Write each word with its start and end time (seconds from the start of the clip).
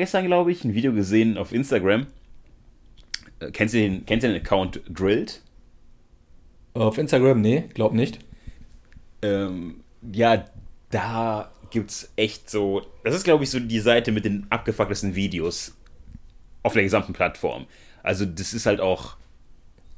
Vorgestern, 0.00 0.24
glaube 0.24 0.50
ich, 0.50 0.64
ein 0.64 0.72
Video 0.72 0.94
gesehen 0.94 1.36
auf 1.36 1.52
Instagram. 1.52 2.06
Äh, 3.38 3.50
kennst, 3.50 3.74
du 3.74 3.78
den, 3.78 4.06
kennst 4.06 4.24
du 4.24 4.28
den 4.32 4.40
Account 4.40 4.80
Drilled? 4.88 5.42
Auf 6.72 6.96
Instagram? 6.96 7.42
Nee, 7.42 7.64
glaub 7.74 7.92
nicht. 7.92 8.18
Ähm, 9.20 9.84
ja, 10.10 10.46
da 10.88 11.52
gibt's 11.68 12.14
echt 12.16 12.48
so. 12.48 12.80
Das 13.04 13.14
ist, 13.14 13.24
glaube 13.24 13.44
ich, 13.44 13.50
so 13.50 13.60
die 13.60 13.78
Seite 13.78 14.10
mit 14.10 14.24
den 14.24 14.46
abgefucktesten 14.48 15.16
Videos 15.16 15.76
auf 16.62 16.72
der 16.72 16.84
gesamten 16.84 17.12
Plattform. 17.12 17.66
Also, 18.02 18.24
das 18.24 18.54
ist 18.54 18.64
halt 18.64 18.80
auch 18.80 19.18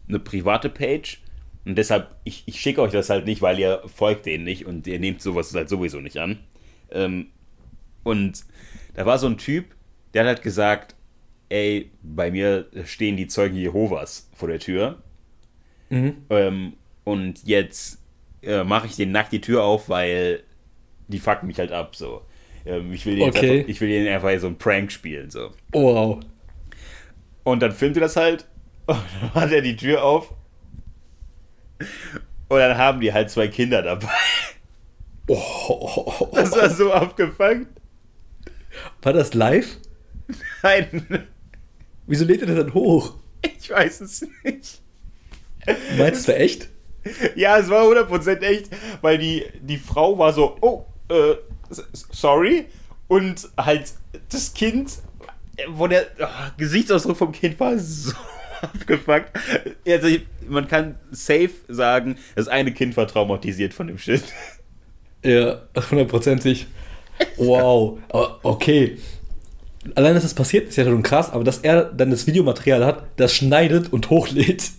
eine 0.08 0.18
private 0.18 0.68
Page. 0.68 1.22
Und 1.64 1.78
deshalb, 1.78 2.16
ich, 2.24 2.42
ich 2.46 2.60
schicke 2.60 2.82
euch 2.82 2.90
das 2.90 3.08
halt 3.08 3.24
nicht, 3.24 3.40
weil 3.40 3.56
ihr 3.56 3.84
folgt 3.86 4.26
denen 4.26 4.42
nicht 4.42 4.66
und 4.66 4.84
ihr 4.88 4.98
nehmt 4.98 5.22
sowas 5.22 5.54
halt 5.54 5.68
sowieso 5.68 6.00
nicht 6.00 6.16
an. 6.16 6.40
Ähm, 6.90 7.28
und 8.02 8.42
da 8.94 9.06
war 9.06 9.16
so 9.18 9.28
ein 9.28 9.38
Typ, 9.38 9.66
der 10.14 10.22
hat 10.22 10.28
halt 10.28 10.42
gesagt, 10.42 10.94
ey, 11.48 11.90
bei 12.02 12.30
mir 12.30 12.66
stehen 12.84 13.16
die 13.16 13.26
Zeugen 13.26 13.56
Jehovas 13.56 14.30
vor 14.34 14.48
der 14.48 14.58
Tür. 14.58 15.02
Mhm. 15.90 16.16
Ähm, 16.30 16.72
und 17.04 17.44
jetzt 17.44 17.98
äh, 18.42 18.64
mache 18.64 18.86
ich 18.86 18.96
denen 18.96 19.12
nackt 19.12 19.32
die 19.32 19.40
Tür 19.40 19.62
auf, 19.62 19.88
weil 19.88 20.42
die 21.08 21.18
fucken 21.18 21.46
mich 21.46 21.58
halt 21.58 21.72
ab, 21.72 21.94
so. 21.96 22.22
Ähm, 22.64 22.92
ich 22.92 23.04
will 23.04 23.16
denen 23.16 23.28
Okay. 23.28 23.58
einfach, 23.58 23.68
ich 23.68 23.80
will 23.80 23.88
denen 23.88 24.08
einfach 24.08 24.38
so 24.40 24.46
einen 24.46 24.58
Prank 24.58 24.90
spielen, 24.90 25.30
so. 25.30 25.50
Oh, 25.72 25.94
wow. 25.94 26.20
Und 27.44 27.60
dann 27.60 27.72
filmt 27.72 27.96
er 27.96 28.02
das 28.02 28.16
halt 28.16 28.46
und 28.86 28.96
dann 29.20 29.34
hat 29.34 29.52
er 29.52 29.62
die 29.62 29.76
Tür 29.76 30.02
auf 30.04 30.34
und 32.48 32.58
dann 32.58 32.76
haben 32.76 33.00
die 33.00 33.12
halt 33.12 33.30
zwei 33.30 33.48
Kinder 33.48 33.82
dabei. 33.82 34.08
Oh. 35.28 36.28
Das 36.34 36.52
war 36.52 36.68
so 36.68 36.92
abgefangen. 36.92 37.66
War 39.00 39.12
das 39.12 39.34
live? 39.34 39.78
Nein, 40.62 41.26
Wieso 42.06 42.24
lädt 42.24 42.42
er 42.42 42.48
das 42.48 42.56
dann 42.56 42.74
hoch? 42.74 43.14
ich 43.42 43.70
weiß 43.70 44.00
es 44.00 44.26
nicht. 44.44 44.80
Du 45.64 45.96
meinst, 45.96 46.26
wäre 46.28 46.38
echt? 46.38 46.68
Ja, 47.34 47.58
es 47.58 47.68
war 47.68 47.84
100% 47.84 48.40
echt, 48.40 48.68
weil 49.00 49.18
die, 49.18 49.44
die 49.60 49.78
Frau 49.78 50.18
war 50.18 50.32
so, 50.32 50.56
oh, 50.60 50.84
äh, 51.08 51.34
sorry. 51.92 52.66
Und 53.08 53.48
halt 53.56 53.94
das 54.30 54.54
Kind, 54.54 54.98
wo 55.68 55.86
der 55.86 56.06
oh, 56.20 56.26
Gesichtsausdruck 56.56 57.16
vom 57.16 57.32
Kind 57.32 57.58
war 57.60 57.78
so 57.78 58.12
abgefuckt. 58.62 59.30
Also, 59.86 60.08
man 60.48 60.68
kann 60.68 60.98
safe 61.10 61.50
sagen, 61.68 62.18
das 62.34 62.48
eine 62.48 62.72
Kind 62.72 62.96
war 62.96 63.06
traumatisiert 63.06 63.74
von 63.74 63.86
dem 63.88 63.98
Shit. 63.98 64.24
Ja, 65.24 65.62
hundertprozentig. 65.90 66.66
Wow. 67.36 67.98
Okay. 68.42 68.98
Allein, 69.94 70.14
dass 70.14 70.22
das 70.22 70.34
passiert, 70.34 70.68
ist 70.68 70.76
ja 70.76 70.84
schon 70.84 71.02
krass, 71.02 71.30
aber 71.30 71.44
dass 71.44 71.58
er 71.58 71.84
dann 71.84 72.10
das 72.10 72.26
Videomaterial 72.26 72.84
hat, 72.84 73.04
das 73.16 73.34
schneidet 73.34 73.92
und 73.92 74.10
hochlädt. 74.10 74.70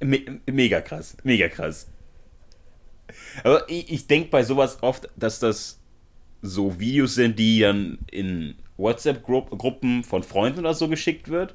Me 0.00 0.20
mega 0.46 0.80
krass, 0.80 1.16
mega 1.22 1.48
krass. 1.48 1.88
Aber 3.44 3.68
ich, 3.68 3.92
ich 3.92 4.06
denke 4.06 4.30
bei 4.30 4.42
sowas 4.42 4.78
oft, 4.80 5.08
dass 5.16 5.38
das 5.38 5.78
so 6.42 6.78
Videos 6.78 7.14
sind, 7.14 7.38
die 7.38 7.60
dann 7.60 7.98
in 8.10 8.54
WhatsApp-Gruppen 8.76 10.04
von 10.04 10.22
Freunden 10.22 10.60
oder 10.60 10.74
so 10.74 10.88
geschickt 10.88 11.28
wird, 11.28 11.54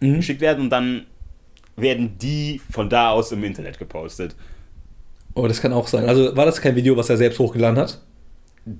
geschickt 0.00 0.40
werden 0.40 0.64
und 0.64 0.70
dann 0.70 1.06
werden 1.76 2.16
die 2.18 2.60
von 2.70 2.88
da 2.88 3.10
aus 3.10 3.32
im 3.32 3.44
Internet 3.44 3.78
gepostet. 3.78 4.34
Oh, 5.34 5.46
das 5.46 5.60
kann 5.60 5.72
auch 5.72 5.86
sein. 5.86 6.08
Also 6.08 6.36
war 6.36 6.46
das 6.46 6.60
kein 6.60 6.76
Video, 6.76 6.96
was 6.96 7.10
er 7.10 7.16
selbst 7.16 7.38
hochgeladen 7.38 7.78
hat? 7.78 8.00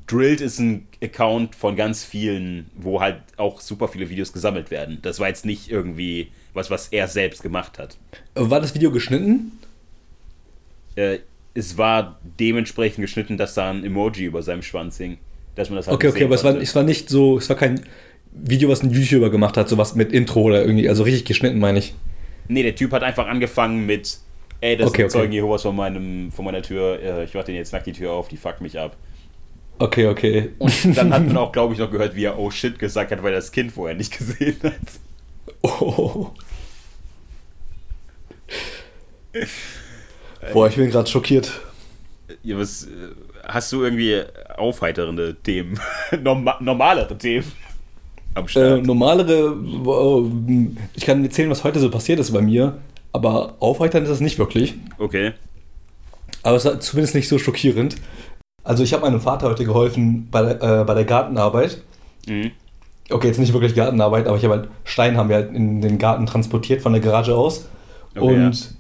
Drilled 0.07 0.41
ist 0.41 0.59
ein 0.59 0.87
Account 1.03 1.55
von 1.55 1.77
ganz 1.77 2.05
vielen, 2.05 2.71
wo 2.77 3.01
halt 3.01 3.23
auch 3.37 3.61
super 3.61 3.89
viele 3.89 4.09
Videos 4.09 4.33
gesammelt 4.33 4.71
werden. 4.71 4.99
Das 5.03 5.19
war 5.19 5.29
jetzt 5.29 5.45
nicht 5.45 5.71
irgendwie 5.71 6.29
was, 6.55 6.71
was 6.71 6.89
er 6.89 7.09
selbst 7.09 7.43
gemacht 7.43 7.79
hat. 7.79 7.97
War 8.35 8.61
das 8.61 8.75
Video 8.75 8.91
geschnitten? 8.91 9.53
äh, 10.97 11.19
es 11.55 11.77
war 11.77 12.19
dementsprechend 12.39 13.03
geschnitten, 13.03 13.37
dass 13.37 13.55
da 13.55 13.71
ein 13.71 13.85
Emoji 13.85 14.25
über 14.25 14.43
seinem 14.43 14.63
Schwanz 14.63 14.99
hing. 14.99 15.19
Dass 15.57 15.69
man 15.69 15.77
das 15.77 15.89
halt 15.89 15.97
Okay, 15.97 16.09
okay, 16.09 16.25
aber 16.25 16.35
es 16.37 16.45
war, 16.45 16.57
es 16.57 16.75
war 16.75 16.85
nicht 16.85 17.09
so, 17.09 17.39
es 17.39 17.49
war 17.49 17.57
kein 17.57 17.81
Video, 18.33 18.69
was 18.69 18.83
ein 18.83 18.91
YouTuber 18.91 19.31
gemacht 19.31 19.57
hat, 19.57 19.69
sowas 19.69 19.97
mit 19.97 20.13
Intro 20.13 20.43
oder 20.43 20.63
irgendwie, 20.63 20.89
also 20.89 21.03
richtig 21.03 21.25
geschnitten, 21.25 21.59
meine 21.59 21.81
ich. 21.81 21.95
Nee, 22.47 22.63
der 22.63 22.75
Typ 22.77 22.93
hat 22.93 23.03
einfach 23.03 23.27
angefangen 23.27 23.85
mit, 23.85 24.19
ey, 24.61 24.77
das 24.77 24.89
Okay, 24.89 25.03
sind 25.03 25.07
okay. 25.07 25.13
Zeugen 25.13 25.33
Jehovas 25.33 25.63
von, 25.63 25.75
meinem, 25.75 26.31
von 26.31 26.45
meiner 26.45 26.63
Tür, 26.63 27.01
äh, 27.03 27.25
ich 27.25 27.35
mach 27.35 27.45
den 27.45 27.57
jetzt 27.57 27.73
nackt 27.73 27.87
die 27.87 27.93
Tür 27.93 28.13
auf, 28.13 28.29
die 28.29 28.37
fuck 28.37 28.61
mich 28.61 28.79
ab. 28.79 28.97
Okay, 29.81 30.07
okay. 30.09 30.51
Und 30.59 30.97
dann 30.97 31.13
hat 31.13 31.27
man 31.27 31.37
auch, 31.39 31.53
glaube 31.53 31.73
ich, 31.73 31.81
noch 31.81 31.91
gehört, 31.91 32.15
wie 32.15 32.25
er 32.25 32.39
oh 32.39 32.51
shit 32.51 32.79
gesagt 32.79 33.11
hat, 33.13 33.23
weil 33.23 33.33
er 33.33 33.37
das 33.39 33.51
Kind 33.51 33.73
vorher 33.73 33.97
nicht 33.97 34.13
gesehen 34.19 34.57
hat. 34.63 34.73
Oh. 35.63 36.31
Boah, 40.53 40.69
ich 40.69 40.77
bin 40.77 40.91
gerade 40.91 41.09
schockiert. 41.09 41.51
Ja, 42.43 42.59
was, 42.59 42.85
äh, 42.85 42.89
hast 43.45 43.73
du 43.73 43.83
irgendwie 43.83 44.23
aufheiternde 44.57 45.37
Themen? 45.43 45.79
Norma 46.23 46.57
normalere 46.61 47.17
Themen? 47.17 47.51
Am 48.35 48.45
Äh, 48.45 48.49
Start? 48.49 48.87
normalere, 48.87 49.57
äh, 49.57 50.67
ich 50.95 51.05
kann 51.07 51.25
erzählen, 51.25 51.51
was 51.51 51.65
heute 51.65 51.81
so 51.81 51.91
passiert 51.91 52.21
ist 52.21 52.33
bei 52.33 52.41
mir, 52.43 52.79
aber 53.13 53.57
aufheitern 53.61 54.03
ist 54.05 54.11
das 54.11 54.21
nicht 54.21 54.39
wirklich. 54.39 54.75
okay. 54.99 55.33
Aber 56.43 56.57
es 56.57 56.65
war 56.65 56.81
zumindest 56.81 57.15
nicht 57.15 57.29
so 57.29 57.39
schockierend. 57.39 57.97
Also 58.65 58.83
ich 58.83 58.93
habe 58.93 59.03
meinem 59.03 59.21
Vater 59.21 59.49
heute 59.49 59.65
geholfen 59.65 60.29
bei 60.31 60.43
der, 60.43 60.81
äh, 60.81 60.85
bei 60.85 60.95
der 60.95 61.05
Gartenarbeit. 61.05 61.83
Mhm. 62.29 62.53
Okay, 63.11 63.27
jetzt 63.27 63.39
nicht 63.39 63.53
wirklich 63.53 63.75
Gartenarbeit, 63.75 64.27
aber 64.27 64.37
ich 64.37 64.45
habe 64.45 64.55
halt 64.55 64.69
Stein 64.85 65.17
haben 65.17 65.29
wir 65.29 65.37
halt 65.37 65.53
in 65.53 65.81
den 65.81 65.99
Garten 65.99 66.27
transportiert 66.27 66.83
von 66.83 66.93
der 66.93 67.03
Garage 67.03 67.35
aus. 67.35 67.69
Okay, 68.15 68.21
und, 68.21 68.75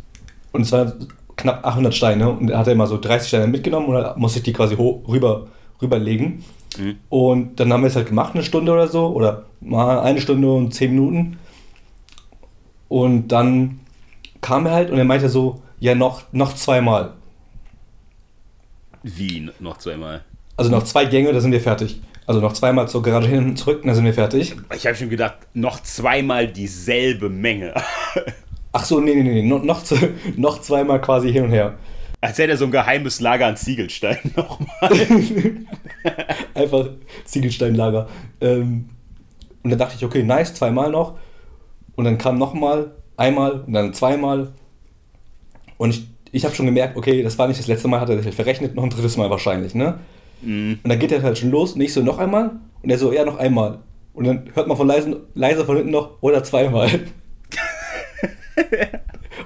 und 0.52 0.60
es 0.62 0.72
waren 0.72 1.08
knapp 1.36 1.66
800 1.66 1.94
Steine 1.94 2.30
und 2.30 2.50
er 2.50 2.58
hatte 2.58 2.70
immer 2.70 2.86
so 2.86 2.98
30 2.98 3.28
Steine 3.28 3.46
mitgenommen 3.46 3.86
und 3.86 3.94
dann 3.94 4.18
musste 4.18 4.38
ich 4.38 4.44
die 4.44 4.52
quasi 4.52 4.76
hoch, 4.76 5.08
rüber, 5.08 5.48
rüberlegen. 5.80 6.44
Mhm. 6.78 6.96
Und 7.08 7.60
dann 7.60 7.72
haben 7.72 7.82
wir 7.82 7.88
es 7.88 7.96
halt 7.96 8.08
gemacht, 8.08 8.34
eine 8.34 8.44
Stunde 8.44 8.72
oder 8.72 8.86
so, 8.86 9.08
oder 9.08 9.46
mal 9.60 10.00
eine 10.00 10.20
Stunde 10.20 10.52
und 10.52 10.72
zehn 10.72 10.92
Minuten. 10.92 11.38
Und 12.88 13.28
dann 13.28 13.80
kam 14.40 14.66
er 14.66 14.72
halt 14.72 14.90
und 14.90 14.98
er 14.98 15.04
meinte 15.04 15.28
so, 15.28 15.62
ja, 15.78 15.94
noch, 15.94 16.22
noch 16.32 16.54
zweimal. 16.54 17.14
Wie 19.02 19.50
noch 19.60 19.78
zweimal? 19.78 20.24
Also 20.56 20.70
noch 20.70 20.84
zwei 20.84 21.06
Gänge, 21.06 21.32
da 21.32 21.40
sind 21.40 21.52
wir 21.52 21.60
fertig. 21.60 22.00
Also 22.26 22.40
noch 22.40 22.52
zweimal 22.52 22.88
zur 22.88 23.02
Garage 23.02 23.28
hin 23.28 23.38
und 23.38 23.56
zurück, 23.56 23.82
da 23.84 23.94
sind 23.94 24.04
wir 24.04 24.14
fertig. 24.14 24.54
Ich 24.74 24.86
habe 24.86 24.94
schon 24.94 25.10
gedacht, 25.10 25.38
noch 25.54 25.82
zweimal 25.82 26.46
dieselbe 26.46 27.28
Menge. 27.28 27.74
Ach 28.72 28.84
so, 28.84 29.00
nee, 29.00 29.14
nee, 29.14 29.22
nee, 29.22 29.42
noch, 29.42 29.64
noch, 29.64 29.82
noch 30.36 30.60
zweimal 30.60 31.00
quasi 31.00 31.32
hin 31.32 31.44
und 31.44 31.50
her. 31.50 31.74
Als 32.20 32.38
hätte 32.38 32.52
er 32.52 32.56
so 32.58 32.66
ein 32.66 32.70
geheimes 32.70 33.20
Lager 33.20 33.46
an 33.46 33.56
Ziegelsteinen 33.56 34.32
nochmal. 34.36 34.90
Einfach 36.54 36.90
Ziegelsteinlager. 37.24 38.08
Ähm, 38.40 38.90
und 39.62 39.70
dann 39.70 39.78
dachte 39.78 39.96
ich, 39.96 40.04
okay, 40.04 40.22
nice, 40.22 40.54
zweimal 40.54 40.90
noch. 40.90 41.18
Und 41.96 42.04
dann 42.04 42.18
kam 42.18 42.38
nochmal, 42.38 42.92
einmal 43.16 43.60
und 43.62 43.72
dann 43.72 43.94
zweimal. 43.94 44.52
Und 45.78 45.90
ich, 45.90 46.06
ich 46.32 46.44
habe 46.44 46.54
schon 46.54 46.66
gemerkt, 46.66 46.96
okay, 46.96 47.22
das 47.22 47.38
war 47.38 47.48
nicht 47.48 47.60
das 47.60 47.66
letzte 47.66 47.88
Mal, 47.88 48.00
hat 48.00 48.08
er 48.08 48.22
sich 48.22 48.34
verrechnet, 48.34 48.74
noch 48.74 48.84
ein 48.84 48.90
drittes 48.90 49.16
Mal 49.16 49.30
wahrscheinlich, 49.30 49.74
ne? 49.74 49.98
Und 50.82 50.88
dann 50.90 50.98
geht 50.98 51.12
er 51.12 51.22
halt 51.22 51.38
schon 51.38 51.50
los 51.50 51.72
und 51.72 51.80
ich 51.80 51.92
so, 51.92 52.02
noch 52.02 52.18
einmal? 52.18 52.52
Und 52.82 52.90
er 52.90 52.98
so, 52.98 53.12
ja, 53.12 53.24
noch 53.24 53.38
einmal. 53.38 53.78
Und 54.14 54.26
dann 54.26 54.50
hört 54.54 54.66
man 54.66 54.76
von 54.76 54.86
leise, 54.86 55.20
leise 55.34 55.64
von 55.64 55.76
hinten 55.76 55.92
noch, 55.92 56.22
oder 56.22 56.42
zweimal. 56.42 56.88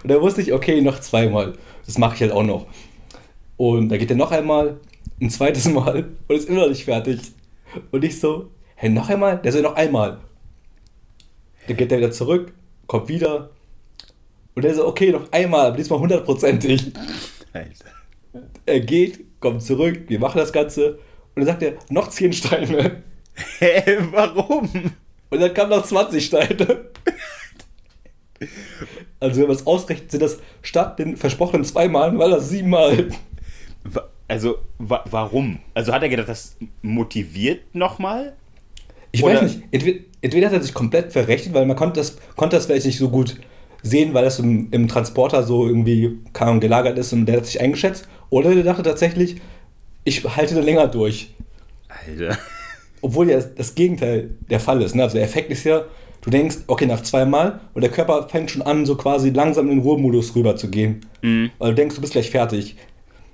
und 0.02 0.10
dann 0.10 0.20
wusste 0.20 0.42
ich, 0.42 0.52
okay, 0.52 0.80
noch 0.80 1.00
zweimal. 1.00 1.54
Das 1.86 1.98
mache 1.98 2.14
ich 2.14 2.20
halt 2.22 2.32
auch 2.32 2.42
noch. 2.42 2.66
Und 3.56 3.88
dann 3.88 3.98
geht 3.98 4.10
er 4.10 4.16
noch 4.16 4.30
einmal, 4.32 4.78
ein 5.20 5.30
zweites 5.30 5.68
Mal 5.68 6.10
und 6.28 6.36
ist 6.36 6.48
immer 6.48 6.62
noch 6.62 6.68
nicht 6.68 6.84
fertig. 6.84 7.20
Und 7.90 8.04
ich 8.04 8.20
so, 8.20 8.50
hä, 8.76 8.88
noch 8.88 9.08
einmal? 9.08 9.38
Der 9.38 9.52
soll 9.52 9.62
noch 9.62 9.76
einmal. 9.76 10.18
Dann 11.66 11.76
geht 11.76 11.90
er 11.90 11.98
wieder 11.98 12.10
zurück, 12.10 12.52
kommt 12.86 13.08
wieder. 13.08 13.50
Und 14.54 14.64
er 14.64 14.74
so, 14.74 14.86
okay, 14.86 15.10
noch 15.10 15.30
einmal, 15.32 15.66
aber 15.66 15.76
diesmal 15.76 15.98
hundertprozentig. 15.98 16.92
Alter. 17.52 17.84
Er 18.66 18.80
geht, 18.80 19.40
kommt 19.40 19.62
zurück, 19.62 20.04
wir 20.08 20.18
machen 20.18 20.38
das 20.38 20.52
Ganze. 20.52 20.94
Und 21.34 21.44
dann 21.44 21.46
sagt 21.46 21.62
er, 21.62 21.74
noch 21.90 22.08
10 22.08 22.32
Steine. 22.32 23.02
Hä, 23.58 23.98
warum? 24.12 24.70
Und 25.30 25.40
dann 25.40 25.52
kamen 25.52 25.70
noch 25.70 25.84
20 25.84 26.24
Steine. 26.24 26.86
Also 29.20 29.40
wenn 29.40 29.48
man 29.48 29.56
es 29.56 29.66
ausrechnet, 29.66 30.10
sind 30.10 30.22
das 30.22 30.38
statt 30.62 30.98
den 30.98 31.16
versprochenen 31.16 31.64
zweimal, 31.64 32.16
war 32.18 32.28
das 32.28 32.48
siebenmal. 32.48 33.08
Also, 34.28 34.58
wa 34.78 35.04
warum? 35.10 35.58
Also 35.74 35.92
hat 35.92 36.02
er 36.02 36.08
gedacht, 36.08 36.28
das 36.28 36.56
motiviert 36.82 37.74
nochmal? 37.74 38.34
Ich 39.12 39.22
Oder- 39.22 39.42
weiß 39.42 39.42
nicht, 39.42 39.62
entweder, 39.70 40.00
entweder 40.20 40.46
hat 40.48 40.54
er 40.54 40.62
sich 40.62 40.74
komplett 40.74 41.12
verrechnet, 41.12 41.54
weil 41.54 41.66
man 41.66 41.76
konnte 41.76 42.00
das, 42.00 42.16
konnte 42.36 42.56
das 42.56 42.66
vielleicht 42.66 42.86
nicht 42.86 42.98
so 42.98 43.08
gut 43.10 43.36
sehen, 43.84 44.14
weil 44.14 44.24
das 44.24 44.40
im, 44.40 44.68
im 44.72 44.88
Transporter 44.88 45.44
so 45.44 45.68
irgendwie 45.68 46.18
Ahnung, 46.32 46.58
gelagert 46.58 46.98
ist 46.98 47.12
und 47.12 47.26
der 47.26 47.36
hat 47.36 47.46
sich 47.46 47.60
eingeschätzt. 47.60 48.08
Oder 48.30 48.52
der 48.52 48.64
dachte 48.64 48.82
tatsächlich, 48.82 49.36
ich 50.02 50.24
halte 50.24 50.56
da 50.56 50.60
länger 50.60 50.88
durch. 50.88 51.32
Alter. 51.88 52.36
obwohl 53.04 53.30
ja 53.30 53.38
das 53.38 53.74
Gegenteil 53.74 54.30
der 54.48 54.60
Fall 54.60 54.80
ist. 54.80 54.94
Ne? 54.94 55.02
Also 55.02 55.16
der 55.16 55.24
Effekt 55.24 55.50
ist 55.50 55.64
ja, 55.64 55.84
du 56.22 56.30
denkst, 56.30 56.56
okay, 56.68 56.86
nach 56.86 57.02
zweimal 57.02 57.60
und 57.74 57.82
der 57.82 57.90
Körper 57.90 58.26
fängt 58.30 58.50
schon 58.50 58.62
an, 58.62 58.86
so 58.86 58.96
quasi 58.96 59.28
langsam 59.28 59.68
in 59.68 59.76
den 59.76 59.80
Ruhemodus 59.80 60.34
rüber 60.34 60.56
zu 60.56 60.70
gehen. 60.70 61.04
Mhm. 61.20 61.50
Weil 61.58 61.70
du 61.70 61.74
denkst, 61.74 61.96
du 61.96 62.00
bist 62.00 62.14
gleich 62.14 62.30
fertig. 62.30 62.76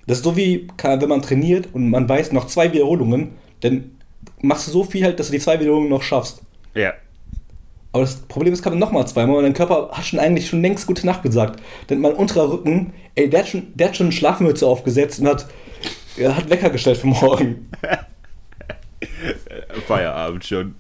Das 0.09 0.19
ist 0.19 0.25
so 0.25 0.37
wie, 0.37 0.67
wenn 0.83 1.09
man 1.09 1.23
trainiert 1.23 1.69
und 1.73 1.89
man 1.89 2.09
weiß, 2.09 2.33
noch 2.33 2.49
zwei 2.49 2.73
Wiederholungen, 2.73 3.31
dann 3.61 3.93
machst 4.43 4.67
du 4.67 4.73
so 4.73 4.83
viel 4.83 5.05
halt, 5.05 5.21
dass 5.21 5.29
du 5.29 5.35
die 5.35 5.39
zwei 5.39 5.61
Wiederholungen 5.61 5.89
noch 5.89 6.03
schaffst. 6.03 6.43
Ja. 6.75 6.95
Aber 7.93 8.05
das 8.05 8.17
Problem 8.17 8.53
ist, 8.53 8.63
kann 8.63 8.73
man 8.73 8.79
nochmal 8.79 9.07
zweimal 9.09 9.37
und 9.37 9.43
dein 9.43 9.53
Körper 9.53 9.91
hat 9.93 10.05
schon 10.05 10.21
eigentlich 10.21 10.49
schon 10.49 10.63
längst 10.63 10.87
gute 10.87 11.07
Nacht 11.07 11.23
gesagt. 11.23 11.61
Denn 11.89 12.01
mein 12.01 12.13
unterer 12.13 12.51
Rücken, 12.51 12.93
ey, 13.17 13.29
der 13.29 13.41
hat 13.41 13.49
schon, 13.49 13.73
der 13.75 13.89
hat 13.89 13.97
schon 13.97 14.07
eine 14.07 14.13
Schlafmütze 14.13 14.67
aufgesetzt 14.67 15.21
und 15.21 15.27
hat, 15.27 15.47
er 16.17 16.37
hat 16.37 16.49
Wecker 16.51 16.71
gestellt 16.71 16.99
für 16.99 17.09
morgen. 17.09 17.69
Feierabend 19.87 20.45
schon. 20.45 20.75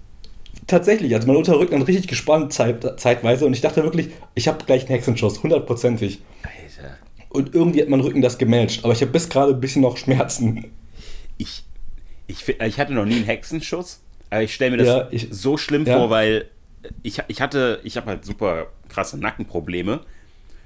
Tatsächlich, 0.66 1.14
also 1.14 1.26
mein 1.26 1.36
unterer 1.36 1.58
Rücken 1.58 1.80
hat 1.80 1.88
richtig 1.88 2.06
gespannt 2.06 2.52
zeit, 2.52 3.00
zeitweise 3.00 3.44
und 3.44 3.54
ich 3.54 3.60
dachte 3.60 3.82
wirklich, 3.82 4.10
ich 4.36 4.46
habe 4.46 4.64
gleich 4.64 4.82
einen 4.82 4.90
Hexenschuss, 4.90 5.42
hundertprozentig. 5.42 6.20
Alter. 6.42 6.96
Und 7.28 7.54
irgendwie 7.54 7.80
hat 7.80 7.88
mein 7.88 8.00
Rücken 8.00 8.22
das 8.22 8.38
gematcht, 8.38 8.84
aber 8.84 8.92
ich 8.92 9.00
habe 9.00 9.10
bis 9.10 9.28
gerade 9.28 9.52
ein 9.52 9.60
bisschen 9.60 9.82
noch 9.82 9.96
Schmerzen. 9.96 10.66
Ich, 11.38 11.64
ich, 12.28 12.48
ich 12.48 12.78
hatte 12.78 12.92
noch 12.92 13.04
nie 13.04 13.16
einen 13.16 13.24
Hexenschuss, 13.24 14.00
aber 14.30 14.42
ich 14.42 14.54
stelle 14.54 14.72
mir 14.72 14.76
das 14.76 14.86
ja, 14.86 15.08
ich, 15.10 15.26
so 15.32 15.56
schlimm 15.56 15.86
ja. 15.86 15.96
vor, 15.96 16.10
weil 16.10 16.48
ich, 17.02 17.20
ich 17.28 17.40
hatte, 17.40 17.80
ich 17.84 17.96
habe 17.96 18.06
halt 18.06 18.24
super 18.24 18.68
krasse 18.88 19.18
Nackenprobleme. 19.18 20.00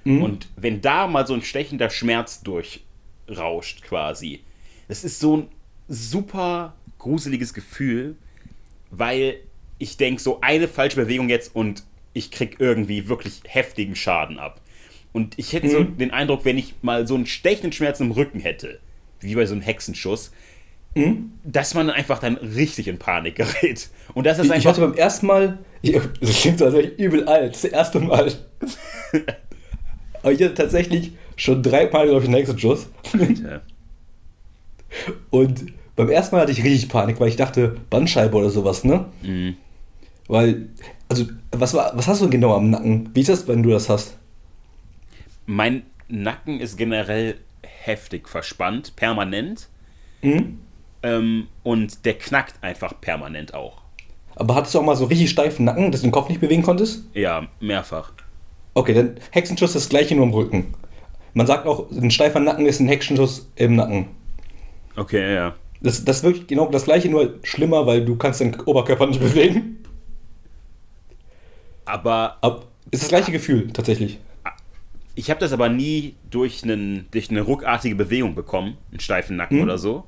Mhm. 0.04 0.22
Und 0.22 0.48
wenn 0.56 0.80
da 0.80 1.06
mal 1.06 1.26
so 1.26 1.34
ein 1.34 1.42
stechender 1.42 1.90
Schmerz 1.90 2.42
durchrauscht, 2.42 3.82
quasi, 3.82 4.40
das 4.88 5.04
ist 5.04 5.18
so 5.18 5.38
ein 5.38 5.48
super 5.88 6.74
gruseliges 6.98 7.54
Gefühl, 7.54 8.16
weil 8.90 9.36
ich 9.78 9.96
denke, 9.96 10.22
so 10.22 10.40
eine 10.40 10.68
falsche 10.68 10.96
Bewegung 10.96 11.28
jetzt 11.28 11.54
und 11.54 11.84
ich 12.12 12.30
krieg 12.30 12.56
irgendwie 12.58 13.08
wirklich 13.08 13.42
heftigen 13.46 13.96
Schaden 13.96 14.38
ab. 14.38 14.60
Und 15.12 15.38
ich 15.38 15.52
hätte 15.52 15.66
mhm. 15.66 15.70
so 15.70 15.84
den 15.84 16.10
Eindruck, 16.10 16.44
wenn 16.44 16.58
ich 16.58 16.74
mal 16.82 17.06
so 17.06 17.14
einen 17.14 17.26
stechenden 17.26 17.72
Schmerz 17.72 18.00
im 18.00 18.10
Rücken 18.10 18.40
hätte, 18.40 18.80
wie 19.20 19.34
bei 19.34 19.46
so 19.46 19.54
einem 19.54 19.62
Hexenschuss, 19.62 20.32
mhm. 20.94 21.32
dass 21.44 21.74
man 21.74 21.90
einfach 21.90 22.18
dann 22.18 22.36
richtig 22.36 22.88
in 22.88 22.98
Panik 22.98 23.36
gerät. 23.36 23.90
Und 24.14 24.26
das 24.26 24.38
ist 24.38 24.50
einfach. 24.50 24.56
Ich 24.56 24.66
hatte 24.66 24.80
beim 24.80 24.94
ersten 24.94 25.26
Mal, 25.26 25.58
das 25.92 26.40
klingt 26.40 26.58
so, 26.58 26.66
als 26.66 26.74
wäre 26.74 26.84
ich 26.84 26.98
übel 26.98 27.28
alt, 27.28 27.54
das 27.54 27.64
erste 27.64 28.00
Mal. 28.00 28.32
Aber 30.22 30.32
ich 30.32 30.42
hatte 30.42 30.54
tatsächlich 30.54 31.12
schon 31.36 31.62
drei 31.62 31.90
Mal, 31.90 32.06
glaube 32.06 32.22
ich, 32.22 32.28
einen 32.28 32.36
Hexenschuss. 32.36 32.88
Und 35.30 35.72
beim 35.96 36.08
ersten 36.08 36.34
Mal 36.34 36.42
hatte 36.42 36.52
ich 36.52 36.64
richtig 36.64 36.88
Panik, 36.88 37.20
weil 37.20 37.28
ich 37.28 37.36
dachte, 37.36 37.76
Bandscheibe 37.90 38.36
oder 38.36 38.50
sowas, 38.50 38.84
ne? 38.84 39.06
Mhm. 39.22 39.56
Weil, 40.26 40.68
also, 41.08 41.26
was, 41.50 41.74
was 41.74 42.08
hast 42.08 42.22
du 42.22 42.30
genau 42.30 42.54
am 42.56 42.70
Nacken? 42.70 43.10
Wie 43.14 43.20
ist 43.20 43.28
das, 43.28 43.46
wenn 43.46 43.62
du 43.62 43.70
das 43.70 43.88
hast? 43.88 44.16
Mein 45.46 45.82
Nacken 46.08 46.60
ist 46.60 46.78
generell 46.78 47.36
heftig 47.62 48.28
verspannt, 48.28 48.96
permanent. 48.96 49.68
Mhm. 50.22 50.60
Ähm, 51.02 51.48
und 51.62 52.04
der 52.06 52.14
knackt 52.14 52.62
einfach 52.62 53.00
permanent 53.00 53.52
auch. 53.52 53.83
Aber 54.36 54.54
hattest 54.54 54.74
du 54.74 54.80
auch 54.80 54.84
mal 54.84 54.96
so 54.96 55.04
richtig 55.04 55.30
steifen 55.30 55.64
Nacken, 55.64 55.92
dass 55.92 56.00
du 56.00 56.08
den 56.08 56.12
Kopf 56.12 56.28
nicht 56.28 56.40
bewegen 56.40 56.62
konntest? 56.62 57.04
Ja, 57.14 57.46
mehrfach. 57.60 58.12
Okay, 58.74 58.94
dann 58.94 59.16
Hexenschuss 59.30 59.70
ist 59.70 59.84
das 59.84 59.88
gleiche 59.88 60.16
nur 60.16 60.24
im 60.24 60.32
Rücken. 60.32 60.74
Man 61.34 61.46
sagt 61.46 61.66
auch, 61.66 61.90
ein 61.90 62.10
steifer 62.10 62.40
Nacken 62.40 62.66
ist 62.66 62.80
ein 62.80 62.88
Hexenschuss 62.88 63.48
im 63.56 63.76
Nacken. 63.76 64.06
Okay, 64.96 65.34
ja. 65.34 65.54
Das, 65.80 66.04
das 66.04 66.18
ist 66.18 66.22
wirklich 66.22 66.46
genau 66.46 66.66
das 66.66 66.84
gleiche, 66.84 67.08
nur 67.08 67.34
schlimmer, 67.42 67.86
weil 67.86 68.04
du 68.04 68.16
kannst 68.16 68.40
deinen 68.40 68.58
Oberkörper 68.60 69.06
nicht 69.06 69.20
bewegen. 69.20 69.84
Aber... 71.84 72.38
Aber 72.40 72.62
ist 72.90 73.02
das 73.02 73.08
gleiche 73.08 73.32
Gefühl, 73.32 73.72
tatsächlich. 73.72 74.18
Ich 75.14 75.30
habe 75.30 75.40
das 75.40 75.52
aber 75.52 75.68
nie 75.68 76.14
durch, 76.30 76.62
einen, 76.64 77.06
durch 77.10 77.30
eine 77.30 77.42
ruckartige 77.42 77.94
Bewegung 77.94 78.34
bekommen, 78.34 78.76
einen 78.90 79.00
steifen 79.00 79.36
Nacken 79.36 79.58
mhm. 79.58 79.62
oder 79.64 79.78
so. 79.78 80.04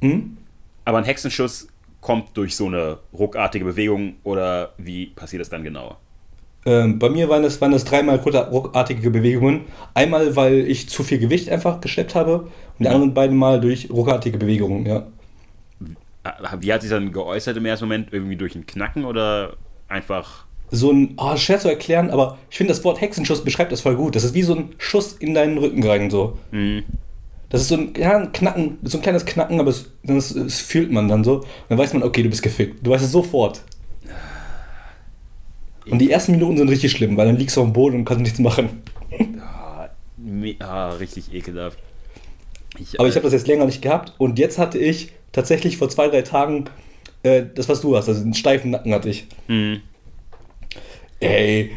Mhm. 0.00 0.36
Aber 0.84 0.98
ein 0.98 1.04
Hexenschuss 1.04 1.68
kommt 2.02 2.36
durch 2.36 2.54
so 2.54 2.66
eine 2.66 2.98
ruckartige 3.14 3.64
Bewegung 3.64 4.16
oder 4.24 4.74
wie 4.76 5.06
passiert 5.06 5.40
das 5.40 5.48
dann 5.48 5.64
genau? 5.64 5.96
Ähm, 6.66 6.98
bei 6.98 7.08
mir 7.08 7.28
waren 7.28 7.44
es, 7.44 7.60
waren 7.60 7.72
es 7.72 7.84
dreimal 7.84 8.16
ruckartige 8.16 9.10
Bewegungen. 9.10 9.62
Einmal, 9.94 10.36
weil 10.36 10.66
ich 10.68 10.88
zu 10.88 11.02
viel 11.02 11.18
Gewicht 11.18 11.48
einfach 11.48 11.80
geschleppt 11.80 12.14
habe 12.14 12.40
und 12.40 12.50
die 12.80 12.84
mhm. 12.88 12.94
anderen 12.94 13.14
beiden 13.14 13.36
Mal 13.36 13.60
durch 13.60 13.88
ruckartige 13.90 14.36
Bewegungen, 14.36 14.84
ja. 14.84 15.06
Wie 16.60 16.72
hat 16.72 16.82
sich 16.82 16.90
dann 16.90 17.10
geäußert 17.10 17.56
im 17.56 17.66
ersten 17.66 17.86
Moment? 17.86 18.12
Irgendwie 18.12 18.36
durch 18.36 18.54
ein 18.54 18.64
Knacken 18.66 19.04
oder 19.04 19.56
einfach 19.88 20.44
so 20.70 20.90
ein, 20.90 21.14
oh, 21.16 21.36
schwer 21.36 21.58
zu 21.58 21.68
erklären, 21.68 22.10
aber 22.10 22.38
ich 22.48 22.56
finde 22.56 22.72
das 22.72 22.82
Wort 22.84 23.00
Hexenschuss 23.00 23.44
beschreibt 23.44 23.72
das 23.72 23.80
voll 23.80 23.96
gut. 23.96 24.14
Das 24.14 24.24
ist 24.24 24.34
wie 24.34 24.42
so 24.42 24.54
ein 24.54 24.70
Schuss 24.78 25.14
in 25.14 25.34
deinen 25.34 25.58
Rücken 25.58 25.84
rein, 25.84 26.10
so. 26.10 26.38
Mhm. 26.50 26.84
Das 27.52 27.60
ist 27.60 27.68
so 27.68 27.76
ein, 27.76 27.92
ja, 27.98 28.16
ein 28.16 28.32
Knacken, 28.32 28.78
so 28.82 28.96
ein 28.96 29.02
kleines 29.02 29.26
Knacken, 29.26 29.60
aber 29.60 29.68
es, 29.68 29.90
das, 30.02 30.32
das 30.32 30.60
fühlt 30.60 30.90
man 30.90 31.06
dann 31.06 31.22
so. 31.22 31.40
Und 31.40 31.46
dann 31.68 31.76
weiß 31.76 31.92
man, 31.92 32.02
okay, 32.02 32.22
du 32.22 32.30
bist 32.30 32.42
gefickt. 32.42 32.84
Du 32.84 32.90
weißt 32.92 33.04
es 33.04 33.12
sofort. 33.12 33.60
Und 35.84 35.98
die 35.98 36.10
ersten 36.10 36.32
Minuten 36.32 36.56
sind 36.56 36.70
richtig 36.70 36.92
schlimm, 36.92 37.14
weil 37.18 37.26
dann 37.26 37.36
liegst 37.36 37.54
du 37.58 37.60
auf 37.60 37.66
dem 37.66 37.74
Boden 37.74 37.96
und 37.96 38.04
kannst 38.06 38.22
nichts 38.22 38.38
machen. 38.38 38.82
Ah, 39.38 39.90
ah 40.60 40.90
richtig 40.92 41.34
ekelhaft. 41.34 41.78
Ich, 42.78 42.98
aber 42.98 43.06
ich 43.06 43.16
habe 43.16 43.24
das 43.24 43.34
jetzt 43.34 43.46
länger 43.46 43.66
nicht 43.66 43.82
gehabt 43.82 44.14
und 44.16 44.38
jetzt 44.38 44.56
hatte 44.56 44.78
ich 44.78 45.12
tatsächlich 45.32 45.76
vor 45.76 45.90
zwei, 45.90 46.08
drei 46.08 46.22
Tagen 46.22 46.70
äh, 47.22 47.42
das, 47.54 47.68
was 47.68 47.82
du 47.82 47.94
hast, 47.94 48.08
also 48.08 48.22
einen 48.22 48.32
steifen 48.32 48.70
Nacken 48.70 48.94
hatte 48.94 49.10
ich. 49.10 49.26
Mhm. 49.48 49.82
Ey, 51.20 51.70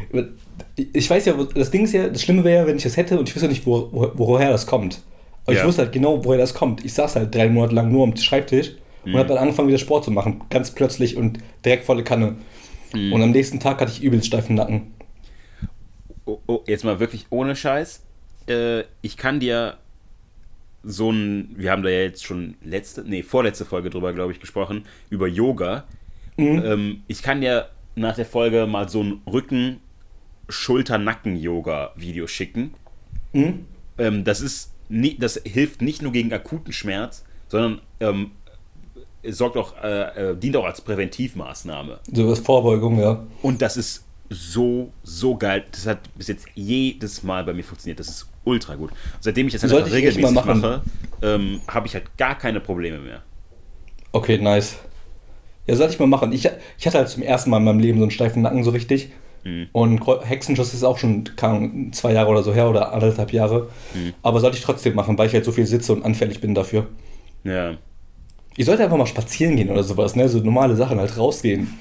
ich 0.94 1.10
weiß 1.10 1.26
ja, 1.26 1.34
das 1.54 1.70
Ding 1.70 1.84
ist 1.84 1.92
ja, 1.92 2.08
das 2.08 2.22
Schlimme 2.22 2.44
wäre, 2.44 2.66
wenn 2.66 2.78
ich 2.78 2.84
das 2.84 2.96
hätte 2.96 3.18
und 3.18 3.28
ich 3.28 3.34
wüsste 3.34 3.48
nicht, 3.48 3.66
wo, 3.66 3.90
wo, 3.92 4.10
woher 4.14 4.50
das 4.50 4.66
kommt. 4.66 5.02
Aber 5.46 5.54
ja. 5.54 5.60
ich 5.60 5.66
wusste 5.66 5.82
halt 5.82 5.92
genau, 5.92 6.24
woher 6.24 6.38
das 6.38 6.54
kommt. 6.54 6.84
Ich 6.84 6.92
saß 6.94 7.16
halt 7.16 7.34
drei 7.34 7.48
Monate 7.48 7.74
lang 7.74 7.90
nur 7.90 8.04
am 8.04 8.16
Schreibtisch 8.16 8.72
mhm. 9.04 9.14
und 9.14 9.20
habe 9.20 9.28
dann 9.28 9.38
angefangen, 9.38 9.68
wieder 9.68 9.78
Sport 9.78 10.04
zu 10.04 10.10
machen. 10.10 10.42
Ganz 10.50 10.72
plötzlich 10.72 11.16
und 11.16 11.38
direkt 11.64 11.84
volle 11.84 12.04
Kanne. 12.04 12.36
Mhm. 12.92 13.12
Und 13.12 13.22
am 13.22 13.30
nächsten 13.30 13.60
Tag 13.60 13.80
hatte 13.80 13.92
ich 13.92 14.02
übelst 14.02 14.26
steifen 14.26 14.56
Nacken. 14.56 14.92
Oh, 16.24 16.40
oh, 16.46 16.60
jetzt 16.66 16.84
mal 16.84 16.98
wirklich 16.98 17.26
ohne 17.30 17.54
Scheiß. 17.54 18.04
Äh, 18.48 18.82
ich 19.02 19.16
kann 19.16 19.38
dir 19.38 19.78
so 20.82 21.10
ein, 21.10 21.54
wir 21.56 21.70
haben 21.70 21.82
da 21.82 21.88
ja 21.88 22.00
jetzt 22.00 22.24
schon 22.24 22.56
letzte, 22.62 23.02
nee, 23.02 23.22
vorletzte 23.22 23.64
Folge 23.64 23.90
drüber, 23.90 24.12
glaube 24.12 24.32
ich, 24.32 24.40
gesprochen, 24.40 24.84
über 25.10 25.28
Yoga. 25.28 25.84
Mhm. 26.36 26.62
Ähm, 26.64 27.02
ich 27.06 27.22
kann 27.22 27.40
dir 27.40 27.68
nach 27.94 28.16
der 28.16 28.26
Folge 28.26 28.66
mal 28.66 28.88
so 28.88 29.02
ein 29.02 29.20
Rücken, 29.30 29.80
Schulter, 30.48 30.98
Nacken-Yoga-Video 30.98 32.26
schicken. 32.26 32.74
Mhm. 33.32 33.66
Ähm, 33.98 34.24
das 34.24 34.40
ist 34.40 34.72
das 34.88 35.40
hilft 35.44 35.82
nicht 35.82 36.02
nur 36.02 36.12
gegen 36.12 36.32
akuten 36.32 36.72
Schmerz, 36.72 37.24
sondern 37.48 37.80
ähm, 38.00 38.30
sorgt 39.28 39.56
auch, 39.56 39.74
äh, 39.82 40.30
äh, 40.30 40.36
dient 40.36 40.56
auch 40.56 40.64
als 40.64 40.80
Präventivmaßnahme. 40.80 42.00
So 42.12 42.28
als 42.28 42.40
Vorbeugung, 42.40 42.98
ja. 42.98 43.24
Und 43.42 43.62
das 43.62 43.76
ist 43.76 44.04
so, 44.28 44.92
so 45.02 45.36
geil. 45.36 45.64
Das 45.70 45.86
hat 45.86 45.98
bis 46.16 46.28
jetzt 46.28 46.46
jedes 46.54 47.22
Mal 47.22 47.44
bei 47.44 47.52
mir 47.52 47.64
funktioniert. 47.64 48.00
Das 48.00 48.08
ist 48.08 48.26
ultra 48.44 48.74
gut. 48.74 48.90
Seitdem 49.20 49.46
ich 49.46 49.52
das 49.52 49.64
einfach 49.64 49.90
regelmäßig 49.90 50.34
mache, 50.34 50.82
ähm, 51.22 51.60
habe 51.68 51.86
ich 51.86 51.94
halt 51.94 52.16
gar 52.16 52.36
keine 52.36 52.60
Probleme 52.60 52.98
mehr. 52.98 53.22
Okay, 54.12 54.38
nice. 54.38 54.76
Ja, 55.66 55.74
sollte 55.74 55.94
ich 55.94 55.98
mal 55.98 56.06
machen. 56.06 56.32
Ich, 56.32 56.48
ich 56.78 56.86
hatte 56.86 56.98
halt 56.98 57.08
zum 57.08 57.22
ersten 57.22 57.50
Mal 57.50 57.58
in 57.58 57.64
meinem 57.64 57.80
Leben 57.80 57.98
so 57.98 58.04
einen 58.04 58.10
steifen 58.10 58.42
Nacken 58.42 58.62
so 58.64 58.70
richtig. 58.70 59.10
Mhm. 59.44 59.68
Und 59.72 60.00
Hexenschuss 60.24 60.74
ist 60.74 60.84
auch 60.84 60.98
schon 60.98 61.24
kann, 61.36 61.92
zwei 61.92 62.12
Jahre 62.12 62.30
oder 62.30 62.42
so 62.42 62.52
her 62.52 62.68
oder 62.68 62.92
anderthalb 62.92 63.32
Jahre. 63.32 63.68
Mhm. 63.94 64.14
Aber 64.22 64.40
sollte 64.40 64.56
ich 64.56 64.62
trotzdem 64.62 64.94
machen, 64.94 65.16
weil 65.18 65.28
ich 65.28 65.34
halt 65.34 65.44
so 65.44 65.52
viel 65.52 65.66
sitze 65.66 65.92
und 65.92 66.04
anfällig 66.04 66.40
bin 66.40 66.54
dafür. 66.54 66.86
Ja. 67.44 67.76
Ich 68.56 68.66
sollte 68.66 68.84
einfach 68.84 68.96
mal 68.96 69.06
spazieren 69.06 69.56
gehen 69.56 69.70
oder 69.70 69.82
sowas, 69.82 70.16
ne? 70.16 70.28
So 70.28 70.38
normale 70.38 70.76
Sachen 70.76 70.98
halt 70.98 71.16
rausgehen. 71.16 71.78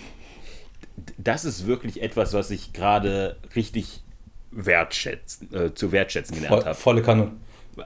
Das 1.17 1.45
ist 1.45 1.65
wirklich 1.67 2.01
etwas, 2.01 2.33
was 2.33 2.51
ich 2.51 2.73
gerade 2.73 3.37
richtig 3.55 4.03
wertschätzen, 4.51 5.53
äh, 5.53 5.73
zu 5.73 5.91
wertschätzen 5.91 6.35
gelernt 6.35 6.55
Voll, 6.55 6.65
habe. 6.65 6.75
Volle 6.75 7.01
Kanne. 7.01 7.31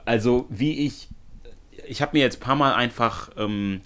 Also, 0.04 0.46
wie 0.48 0.86
ich. 0.86 1.08
Ich 1.86 2.02
habe 2.02 2.16
mir 2.16 2.22
jetzt 2.22 2.36
ein 2.36 2.40
paar 2.40 2.56
Mal 2.56 2.74
einfach 2.74 3.30
ähm, 3.36 3.80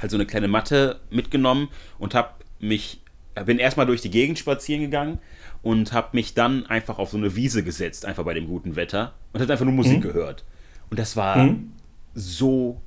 halt 0.00 0.10
so 0.10 0.16
eine 0.16 0.26
kleine 0.26 0.48
Matte 0.48 1.00
mitgenommen 1.10 1.68
und 1.98 2.14
habe 2.14 2.30
mich, 2.60 3.00
bin 3.44 3.58
erstmal 3.58 3.86
durch 3.86 4.00
die 4.00 4.10
Gegend 4.10 4.38
spazieren 4.38 4.82
gegangen 4.82 5.18
und 5.62 5.92
habe 5.92 6.08
mich 6.12 6.34
dann 6.34 6.66
einfach 6.66 6.98
auf 6.98 7.10
so 7.10 7.16
eine 7.16 7.34
Wiese 7.36 7.62
gesetzt, 7.62 8.04
einfach 8.04 8.24
bei 8.24 8.34
dem 8.34 8.46
guten 8.46 8.76
Wetter 8.76 9.14
und 9.32 9.40
habe 9.40 9.52
einfach 9.52 9.64
nur 9.64 9.74
Musik 9.74 9.98
mhm. 9.98 10.02
gehört. 10.02 10.44
Und 10.90 10.98
das 10.98 11.16
war 11.16 11.36
mhm. 11.36 11.72
so 12.14 12.80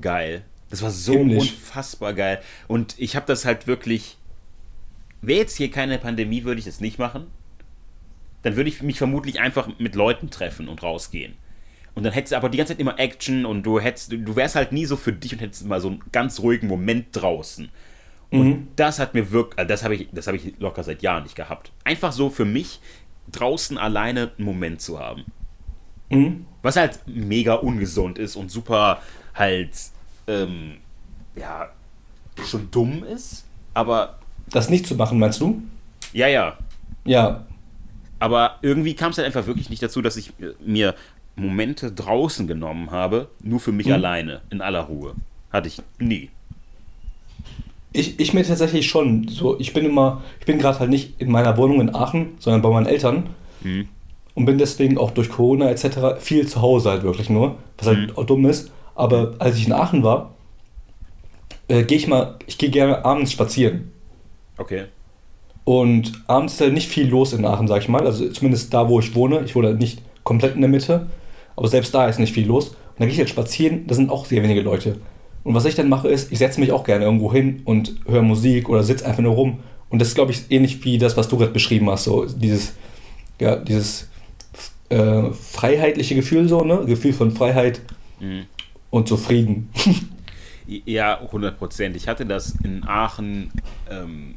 geil. 0.00 0.42
Das 0.70 0.82
war 0.82 0.90
so 0.90 1.14
Himmlisch. 1.14 1.52
unfassbar 1.52 2.14
geil. 2.14 2.40
Und 2.68 2.94
ich 2.98 3.16
habe 3.16 3.26
das 3.26 3.44
halt 3.44 3.66
wirklich. 3.66 4.16
Wäre 5.22 5.40
jetzt 5.40 5.56
hier 5.56 5.70
keine 5.70 5.98
Pandemie, 5.98 6.44
würde 6.44 6.60
ich 6.60 6.66
es 6.66 6.80
nicht 6.80 6.98
machen. 6.98 7.26
Dann 8.42 8.56
würde 8.56 8.70
ich 8.70 8.80
mich 8.80 8.96
vermutlich 8.96 9.38
einfach 9.40 9.68
mit 9.78 9.94
Leuten 9.94 10.30
treffen 10.30 10.66
und 10.68 10.82
rausgehen. 10.82 11.34
Und 11.94 12.04
dann 12.04 12.12
hättest 12.14 12.32
du 12.32 12.36
aber 12.36 12.48
die 12.48 12.56
ganze 12.56 12.72
Zeit 12.72 12.80
immer 12.80 12.98
Action 12.98 13.44
und 13.44 13.64
du 13.64 13.80
hättest, 13.80 14.12
du 14.12 14.36
wärst 14.36 14.54
halt 14.54 14.72
nie 14.72 14.86
so 14.86 14.96
für 14.96 15.12
dich 15.12 15.34
und 15.34 15.40
hättest 15.40 15.66
mal 15.66 15.80
so 15.80 15.88
einen 15.88 16.02
ganz 16.12 16.40
ruhigen 16.40 16.68
Moment 16.68 17.08
draußen. 17.12 17.68
Und 18.30 18.46
mhm. 18.46 18.68
das 18.76 18.98
hat 18.98 19.14
mir 19.14 19.30
wirklich, 19.32 19.58
also 19.58 19.68
das 19.68 19.82
habe 19.82 19.96
ich, 19.96 20.08
das 20.12 20.26
ich 20.28 20.54
locker 20.58 20.84
seit 20.84 21.02
Jahren 21.02 21.24
nicht 21.24 21.34
gehabt. 21.34 21.72
Einfach 21.84 22.12
so 22.12 22.30
für 22.30 22.44
mich 22.44 22.80
draußen 23.32 23.76
alleine 23.78 24.32
einen 24.36 24.46
Moment 24.46 24.80
zu 24.80 24.98
haben. 24.98 25.24
Mhm. 26.10 26.46
Was 26.62 26.76
halt 26.76 27.00
mega 27.06 27.54
ungesund 27.54 28.18
ist 28.18 28.36
und 28.36 28.50
super 28.50 29.00
halt, 29.34 29.70
ähm, 30.26 30.76
ja, 31.34 31.70
schon 32.44 32.70
dumm 32.70 33.04
ist, 33.04 33.44
aber. 33.74 34.18
Das 34.50 34.68
nicht 34.68 34.86
zu 34.86 34.94
machen, 34.94 35.18
meinst 35.18 35.40
du? 35.40 35.62
Ja, 36.12 36.26
ja. 36.26 36.58
Ja. 37.04 37.46
Aber 38.18 38.58
irgendwie 38.62 38.94
kam 38.94 39.12
es 39.12 39.18
halt 39.18 39.26
einfach 39.26 39.46
wirklich 39.46 39.70
nicht 39.70 39.82
dazu, 39.82 40.02
dass 40.02 40.16
ich 40.16 40.32
mir 40.64 40.94
Momente 41.36 41.90
draußen 41.92 42.46
genommen 42.46 42.90
habe, 42.90 43.28
nur 43.42 43.60
für 43.60 43.72
mich 43.72 43.86
mhm. 43.86 43.94
alleine, 43.94 44.42
in 44.50 44.60
aller 44.60 44.80
Ruhe. 44.80 45.14
Hatte 45.50 45.68
ich 45.68 45.82
nie. 45.98 46.30
Ich, 47.92 48.20
ich 48.20 48.34
mir 48.34 48.44
tatsächlich 48.44 48.88
schon. 48.88 49.28
So, 49.28 49.58
ich 49.58 49.72
bin 49.72 49.84
immer, 49.84 50.22
ich 50.38 50.46
bin 50.46 50.58
gerade 50.58 50.78
halt 50.78 50.90
nicht 50.90 51.20
in 51.20 51.30
meiner 51.30 51.56
Wohnung 51.56 51.80
in 51.80 51.94
Aachen, 51.94 52.34
sondern 52.38 52.62
bei 52.62 52.70
meinen 52.70 52.86
Eltern. 52.86 53.26
Mhm. 53.62 53.88
Und 54.34 54.44
bin 54.44 54.58
deswegen 54.58 54.96
auch 54.96 55.10
durch 55.10 55.28
Corona 55.28 55.68
etc. 55.70 56.20
viel 56.20 56.46
zu 56.46 56.62
Hause 56.62 56.90
halt 56.90 57.02
wirklich 57.02 57.28
nur, 57.28 57.56
was 57.78 57.88
halt 57.88 58.10
mhm. 58.10 58.16
auch 58.16 58.24
dumm 58.24 58.46
ist. 58.46 58.70
Aber 58.94 59.34
als 59.38 59.56
ich 59.56 59.66
in 59.66 59.72
Aachen 59.72 60.02
war, 60.02 60.34
äh, 61.68 61.82
gehe 61.82 61.98
ich 61.98 62.06
mal, 62.06 62.36
ich 62.46 62.58
gehe 62.58 62.70
gerne 62.70 63.04
abends 63.04 63.32
spazieren. 63.32 63.90
Okay. 64.56 64.84
Und 65.64 66.12
abends 66.26 66.54
ist 66.54 66.60
halt 66.60 66.74
nicht 66.74 66.88
viel 66.88 67.08
los 67.08 67.32
in 67.32 67.44
Aachen, 67.44 67.68
sag 67.68 67.82
ich 67.82 67.88
mal. 67.88 68.06
Also 68.06 68.28
zumindest 68.30 68.72
da, 68.72 68.88
wo 68.88 69.00
ich 69.00 69.14
wohne. 69.14 69.42
Ich 69.44 69.54
wohne 69.54 69.68
halt 69.68 69.78
nicht 69.78 70.02
komplett 70.24 70.54
in 70.54 70.60
der 70.60 70.70
Mitte. 70.70 71.06
Aber 71.56 71.68
selbst 71.68 71.94
da 71.94 72.06
ist 72.08 72.18
nicht 72.18 72.32
viel 72.32 72.46
los. 72.46 72.68
Und 72.68 72.76
dann 72.98 73.08
gehe 73.08 73.14
ich 73.14 73.18
halt 73.18 73.28
spazieren, 73.28 73.86
da 73.86 73.94
sind 73.94 74.10
auch 74.10 74.26
sehr 74.26 74.42
wenige 74.42 74.62
Leute. 74.62 74.96
Und 75.42 75.54
was 75.54 75.64
ich 75.64 75.74
dann 75.74 75.88
mache, 75.88 76.08
ist, 76.08 76.30
ich 76.32 76.38
setze 76.38 76.60
mich 76.60 76.72
auch 76.72 76.84
gerne 76.84 77.04
irgendwo 77.04 77.32
hin 77.32 77.62
und 77.64 77.94
höre 78.06 78.22
Musik 78.22 78.68
oder 78.68 78.82
sitze 78.82 79.06
einfach 79.06 79.22
nur 79.22 79.34
rum. 79.34 79.60
Und 79.88 79.98
das 79.98 80.08
ist, 80.08 80.14
glaube 80.14 80.32
ich, 80.32 80.50
ähnlich 80.50 80.84
wie 80.84 80.98
das, 80.98 81.16
was 81.16 81.28
du 81.28 81.38
gerade 81.38 81.52
beschrieben 81.52 81.90
hast. 81.90 82.04
So 82.04 82.26
dieses, 82.26 82.74
ja, 83.40 83.56
dieses 83.56 84.08
äh, 84.90 85.30
freiheitliche 85.32 86.14
Gefühl, 86.14 86.48
so, 86.48 86.62
ne? 86.62 86.84
Gefühl 86.84 87.12
von 87.12 87.32
Freiheit 87.32 87.80
mhm. 88.20 88.46
und 88.90 89.08
Zufrieden. 89.08 89.70
ja, 90.66 91.20
100 91.20 91.58
Prozent. 91.58 91.96
Ich 91.96 92.06
hatte 92.06 92.26
das 92.26 92.54
in 92.62 92.84
Aachen. 92.86 93.50
Ähm, 93.90 94.36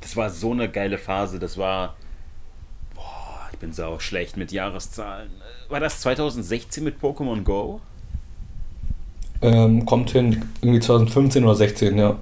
das 0.00 0.16
war 0.16 0.30
so 0.30 0.52
eine 0.52 0.70
geile 0.70 0.98
Phase. 0.98 1.38
Das 1.38 1.58
war. 1.58 1.96
Boah, 2.94 3.48
ich 3.52 3.58
bin 3.58 3.72
sau 3.72 3.98
schlecht 3.98 4.36
mit 4.36 4.52
Jahreszahlen. 4.52 5.30
War 5.68 5.80
das 5.80 6.00
2016 6.00 6.84
mit 6.84 7.00
Pokémon 7.00 7.42
Go? 7.42 7.80
Ähm, 9.44 9.84
kommt 9.84 10.10
hin, 10.10 10.42
irgendwie 10.62 10.80
2015 10.80 11.44
oder 11.44 11.54
16, 11.54 11.98
ja. 11.98 12.18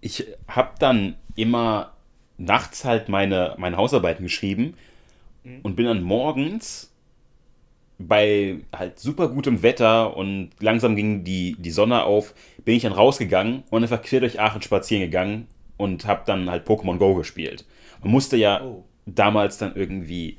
Ich 0.00 0.26
habe 0.48 0.70
dann 0.80 1.14
immer 1.36 1.92
nachts 2.36 2.84
halt 2.84 3.08
meine, 3.08 3.54
meine 3.58 3.76
Hausarbeiten 3.76 4.24
geschrieben 4.24 4.74
mhm. 5.44 5.60
und 5.62 5.76
bin 5.76 5.86
dann 5.86 6.02
morgens 6.02 6.92
bei 7.98 8.58
halt 8.74 8.98
super 8.98 9.28
gutem 9.28 9.62
Wetter 9.62 10.16
und 10.16 10.50
langsam 10.58 10.96
ging 10.96 11.22
die, 11.22 11.54
die 11.60 11.70
Sonne 11.70 12.02
auf, 12.02 12.34
bin 12.64 12.74
ich 12.74 12.82
dann 12.82 12.92
rausgegangen 12.92 13.62
und 13.70 13.82
einfach 13.82 14.02
quer 14.02 14.18
durch 14.18 14.40
Aachen 14.40 14.62
spazieren 14.62 15.04
gegangen 15.04 15.46
und 15.76 16.06
habe 16.06 16.22
dann 16.26 16.50
halt 16.50 16.66
Pokémon 16.66 16.98
Go 16.98 17.14
gespielt. 17.14 17.64
Man 18.02 18.10
musste 18.10 18.36
ja 18.36 18.64
oh. 18.64 18.84
damals 19.06 19.58
dann 19.58 19.76
irgendwie 19.76 20.38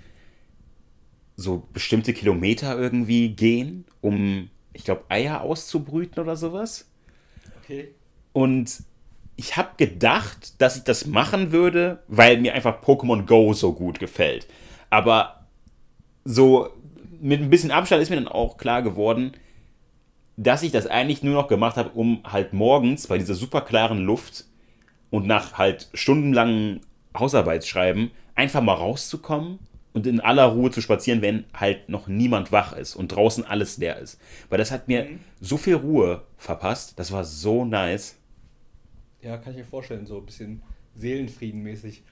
so 1.38 1.64
bestimmte 1.72 2.12
Kilometer 2.12 2.78
irgendwie 2.78 3.30
gehen, 3.30 3.86
um 4.02 4.50
ich 4.76 4.84
glaube, 4.84 5.06
Eier 5.10 5.42
auszubrüten 5.42 6.22
oder 6.22 6.36
sowas. 6.36 6.88
Okay. 7.64 7.96
Und 8.34 8.84
ich 9.38 9.58
habe 9.58 9.70
gedacht, 9.78 10.62
dass 10.62 10.78
ich 10.78 10.84
das 10.84 11.08
machen 11.08 11.52
würde, 11.52 12.04
weil 12.08 12.38
mir 12.40 12.54
einfach 12.54 12.84
Pokémon 12.84 13.26
Go 13.26 13.54
so 13.54 13.74
gut 13.74 14.00
gefällt. 14.00 14.48
Aber 14.90 15.46
so 16.24 16.70
mit 17.20 17.42
ein 17.42 17.50
bisschen 17.50 17.72
Abstand 17.72 18.02
ist 18.02 18.10
mir 18.10 18.18
dann 18.18 18.28
auch 18.28 18.58
klar 18.58 18.82
geworden, 18.82 19.32
dass 20.38 20.64
ich 20.64 20.72
das 20.72 20.88
eigentlich 20.88 21.24
nur 21.24 21.34
noch 21.34 21.48
gemacht 21.48 21.78
habe, 21.78 21.90
um 21.92 22.22
halt 22.26 22.54
morgens 22.54 23.08
bei 23.08 23.18
dieser 23.18 23.36
super 23.36 23.62
klaren 23.62 24.00
Luft 24.00 24.46
und 25.10 25.26
nach 25.26 25.54
halt 25.54 25.90
stundenlangen 25.94 26.82
Hausarbeitsschreiben 27.18 28.12
einfach 28.36 28.62
mal 28.62 28.74
rauszukommen 28.74 29.60
und 29.96 30.06
in 30.06 30.20
aller 30.20 30.44
Ruhe 30.44 30.72
zu 30.72 30.82
spazieren, 30.82 31.22
wenn 31.22 31.46
halt 31.54 31.88
noch 31.88 32.08
niemand 32.08 32.52
wach 32.52 32.74
ist 32.74 32.98
und 32.98 33.08
draußen 33.08 33.46
alles 33.46 33.78
leer 33.78 33.98
ist. 33.98 34.20
Weil 34.50 34.58
das 34.58 34.70
hat 34.70 34.90
mir 34.90 35.06
mhm. 35.06 35.20
so 35.40 35.56
viel 35.56 35.76
Ruhe 35.76 36.24
verpasst. 36.38 37.00
Das 37.00 37.14
war 37.14 37.24
so 37.24 37.64
nice. 37.64 38.18
Ja, 39.22 39.38
kann 39.38 39.54
ich 39.54 39.60
mir 39.60 39.66
vorstellen, 39.66 40.06
so 40.06 40.18
ein 40.18 40.26
bisschen 40.26 40.62
Seelenfriedenmäßig. 40.96 42.04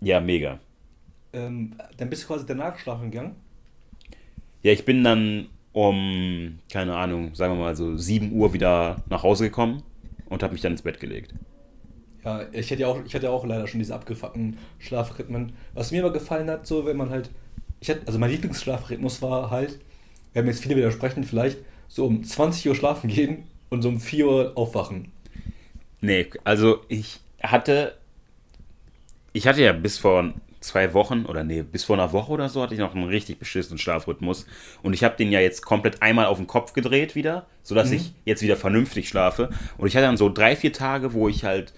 Ja, 0.00 0.20
mega. 0.20 0.58
Ähm, 1.32 1.76
dann 1.96 2.10
bist 2.10 2.24
du 2.24 2.26
quasi 2.26 2.46
danach 2.46 2.78
schlafen 2.80 3.12
gegangen? 3.12 3.36
Ja, 4.62 4.72
ich 4.72 4.84
bin 4.84 5.04
dann 5.04 5.46
um, 5.72 6.58
keine 6.68 6.96
Ahnung, 6.96 7.32
sagen 7.36 7.54
wir 7.54 7.62
mal 7.62 7.76
so 7.76 7.96
7 7.96 8.32
Uhr 8.32 8.52
wieder 8.52 8.96
nach 9.08 9.22
Hause 9.22 9.44
gekommen 9.44 9.84
und 10.28 10.42
habe 10.42 10.52
mich 10.52 10.62
dann 10.62 10.72
ins 10.72 10.82
Bett 10.82 10.98
gelegt. 10.98 11.32
Ja, 12.24 12.46
ich 12.52 12.70
hatte 12.70 12.80
ja 12.80 12.86
auch, 12.88 12.98
ich 13.04 13.14
hatte 13.14 13.30
auch 13.30 13.44
leider 13.44 13.66
schon 13.66 13.80
diese 13.80 13.94
abgefuckten 13.94 14.58
Schlafrhythmen. 14.78 15.52
Was 15.74 15.90
mir 15.90 16.00
immer 16.00 16.12
gefallen 16.12 16.48
hat, 16.48 16.66
so 16.66 16.86
wenn 16.86 16.96
man 16.96 17.10
halt, 17.10 17.30
ich 17.80 17.90
hatte, 17.90 18.00
also 18.06 18.18
mein 18.18 18.30
Lieblingsschlafrhythmus 18.30 19.20
war 19.20 19.50
halt, 19.50 19.78
werden 20.32 20.46
mir 20.46 20.52
jetzt 20.52 20.62
viele 20.62 20.76
widersprechen 20.76 21.24
vielleicht, 21.24 21.58
so 21.88 22.06
um 22.06 22.24
20 22.24 22.68
Uhr 22.68 22.74
schlafen 22.74 23.08
gehen 23.08 23.44
und 23.68 23.82
so 23.82 23.88
um 23.88 24.00
4 24.00 24.26
Uhr 24.26 24.52
aufwachen. 24.56 25.12
Nee, 26.00 26.26
also 26.44 26.80
ich 26.88 27.20
hatte, 27.42 27.94
ich 29.32 29.46
hatte 29.46 29.62
ja 29.62 29.72
bis 29.72 29.98
vor 29.98 30.32
zwei 30.60 30.94
Wochen 30.94 31.26
oder 31.26 31.44
nee, 31.44 31.62
bis 31.62 31.84
vor 31.84 31.96
einer 31.96 32.12
Woche 32.12 32.32
oder 32.32 32.48
so 32.48 32.62
hatte 32.62 32.72
ich 32.72 32.80
noch 32.80 32.94
einen 32.94 33.04
richtig 33.04 33.38
beschissenen 33.38 33.78
Schlafrhythmus. 33.78 34.46
Und 34.82 34.94
ich 34.94 35.04
habe 35.04 35.16
den 35.16 35.30
ja 35.30 35.40
jetzt 35.40 35.62
komplett 35.62 36.02
einmal 36.02 36.26
auf 36.26 36.38
den 36.38 36.46
Kopf 36.46 36.72
gedreht 36.72 37.14
wieder, 37.14 37.46
sodass 37.62 37.90
mhm. 37.90 37.96
ich 37.96 38.12
jetzt 38.24 38.42
wieder 38.42 38.56
vernünftig 38.56 39.08
schlafe. 39.08 39.50
Und 39.76 39.88
ich 39.88 39.96
hatte 39.96 40.06
dann 40.06 40.16
so 40.16 40.30
drei, 40.30 40.56
vier 40.56 40.72
Tage, 40.72 41.12
wo 41.12 41.28
ich 41.28 41.44
halt 41.44 41.74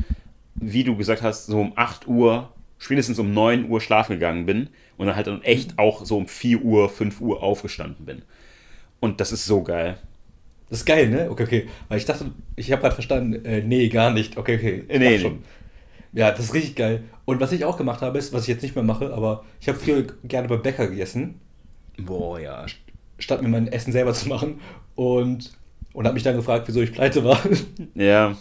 wie 0.56 0.84
du 0.84 0.96
gesagt 0.96 1.22
hast, 1.22 1.46
so 1.46 1.60
um 1.60 1.72
8 1.76 2.06
Uhr, 2.08 2.50
spätestens 2.78 3.18
um 3.18 3.32
9 3.32 3.68
Uhr 3.68 3.80
schlafen 3.80 4.14
gegangen 4.14 4.46
bin 4.46 4.68
und 4.96 5.06
dann 5.06 5.16
halt 5.16 5.26
dann 5.26 5.42
echt 5.42 5.78
auch 5.78 6.04
so 6.04 6.16
um 6.16 6.28
4 6.28 6.62
Uhr, 6.62 6.88
5 6.88 7.20
Uhr 7.20 7.42
aufgestanden 7.42 8.06
bin. 8.06 8.22
Und 9.00 9.20
das 9.20 9.32
ist 9.32 9.44
so 9.44 9.62
geil. 9.62 9.98
Das 10.68 10.80
ist 10.80 10.84
geil, 10.84 11.08
ne? 11.08 11.30
Okay, 11.30 11.44
okay. 11.44 11.68
Weil 11.88 11.98
ich 11.98 12.06
dachte, 12.06 12.32
ich 12.56 12.72
habe 12.72 12.82
gerade 12.82 12.94
verstanden, 12.94 13.44
äh, 13.44 13.62
nee, 13.62 13.88
gar 13.88 14.12
nicht. 14.12 14.36
Okay, 14.36 14.56
okay. 14.56 14.84
Ich 14.88 14.98
nee, 14.98 15.18
schon. 15.18 15.44
Ja, 16.12 16.30
das 16.30 16.46
ist 16.46 16.54
richtig 16.54 16.74
geil. 16.76 17.04
Und 17.24 17.40
was 17.40 17.52
ich 17.52 17.64
auch 17.64 17.76
gemacht 17.76 18.00
habe, 18.00 18.18
ist, 18.18 18.32
was 18.32 18.42
ich 18.42 18.48
jetzt 18.48 18.62
nicht 18.62 18.74
mehr 18.74 18.84
mache, 18.84 19.12
aber 19.12 19.44
ich 19.60 19.68
habe 19.68 19.78
früher 19.78 20.06
gerne 20.24 20.48
bei 20.48 20.56
Bäcker 20.56 20.88
gegessen. 20.88 21.40
Boah, 21.98 22.40
ja. 22.40 22.66
Statt 23.18 23.42
mir 23.42 23.48
mein 23.48 23.68
Essen 23.68 23.92
selber 23.92 24.12
zu 24.12 24.28
machen. 24.28 24.60
Und, 24.94 25.52
und 25.92 26.04
habe 26.06 26.14
mich 26.14 26.22
dann 26.22 26.36
gefragt, 26.36 26.66
wieso 26.68 26.80
ich 26.80 26.92
pleite 26.92 27.22
war. 27.24 27.38
Ja. 27.94 28.36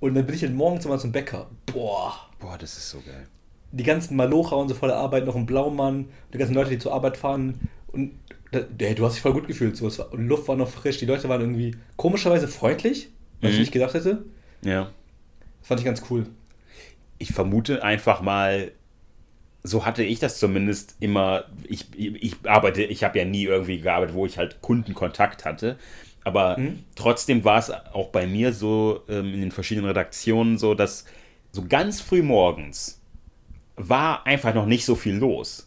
Und 0.00 0.14
dann 0.14 0.26
bin 0.26 0.34
ich 0.34 0.42
dann 0.42 0.54
morgens 0.54 0.84
immer 0.84 0.98
zum 0.98 1.12
Bäcker. 1.12 1.50
Boah. 1.66 2.14
Boah, 2.38 2.56
das 2.58 2.76
ist 2.76 2.90
so 2.90 3.00
geil. 3.00 3.26
Die 3.72 3.84
ganzen 3.84 4.16
Malocher 4.16 4.56
und 4.56 4.68
so 4.68 4.74
voller 4.74 4.96
Arbeit, 4.96 5.26
noch 5.26 5.36
ein 5.36 5.46
Blaumann, 5.46 6.06
die 6.32 6.38
ganzen 6.38 6.54
Leute, 6.54 6.70
die 6.70 6.78
zur 6.78 6.94
Arbeit 6.94 7.16
fahren. 7.16 7.68
Und 7.92 8.12
hey, 8.52 8.94
du 8.94 9.04
hast 9.04 9.14
dich 9.14 9.22
voll 9.22 9.32
gut 9.32 9.46
gefühlt. 9.46 9.76
So. 9.76 9.86
War, 9.98 10.12
und 10.12 10.26
Luft 10.26 10.48
war 10.48 10.56
noch 10.56 10.68
frisch. 10.68 10.98
Die 10.98 11.06
Leute 11.06 11.28
waren 11.28 11.40
irgendwie 11.40 11.76
komischerweise 11.96 12.48
freundlich, 12.48 13.10
was 13.40 13.50
mhm. 13.50 13.54
ich 13.54 13.60
nicht 13.60 13.72
gedacht 13.72 13.94
hätte. 13.94 14.24
Ja. 14.62 14.90
Das 15.60 15.68
fand 15.68 15.80
ich 15.80 15.86
ganz 15.86 16.02
cool. 16.10 16.26
Ich 17.18 17.32
vermute 17.32 17.82
einfach 17.82 18.22
mal, 18.22 18.70
so 19.64 19.84
hatte 19.84 20.04
ich 20.04 20.20
das 20.20 20.38
zumindest 20.38 20.96
immer. 21.00 21.44
Ich, 21.68 21.86
ich 21.96 22.36
arbeite, 22.44 22.84
ich 22.84 23.02
habe 23.04 23.18
ja 23.18 23.24
nie 23.24 23.44
irgendwie 23.44 23.80
gearbeitet, 23.80 24.14
wo 24.14 24.24
ich 24.24 24.38
halt 24.38 24.62
Kundenkontakt 24.62 25.44
hatte. 25.44 25.76
Aber 26.28 26.58
mhm. 26.58 26.84
trotzdem 26.94 27.44
war 27.44 27.58
es 27.58 27.70
auch 27.70 28.10
bei 28.10 28.26
mir 28.26 28.52
so 28.52 29.00
ähm, 29.08 29.34
in 29.34 29.40
den 29.40 29.50
verschiedenen 29.50 29.88
Redaktionen 29.88 30.58
so, 30.58 30.74
dass 30.74 31.06
so 31.50 31.64
ganz 31.66 32.00
früh 32.00 32.22
morgens 32.22 33.00
war 33.76 34.26
einfach 34.26 34.54
noch 34.54 34.66
nicht 34.66 34.84
so 34.84 34.94
viel 34.94 35.14
los. 35.14 35.66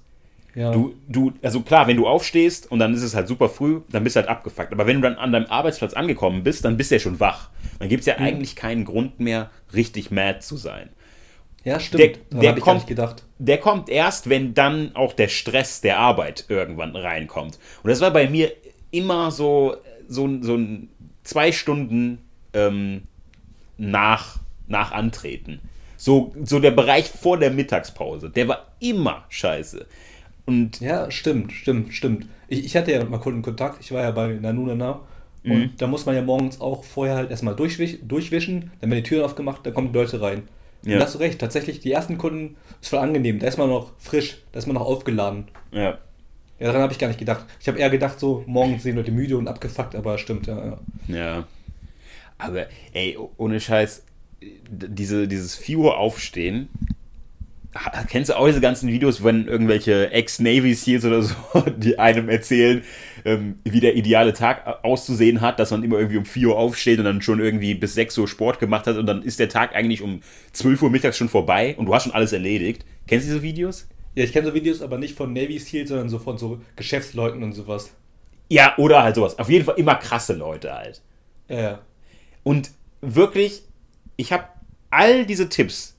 Ja. 0.53 0.71
Du, 0.71 0.93
du, 1.07 1.33
also 1.41 1.61
klar, 1.61 1.87
wenn 1.87 1.97
du 1.97 2.07
aufstehst 2.07 2.69
und 2.71 2.79
dann 2.79 2.93
ist 2.93 3.01
es 3.01 3.15
halt 3.15 3.27
super 3.27 3.49
früh, 3.49 3.81
dann 3.89 4.03
bist 4.03 4.15
du 4.15 4.19
halt 4.19 4.29
abgefuckt. 4.29 4.71
Aber 4.71 4.85
wenn 4.85 4.97
du 4.97 5.01
dann 5.01 5.17
an 5.17 5.31
deinem 5.31 5.47
Arbeitsplatz 5.47 5.93
angekommen 5.93 6.43
bist, 6.43 6.63
dann 6.65 6.77
bist 6.77 6.91
du 6.91 6.95
ja 6.95 6.99
schon 6.99 7.19
wach. 7.19 7.49
Dann 7.79 7.89
gibt 7.89 8.01
es 8.01 8.05
ja 8.05 8.15
mhm. 8.19 8.25
eigentlich 8.25 8.55
keinen 8.55 8.85
Grund 8.85 9.19
mehr, 9.19 9.49
richtig 9.73 10.11
mad 10.11 10.39
zu 10.41 10.57
sein. 10.57 10.89
Ja, 11.63 11.79
stimmt. 11.79 12.19
Der, 12.31 12.53
der 12.53 12.59
kommt, 12.59 12.85
der 13.37 13.57
kommt 13.59 13.89
erst, 13.89 14.29
wenn 14.29 14.53
dann 14.53 14.95
auch 14.95 15.13
der 15.13 15.27
Stress 15.27 15.79
der 15.81 15.99
Arbeit 15.99 16.45
irgendwann 16.49 16.95
reinkommt. 16.95 17.59
Und 17.83 17.89
das 17.89 18.01
war 18.01 18.11
bei 18.11 18.27
mir 18.29 18.51
immer 18.89 19.31
so, 19.31 19.77
so, 20.11 20.41
so 20.41 20.55
ein 20.55 20.89
zwei 21.23 21.51
Stunden 21.51 22.19
ähm, 22.53 23.03
nach, 23.77 24.39
nach 24.67 24.91
Antreten. 24.91 25.59
So, 25.97 26.33
so 26.43 26.59
der 26.59 26.71
Bereich 26.71 27.09
vor 27.09 27.37
der 27.37 27.51
Mittagspause, 27.51 28.29
der 28.29 28.47
war 28.47 28.67
immer 28.79 29.25
scheiße. 29.29 29.85
Und 30.45 30.79
ja, 30.79 31.11
stimmt, 31.11 31.51
stimmt, 31.51 31.93
stimmt. 31.93 32.27
Ich, 32.47 32.65
ich 32.65 32.75
hatte 32.75 32.91
ja 32.91 33.03
mal 33.05 33.19
kurz 33.19 33.41
Kontakt, 33.43 33.77
ich 33.81 33.91
war 33.91 34.01
ja 34.01 34.11
bei 34.11 34.27
Nanunana 34.33 35.01
und 35.43 35.51
mhm. 35.51 35.69
da 35.77 35.87
muss 35.87 36.05
man 36.05 36.15
ja 36.15 36.21
morgens 36.21 36.59
auch 36.59 36.83
vorher 36.83 37.15
halt 37.15 37.31
erstmal 37.31 37.55
durchwischen, 37.55 38.07
durchwischen, 38.07 38.71
dann 38.79 38.89
werden 38.89 39.03
die 39.03 39.09
Türen 39.09 39.23
aufgemacht, 39.23 39.65
dann 39.65 39.73
kommen 39.73 39.91
die 39.91 39.97
Leute 39.97 40.21
rein. 40.21 40.43
Ja. 40.83 40.93
Und 40.93 40.99
da 40.99 41.05
hast 41.05 41.15
du 41.15 41.19
recht, 41.19 41.39
tatsächlich, 41.39 41.79
die 41.79 41.91
ersten 41.91 42.17
Kunden 42.17 42.57
ist 42.81 42.89
voll 42.89 42.99
angenehm. 42.99 43.39
Da 43.39 43.47
ist 43.47 43.57
man 43.57 43.69
noch 43.69 43.91
frisch, 43.99 44.37
da 44.51 44.59
ist 44.59 44.65
man 44.65 44.75
noch 44.75 44.85
aufgeladen. 44.85 45.45
Ja. 45.71 45.99
Ja, 46.61 46.67
daran 46.67 46.83
habe 46.83 46.93
ich 46.93 46.99
gar 46.99 47.07
nicht 47.07 47.19
gedacht. 47.19 47.43
Ich 47.59 47.67
habe 47.67 47.79
eher 47.79 47.89
gedacht, 47.89 48.19
so, 48.19 48.43
morgens 48.45 48.83
sehen 48.83 48.95
Leute 48.95 49.11
müde 49.11 49.35
und 49.35 49.47
abgefuckt, 49.47 49.95
aber 49.95 50.19
stimmt, 50.19 50.45
ja. 50.45 50.77
Ja. 51.07 51.15
ja. 51.15 51.47
Aber, 52.37 52.67
ey, 52.93 53.17
ohne 53.37 53.59
Scheiß, 53.59 54.03
diese, 54.69 55.27
dieses 55.27 55.55
4 55.55 55.77
Uhr 55.79 55.97
aufstehen, 55.97 56.69
kennst 58.09 58.29
du 58.29 58.37
auch 58.37 58.45
diese 58.45 58.61
ganzen 58.61 58.89
Videos, 58.89 59.23
wenn 59.23 59.47
irgendwelche 59.47 60.11
Ex-Navy 60.11 60.75
Seals 60.75 61.03
oder 61.03 61.23
so, 61.23 61.35
die 61.77 61.97
einem 61.97 62.29
erzählen, 62.29 62.83
ähm, 63.25 63.57
wie 63.63 63.79
der 63.79 63.95
ideale 63.95 64.33
Tag 64.33 64.83
auszusehen 64.83 65.41
hat, 65.41 65.57
dass 65.57 65.71
man 65.71 65.83
immer 65.83 65.97
irgendwie 65.97 66.17
um 66.17 66.25
4 66.25 66.49
Uhr 66.49 66.57
aufsteht 66.59 66.99
und 66.99 67.05
dann 67.05 67.23
schon 67.23 67.39
irgendwie 67.39 67.73
bis 67.73 67.95
6 67.95 68.19
Uhr 68.19 68.27
Sport 68.27 68.59
gemacht 68.59 68.85
hat 68.85 68.97
und 68.97 69.07
dann 69.07 69.23
ist 69.23 69.39
der 69.39 69.49
Tag 69.49 69.73
eigentlich 69.73 70.03
um 70.03 70.21
12 70.53 70.83
Uhr 70.83 70.91
mittags 70.91 71.17
schon 71.17 71.29
vorbei 71.29 71.73
und 71.79 71.87
du 71.87 71.95
hast 71.95 72.03
schon 72.03 72.13
alles 72.13 72.33
erledigt. 72.33 72.85
Kennst 73.07 73.25
du 73.25 73.31
diese 73.31 73.41
Videos? 73.41 73.87
Ja, 74.15 74.23
ich 74.23 74.33
kenne 74.33 74.47
so 74.47 74.53
Videos, 74.53 74.81
aber 74.81 74.97
nicht 74.97 75.15
von 75.15 75.33
Navy 75.33 75.57
Seals, 75.59 75.89
sondern 75.89 76.09
so 76.09 76.19
von 76.19 76.37
so 76.37 76.61
Geschäftsleuten 76.75 77.43
und 77.43 77.53
sowas. 77.53 77.91
Ja, 78.49 78.73
oder 78.77 79.03
halt 79.03 79.15
sowas. 79.15 79.39
Auf 79.39 79.49
jeden 79.49 79.63
Fall 79.63 79.75
immer 79.77 79.95
krasse 79.95 80.33
Leute 80.33 80.73
halt. 80.73 81.01
Ja. 81.47 81.79
Und 82.43 82.71
wirklich, 82.99 83.63
ich 84.17 84.33
habe 84.33 84.45
all 84.89 85.25
diese 85.25 85.47
Tipps 85.47 85.95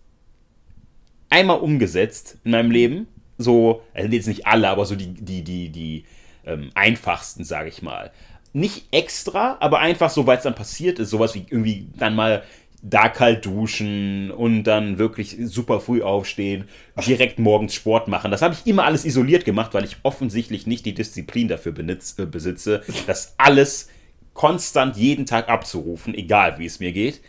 einmal 1.31 1.61
umgesetzt 1.61 2.39
in 2.45 2.51
meinem 2.51 2.71
Leben. 2.71 3.09
So, 3.39 3.83
also 3.95 4.09
jetzt 4.11 4.29
nicht 4.29 4.47
alle, 4.47 4.69
aber 4.69 4.85
so 4.85 4.95
die, 4.95 5.15
die, 5.15 5.43
die, 5.43 5.71
die 5.71 6.05
ähm, 6.45 6.71
einfachsten, 6.75 7.45
sage 7.45 7.71
ich 7.71 7.81
mal. 7.81 8.13
Nicht 8.53 8.87
extra, 8.91 9.57
aber 9.61 9.79
einfach 9.79 10.11
so, 10.11 10.27
weil 10.27 10.37
es 10.37 10.43
dann 10.43 10.55
passiert 10.55 10.99
ist. 10.99 11.09
Sowas 11.09 11.35
wie 11.35 11.47
irgendwie 11.49 11.89
dann 11.97 12.15
mal 12.15 12.43
da 12.83 13.09
kalt 13.09 13.47
duschen 13.47 14.33
und 14.33 14.65
dann 14.65 14.99
wirklich 14.99 15.37
super 15.45 15.81
früh 15.81 16.03
aufstehen, 16.03 16.69
direkt 17.07 17.39
morgens 17.39 17.75
Sport 17.75 18.09
machen. 18.09 18.33
Das 18.33 18.43
habe 18.43 18.55
ich 18.55 18.67
immer 18.67 18.85
alles 18.85 19.05
isoliert 19.05 19.45
gemacht, 19.45 19.73
weil 19.73 19.85
ich 19.85 19.99
offensichtlich 20.03 20.67
nicht 20.67 20.85
die 20.85 20.95
Disziplin 20.95 21.47
dafür 21.47 21.71
benitz, 21.71 22.19
äh, 22.19 22.27
besitze, 22.27 22.83
das 23.07 23.35
alles 23.39 23.89
konstant 24.35 24.97
jeden 24.97 25.27
Tag 25.27 25.49
abzurufen, 25.49 26.13
egal 26.15 26.59
wie 26.59 26.67
es 26.67 26.81
mir 26.81 26.93
geht. 26.93 27.21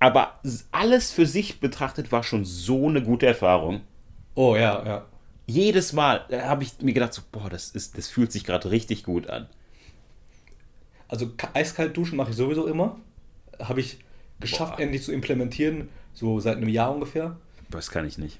Aber 0.00 0.40
alles 0.72 1.12
für 1.12 1.26
sich 1.26 1.60
betrachtet 1.60 2.10
war 2.10 2.22
schon 2.22 2.44
so 2.44 2.88
eine 2.88 3.02
gute 3.02 3.26
Erfahrung. 3.26 3.82
Oh 4.34 4.56
ja, 4.56 4.84
ja. 4.84 5.04
Jedes 5.46 5.92
Mal 5.92 6.24
habe 6.30 6.64
ich 6.64 6.80
mir 6.80 6.94
gedacht, 6.94 7.12
so, 7.12 7.22
boah, 7.30 7.50
das, 7.50 7.68
ist, 7.70 7.98
das 7.98 8.08
fühlt 8.08 8.32
sich 8.32 8.44
gerade 8.44 8.70
richtig 8.70 9.04
gut 9.04 9.28
an. 9.28 9.48
Also 11.08 11.30
eiskalt 11.52 11.94
duschen 11.96 12.16
mache 12.16 12.30
ich 12.30 12.36
sowieso 12.36 12.66
immer. 12.66 12.96
Habe 13.58 13.80
ich 13.80 13.98
geschafft, 14.50 14.76
boah. 14.76 14.82
endlich 14.82 15.02
zu 15.02 15.12
implementieren, 15.12 15.88
so 16.12 16.40
seit 16.40 16.56
einem 16.56 16.68
Jahr 16.68 16.94
ungefähr. 16.94 17.36
Das 17.70 17.90
kann 17.90 18.06
ich 18.06 18.18
nicht. 18.18 18.38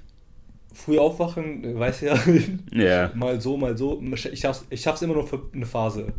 Früh 0.73 0.97
aufwachen, 0.97 1.79
weiß 1.79 2.01
ja. 2.01 2.17
Ja. 2.71 3.11
mal 3.15 3.39
so, 3.39 3.57
mal 3.57 3.77
so. 3.77 4.01
Ich 4.31 4.39
schaff's, 4.39 4.65
ich 4.69 4.81
schaff's 4.81 5.01
immer 5.01 5.13
nur 5.13 5.27
für 5.27 5.41
eine 5.53 5.65
Phase. 5.65 6.13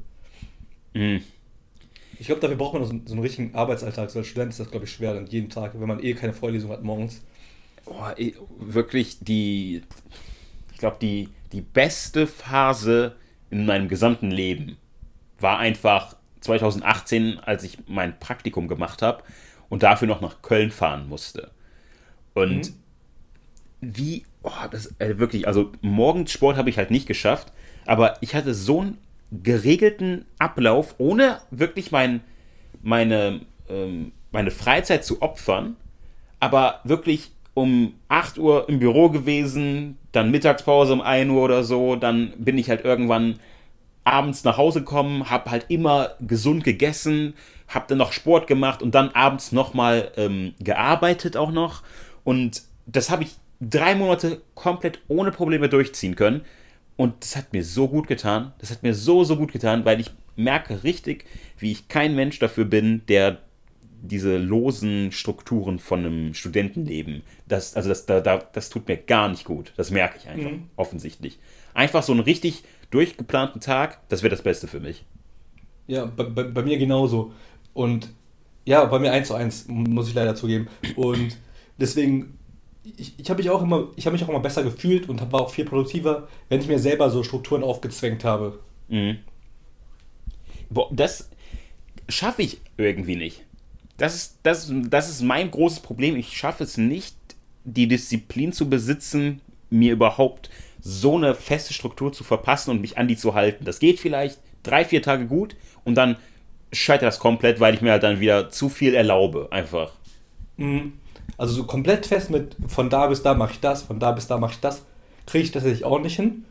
Mhm. 0.95 1.23
Ich 2.19 2.27
glaube, 2.27 2.41
dafür 2.41 2.57
braucht 2.57 2.75
man 2.75 2.85
so, 2.85 2.99
so, 3.05 3.13
einen 3.13 3.23
richtigen 3.23 3.55
Arbeitsalltag. 3.55 4.11
So 4.11 4.21
als 4.21 4.29
Student 4.29 4.51
ist 4.51 4.61
das, 4.61 4.71
glaube 4.71 4.87
ich, 4.87 4.93
schwer, 4.93 5.13
dann 5.13 5.27
jeden 5.27 5.51
Tag, 5.51 5.79
wenn 5.79 5.89
man 5.89 6.03
eh 6.03 6.15
keine 6.15 6.33
Vorlesung 6.33 6.71
hat 6.71 6.83
morgens. 6.83 7.23
Oh, 7.85 7.95
wirklich 8.59 9.19
die, 9.21 9.83
ich 10.73 10.79
glaube, 10.79 10.97
die, 11.01 11.29
die 11.53 11.61
beste 11.61 12.27
Phase 12.27 13.17
in 13.51 13.67
meinem 13.67 13.89
gesamten 13.89 14.31
Leben 14.31 14.77
war 15.39 15.59
einfach 15.59 16.17
2018, 16.41 17.39
als 17.41 17.63
ich 17.65 17.79
mein 17.87 18.19
Praktikum 18.19 18.69
gemacht 18.69 19.03
habe 19.03 19.23
und 19.69 19.83
dafür 19.83 20.09
noch 20.09 20.21
nach 20.21 20.43
Köln 20.43 20.71
fahren 20.71 21.09
musste. 21.09 21.51
Und 22.35 22.71
mhm. 22.71 22.75
wie, 23.81 24.25
oh, 24.43 24.51
das 24.71 24.95
äh, 24.99 25.19
wirklich, 25.19 25.47
also 25.47 25.73
morgens 25.81 26.33
Sport 26.33 26.57
habe 26.57 26.71
ich 26.71 26.79
halt 26.79 26.91
nicht 26.91 27.07
geschafft, 27.07 27.53
aber 27.87 28.17
ich 28.21 28.35
hatte 28.35 28.55
so 28.55 28.83
ein 28.83 28.99
geregelten 29.31 30.25
Ablauf, 30.39 30.95
ohne 30.99 31.39
wirklich 31.51 31.91
mein, 31.91 32.21
meine, 32.83 33.41
ähm, 33.69 34.13
meine 34.31 34.51
Freizeit 34.51 35.05
zu 35.05 35.23
opfern, 35.23 35.77
aber 36.41 36.81
wirklich 36.85 37.33
um 37.55 37.95
8 38.09 38.39
Uhr 38.39 38.69
im 38.69 38.79
Büro 38.79 39.09
gewesen, 39.09 39.97
dann 40.13 40.31
Mittagspause 40.31 40.93
um 40.93 41.01
1 41.01 41.31
Uhr 41.31 41.43
oder 41.43 41.65
so, 41.65 41.97
dann 41.97 42.33
bin 42.37 42.59
ich 42.59 42.69
halt 42.69 42.85
irgendwann 42.85 43.41
abends 44.07 44.45
nach 44.45 44.57
Hause 44.57 44.81
gekommen, 44.81 45.31
habe 45.31 45.51
halt 45.51 45.67
immer 45.69 46.11
gesund 46.21 46.65
gegessen, 46.65 47.35
habe 47.69 47.87
dann 47.89 47.99
noch 47.99 48.13
Sport 48.13 48.47
gemacht 48.47 48.83
und 48.83 48.95
dann 48.95 49.11
abends 49.11 49.53
nochmal 49.53 50.13
ähm, 50.17 50.55
gearbeitet 50.61 51.37
auch 51.37 51.51
noch. 51.51 51.83
Und 52.23 52.63
das 52.87 53.11
habe 53.11 53.25
ich 53.25 53.37
drei 53.61 53.95
Monate 53.95 54.43
komplett 54.55 55.01
ohne 55.09 55.33
Probleme 55.33 55.69
durchziehen 55.69 56.15
können. 56.15 56.43
Und 56.97 57.23
das 57.23 57.37
hat 57.37 57.53
mir 57.53 57.65
so 57.65 57.89
gut 57.89 58.07
getan. 58.07 58.53
Das 58.59 58.71
hat 58.71 58.83
mir 58.83 58.95
so, 58.95 59.25
so 59.25 59.37
gut 59.37 59.53
getan, 59.53 59.85
weil 59.85 60.01
ich 60.01 60.11
merke 60.37 60.85
richtig, 60.85 61.25
wie 61.59 61.73
ich 61.73 61.89
kein 61.89 62.15
Mensch 62.15 62.39
dafür 62.39 62.65
bin, 62.65 63.03
der 63.09 63.39
diese 64.03 64.37
losen 64.37 65.11
Strukturen 65.11 65.79
von 65.79 66.01
einem 66.01 66.35
Studentenleben, 66.35 67.23
das, 67.49 67.75
also 67.75 67.89
das, 67.89 68.07
da, 68.07 68.21
das 68.21 68.69
tut 68.69 68.87
mir 68.87 68.97
gar 68.97 69.29
nicht 69.29 69.45
gut. 69.45 69.73
Das 69.77 69.91
merke 69.91 70.19
ich 70.19 70.29
einfach, 70.29 70.51
mhm. 70.51 70.69
offensichtlich. 70.77 71.39
Einfach 71.75 72.03
so 72.03 72.13
einen 72.13 72.21
richtig 72.21 72.63
durchgeplanten 72.91 73.61
Tag, 73.61 74.01
das 74.09 74.23
wäre 74.23 74.31
das 74.31 74.43
Beste 74.43 74.67
für 74.67 74.81
mich. 74.81 75.05
Ja, 75.87 76.07
bei, 76.07 76.25
bei, 76.25 76.45
bei, 76.45 76.63
mir 76.63 76.79
genauso. 76.79 77.33
Und 77.75 78.09
ja, 78.65 78.85
bei 78.85 78.99
mir 78.99 79.13
eins 79.13 79.29
zu 79.29 79.35
eins, 79.35 79.67
muss 79.69 80.09
ich 80.09 80.15
leider 80.15 80.35
zugeben. 80.35 80.69
Und 80.97 81.37
deswegen 81.79 82.37
ich, 82.97 83.19
ich 83.19 83.31
habe 83.31 83.43
mich 83.43 83.51
auch 83.51 83.63
immer, 83.63 83.89
ich 83.97 84.07
habe 84.07 84.15
mich 84.15 84.25
auch 84.25 84.29
immer 84.29 84.41
besser 84.41 84.63
gefühlt 84.63 85.09
und 85.09 85.21
war 85.33 85.43
auch 85.43 85.51
viel 85.51 85.65
produktiver, 85.65 86.29
wenn 86.49 86.61
ich 86.61 86.69
mir 86.69 86.79
selber 86.79 87.11
so 87.11 87.23
Strukturen 87.23 87.65
aufgezwängt 87.65 88.25
habe. 88.25 88.61
Mhm. 88.89 89.19
Boah, 90.71 90.89
das 90.93 91.31
schaffe 92.09 92.43
ich 92.43 92.61
irgendwie 92.77 93.17
nicht. 93.17 93.43
Das 93.97 94.15
ist, 94.15 94.39
das, 94.43 94.71
das 94.89 95.09
ist 95.09 95.23
mein 95.23 95.51
großes 95.51 95.81
Problem. 95.81 96.17
Ich 96.17 96.37
schaffe 96.37 96.65
es 96.65 96.77
nicht, 96.77 97.17
die 97.65 97.89
Disziplin 97.89 98.53
zu 98.53 98.69
besitzen, 98.69 99.41
mir 99.71 99.93
überhaupt 99.93 100.51
so 100.89 101.17
eine 101.17 101.35
feste 101.35 101.75
Struktur 101.75 102.13
zu 102.13 102.23
verpassen 102.23 102.71
und 102.71 102.81
mich 102.81 102.97
an 102.97 103.09
die 103.09 103.17
zu 103.17 103.35
halten. 103.35 103.65
Das 103.65 103.81
geht 103.81 103.99
vielleicht 103.99 104.39
drei, 104.63 104.85
vier 104.85 105.03
Tage 105.03 105.27
gut 105.27 105.57
und 105.85 105.97
dann 105.97 106.17
scheitert 106.73 107.09
das 107.09 107.19
komplett, 107.19 107.59
weil 107.59 107.75
ich 107.75 107.83
mir 107.83 107.91
halt 107.91 108.05
dann 108.05 108.21
wieder 108.21 108.51
zu 108.51 108.69
viel 108.69 108.95
erlaube, 108.95 109.49
einfach. 109.51 109.93
Mhm. 110.57 110.93
Also 111.39 111.55
so 111.55 111.65
komplett 111.65 112.07
fest 112.07 112.31
mit 112.31 112.55
von 112.69 112.89
da 112.89 113.09
bis 113.09 113.23
da 113.23 113.35
mache 113.35 113.55
ich 113.55 113.61
das, 113.61 113.83
von 113.83 113.99
da 113.99 114.13
bis 114.13 114.29
da 114.29 114.39
mache 114.39 114.53
ich 114.53 114.61
das, 114.61 114.85
kriege 115.27 115.43
ich 115.45 115.51
tatsächlich 115.51 115.85
auch 115.85 115.99
nicht 115.99 116.15
hin. 116.15 116.45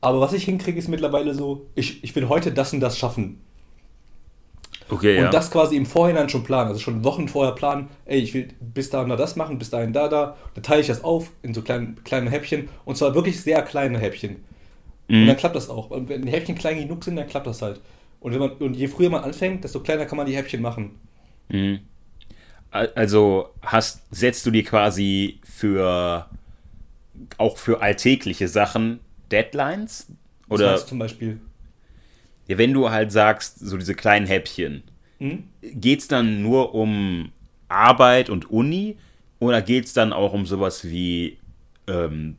Aber 0.00 0.20
was 0.20 0.32
ich 0.32 0.44
hinkriege, 0.44 0.80
ist 0.80 0.88
mittlerweile 0.88 1.32
so, 1.32 1.66
ich, 1.76 2.02
ich 2.02 2.16
will 2.16 2.28
heute 2.28 2.50
das 2.50 2.72
und 2.72 2.80
das 2.80 2.98
schaffen. 2.98 3.40
Okay, 4.92 5.16
und 5.16 5.24
ja. 5.24 5.30
das 5.30 5.50
quasi 5.50 5.74
im 5.76 5.86
Vorhinein 5.86 6.28
schon 6.28 6.44
planen, 6.44 6.68
also 6.68 6.78
schon 6.78 7.02
Wochen 7.02 7.26
vorher 7.26 7.54
planen, 7.54 7.88
ey, 8.04 8.18
ich 8.18 8.34
will 8.34 8.48
bis 8.60 8.90
dahin 8.90 9.08
da 9.08 9.16
das 9.16 9.36
machen, 9.36 9.58
bis 9.58 9.70
dahin 9.70 9.94
da, 9.94 10.06
da. 10.06 10.36
Dann 10.54 10.62
teile 10.62 10.82
ich 10.82 10.86
das 10.86 11.02
auf 11.02 11.30
in 11.42 11.54
so 11.54 11.62
kleine, 11.62 11.94
kleine 12.04 12.28
Häppchen 12.28 12.68
und 12.84 12.98
zwar 12.98 13.14
wirklich 13.14 13.40
sehr 13.40 13.62
kleine 13.62 13.98
Häppchen. 13.98 14.44
Mhm. 15.08 15.22
Und 15.22 15.26
dann 15.28 15.36
klappt 15.38 15.56
das 15.56 15.70
auch. 15.70 15.88
Und 15.90 16.10
wenn 16.10 16.20
die 16.20 16.30
Häppchen 16.30 16.56
klein 16.56 16.76
genug 16.78 17.04
sind, 17.04 17.16
dann 17.16 17.26
klappt 17.26 17.46
das 17.46 17.62
halt. 17.62 17.80
Und, 18.20 18.34
wenn 18.34 18.40
man, 18.40 18.50
und 18.50 18.74
je 18.74 18.86
früher 18.86 19.08
man 19.08 19.24
anfängt, 19.24 19.64
desto 19.64 19.80
kleiner 19.80 20.04
kann 20.04 20.18
man 20.18 20.26
die 20.26 20.36
Häppchen 20.36 20.60
machen. 20.60 20.90
Mhm. 21.48 21.80
Also 22.70 23.48
hast, 23.62 24.02
setzt 24.10 24.44
du 24.44 24.50
dir 24.50 24.64
quasi 24.64 25.40
für 25.42 26.26
auch 27.38 27.56
für 27.56 27.80
alltägliche 27.80 28.46
Sachen 28.46 29.00
Deadlines? 29.30 30.08
Oder 30.50 30.66
Was 30.66 30.80
heißt 30.80 30.88
zum 30.88 30.98
Beispiel? 30.98 31.40
Ja, 32.48 32.58
wenn 32.58 32.72
du 32.72 32.90
halt 32.90 33.12
sagst, 33.12 33.58
so 33.60 33.76
diese 33.76 33.94
kleinen 33.94 34.26
Häppchen, 34.26 34.82
hm? 35.18 35.44
geht 35.62 36.00
es 36.00 36.08
dann 36.08 36.42
nur 36.42 36.74
um 36.74 37.30
Arbeit 37.68 38.30
und 38.30 38.50
Uni 38.50 38.96
oder 39.38 39.62
geht 39.62 39.86
es 39.86 39.92
dann 39.92 40.12
auch 40.12 40.32
um 40.32 40.46
sowas 40.46 40.84
wie 40.84 41.38
ähm, 41.88 42.36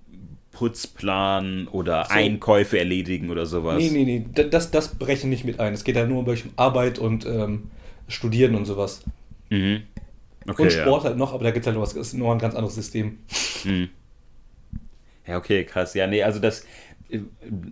Putzplan 0.51 1.67
oder 1.67 2.05
so. 2.05 2.13
Einkäufe 2.13 2.77
erledigen 2.77 3.29
oder 3.29 3.45
sowas? 3.45 3.77
Nee, 3.77 3.89
nee, 3.89 4.25
nee, 4.33 4.49
das, 4.49 4.71
das 4.71 4.95
brechen 4.95 5.29
nicht 5.29 5.45
mit 5.45 5.59
ein. 5.59 5.73
Es 5.73 5.83
geht 5.83 5.95
ja 5.95 6.05
nur 6.05 6.19
um 6.19 6.35
Arbeit 6.55 6.99
und 6.99 7.25
ähm, 7.25 7.71
Studieren 8.07 8.55
und 8.55 8.65
sowas. 8.65 9.03
Mhm. 9.49 9.83
Okay, 10.47 10.63
und 10.63 10.71
Sport 10.71 11.03
ja. 11.03 11.09
halt 11.09 11.17
noch, 11.17 11.33
aber 11.33 11.43
da 11.43 11.51
gibt 11.51 11.63
es 11.63 11.67
halt 11.67 11.75
noch 11.75 11.83
was, 11.83 11.93
ist 11.93 12.13
noch 12.13 12.31
ein 12.31 12.39
ganz 12.39 12.53
anderes 12.53 12.75
System. 12.75 13.19
Hm. 13.63 13.89
Ja, 15.25 15.37
okay, 15.37 15.63
krass. 15.63 15.93
Ja, 15.93 16.05
nee, 16.05 16.21
also 16.21 16.39
das, 16.39 16.65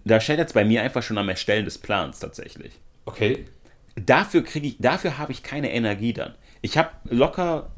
da 0.06 0.20
scheitert 0.20 0.48
es 0.48 0.54
bei 0.54 0.66
mir 0.66 0.82
einfach 0.82 1.04
schon 1.04 1.18
am 1.18 1.30
Erstellen 1.30 1.66
des 1.66 1.78
Plans 1.78 2.20
tatsächlich. 2.20 2.74
Okay. 3.06 3.46
Dafür 3.96 4.44
kriege 4.44 4.68
ich, 4.68 4.78
dafür 4.80 5.18
habe 5.18 5.32
ich 5.32 5.44
keine 5.44 5.72
Energie 5.72 6.14
dann. 6.14 6.36
Ich 6.62 6.78
habe 6.78 6.90
locker 7.10 7.72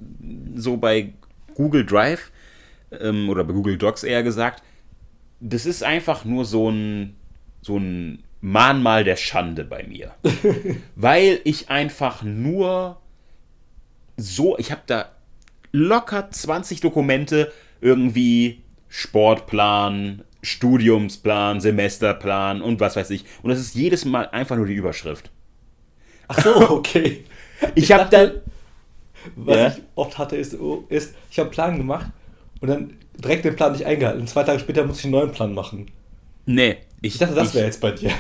so 0.56 0.78
bei 0.78 1.14
Google 1.56 1.86
Drive 1.86 2.32
ähm, 2.92 3.30
oder 3.30 3.44
bei 3.44 3.54
Google 3.54 3.78
Docs 3.78 4.04
eher 4.04 4.24
gesagt, 4.24 4.64
das 5.40 5.66
ist 5.66 5.84
einfach 5.84 6.26
nur 6.26 6.46
so 6.46 6.70
ein, 6.70 7.16
so 7.62 7.78
ein 7.78 8.24
Mahnmal 8.42 9.04
der 9.04 9.16
Schande 9.16 9.64
bei 9.64 9.84
mir. 9.84 10.14
Weil 10.96 11.40
ich 11.46 11.70
einfach 11.70 12.24
nur 12.24 13.00
so, 14.18 14.58
ich 14.58 14.72
habe 14.72 14.82
da 14.86 15.10
locker 15.72 16.30
20 16.30 16.82
Dokumente, 16.82 17.52
irgendwie 17.82 18.62
Sportplan, 18.90 20.24
Studiumsplan, 20.44 21.60
Semesterplan 21.62 22.62
und 22.62 22.80
was 22.80 22.96
weiß 22.96 23.10
ich. 23.10 23.26
Und 23.42 23.50
das 23.50 23.60
ist 23.60 23.74
jedes 23.76 24.06
Mal 24.06 24.30
einfach 24.30 24.56
nur 24.56 24.68
die 24.68 24.74
Überschrift. 24.76 25.32
Ach 26.28 26.40
so, 26.44 26.56
okay. 26.70 27.24
Ich, 27.76 27.92
habe 27.92 28.10
dann. 28.10 28.32
Was 29.36 29.56
Ja. 29.56 29.68
ich 29.70 29.84
oft 29.96 30.18
hatte, 30.18 30.36
ist, 30.36 30.56
ist 30.90 31.16
ich 31.32 31.40
habe 31.40 31.48
einen 31.48 31.52
Plan 31.52 31.78
gemacht 31.78 32.08
und 32.60 32.68
dann 32.68 32.94
direkt 33.18 33.46
den 33.46 33.56
Plan 33.56 33.72
nicht 33.72 33.86
eingehalten. 33.86 34.22
Und 34.22 34.28
zwei 34.28 34.44
Tage 34.44 34.60
später 34.60 34.86
muss 34.86 35.00
ich 35.00 35.06
einen 35.06 35.14
neuen 35.14 35.32
Plan 35.32 35.54
machen. 35.54 35.90
Nee, 36.46 36.78
Ich 37.02 37.18
dachte, 37.18 37.36
das 37.36 37.54
wäre 37.54 37.66
jetzt 37.66 37.80
bei 37.80 37.92
dir. 37.92 38.12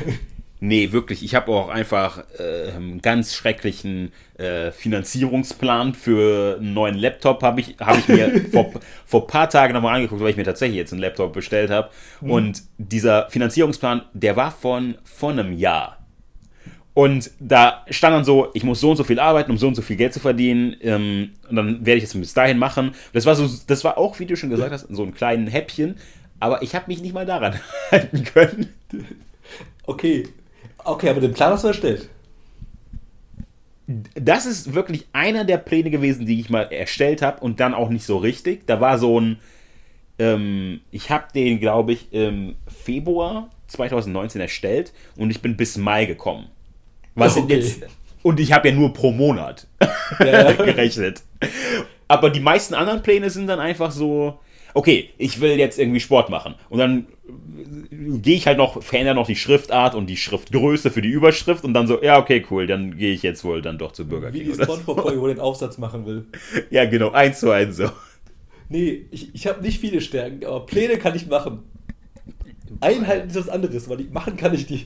Nee, 0.66 0.94
wirklich. 0.94 1.26
Ich 1.26 1.36
habe 1.36 1.52
auch 1.52 1.68
einfach 1.68 2.24
äh, 2.40 2.72
einen 2.72 3.02
ganz 3.02 3.36
schrecklichen 3.36 4.14
äh, 4.38 4.72
Finanzierungsplan 4.72 5.94
für 5.94 6.56
einen 6.58 6.74
neuen 6.74 6.96
Laptop. 6.96 7.44
Habe 7.44 7.60
ich, 7.60 7.76
hab 7.82 7.98
ich 7.98 8.08
mir 8.08 8.46
vor, 8.52 8.72
vor 9.06 9.24
ein 9.24 9.28
paar 9.28 9.50
Tagen 9.50 9.74
nochmal 9.74 9.96
angeguckt, 9.96 10.22
weil 10.22 10.30
ich 10.30 10.38
mir 10.38 10.46
tatsächlich 10.46 10.78
jetzt 10.78 10.94
einen 10.94 11.02
Laptop 11.02 11.34
bestellt 11.34 11.70
habe. 11.70 11.90
Und 12.22 12.64
dieser 12.78 13.30
Finanzierungsplan, 13.30 14.04
der 14.14 14.38
war 14.38 14.52
von, 14.52 14.96
von 15.04 15.38
einem 15.38 15.52
Jahr. 15.52 15.98
Und 16.94 17.32
da 17.42 17.84
stand 17.90 18.16
dann 18.16 18.24
so, 18.24 18.48
ich 18.54 18.64
muss 18.64 18.80
so 18.80 18.92
und 18.92 18.96
so 18.96 19.04
viel 19.04 19.20
arbeiten, 19.20 19.52
um 19.52 19.58
so 19.58 19.68
und 19.68 19.76
so 19.76 19.82
viel 19.82 19.98
Geld 19.98 20.14
zu 20.14 20.22
verdienen. 20.22 20.78
Ähm, 20.80 21.32
und 21.50 21.58
dann 21.58 21.86
werde 21.86 21.98
ich 21.98 22.06
das 22.06 22.14
bis 22.14 22.34
dahin 22.34 22.58
machen. 22.58 22.96
Das 23.12 23.26
war 23.26 23.36
so, 23.36 23.50
das 23.68 23.84
war 23.84 23.98
auch, 23.98 24.18
wie 24.22 24.26
du 24.26 24.38
schon 24.38 24.50
gesagt 24.50 24.72
hast, 24.72 24.88
so 24.90 25.04
ein 25.04 25.14
kleinen 25.14 25.48
Häppchen. 25.48 25.98
Aber 26.40 26.62
ich 26.62 26.74
habe 26.74 26.86
mich 26.88 27.02
nicht 27.02 27.14
mal 27.14 27.26
daran 27.26 27.60
halten 27.92 28.24
können. 28.24 28.70
Okay. 29.86 30.30
Okay, 30.86 31.10
aber 31.10 31.22
den 31.22 31.34
Plan 31.34 31.52
hast 31.52 31.64
du 31.64 31.70
erstellt. 31.70 32.10
das 34.16 34.46
ist 34.46 34.74
wirklich 34.74 35.08
einer 35.14 35.44
der 35.44 35.58
Pläne 35.58 35.90
gewesen, 35.92 36.26
die 36.26 36.40
ich 36.40 36.50
mal 36.50 36.64
erstellt 36.72 37.22
habe 37.22 37.42
und 37.42 37.60
dann 37.60 37.74
auch 37.74 37.90
nicht 37.90 38.06
so 38.06 38.18
richtig. 38.18 38.66
Da 38.66 38.80
war 38.80 38.98
so 38.98 39.20
ein, 39.20 39.40
ähm, 40.20 40.82
ich 40.92 41.10
habe 41.10 41.26
den, 41.36 41.60
glaube 41.60 41.92
ich, 41.94 42.12
im 42.14 42.56
Februar 42.68 43.50
2019 43.68 44.40
erstellt 44.40 44.94
und 45.18 45.32
ich 45.32 45.42
bin 45.42 45.58
bis 45.58 45.78
Mai 45.78 46.06
gekommen. 46.06 46.48
Was 47.16 47.38
Okay. 47.38 47.56
jetzt, 47.56 47.82
und 48.24 48.40
ich 48.40 48.54
habe 48.54 48.70
ja 48.70 48.76
nur 48.76 48.94
pro 48.94 49.12
Monat 49.12 49.68
Ja. 50.20 50.52
gerechnet. 50.54 51.22
Aber 52.08 52.30
die 52.30 52.40
meisten 52.40 52.74
anderen 52.74 53.04
Pläne 53.04 53.30
sind 53.30 53.48
dann 53.48 53.60
einfach 53.60 53.92
so, 53.92 54.40
okay, 54.74 55.10
ich 55.18 55.40
will 55.42 55.58
jetzt 55.58 55.80
irgendwie 55.80 56.00
Sport 56.00 56.30
machen. 56.30 56.56
Und 56.70 56.80
dann 56.80 57.08
gehe 58.22 58.36
ich 58.36 58.48
halt 58.48 58.58
noch, 58.58 58.82
verändere 58.84 59.16
noch 59.16 59.28
die 59.28 59.36
Schriftart 59.36 59.96
und 59.96 60.08
die 60.08 60.18
Schriftgröße 60.18 60.92
für 60.92 61.02
die 61.02 61.10
Überschrift 61.10 61.64
und 61.64 61.74
dann 61.74 61.88
so, 61.88 62.02
ja, 62.02 62.20
okay, 62.20 62.46
cool, 62.52 62.68
dann 62.68 62.98
gehe 62.98 63.14
ich 63.14 63.24
jetzt 63.24 63.44
wohl 63.44 63.62
dann 63.62 63.78
doch 63.78 63.92
zu 63.92 64.08
Burger 64.08 64.34
Wie 64.34 64.44
die. 64.44 64.54
Spongebob-Folge, 64.54 65.22
wo 65.22 65.28
den 65.28 65.40
Aufsatz 65.40 65.78
machen 65.78 66.06
will. 66.06 66.26
Ja, 66.70 66.86
genau, 66.86 67.12
eins 67.12 67.40
zu 67.40 67.52
eins 67.52 67.78
so. 67.78 67.90
Nee, 68.70 69.06
ich, 69.12 69.34
ich 69.36 69.48
habe 69.48 69.62
nicht 69.62 69.80
viele 69.80 70.02
Stärken, 70.02 70.46
aber 70.46 70.66
Pläne 70.66 70.98
kann 70.98 71.16
ich 71.16 71.28
machen. 71.28 71.60
Einhalten 72.80 73.30
ist 73.30 73.36
was 73.36 73.50
anderes, 73.50 73.88
weil 73.90 74.02
ich, 74.02 74.10
machen 74.10 74.36
kann 74.38 74.54
ich 74.54 74.66
die. 74.66 74.86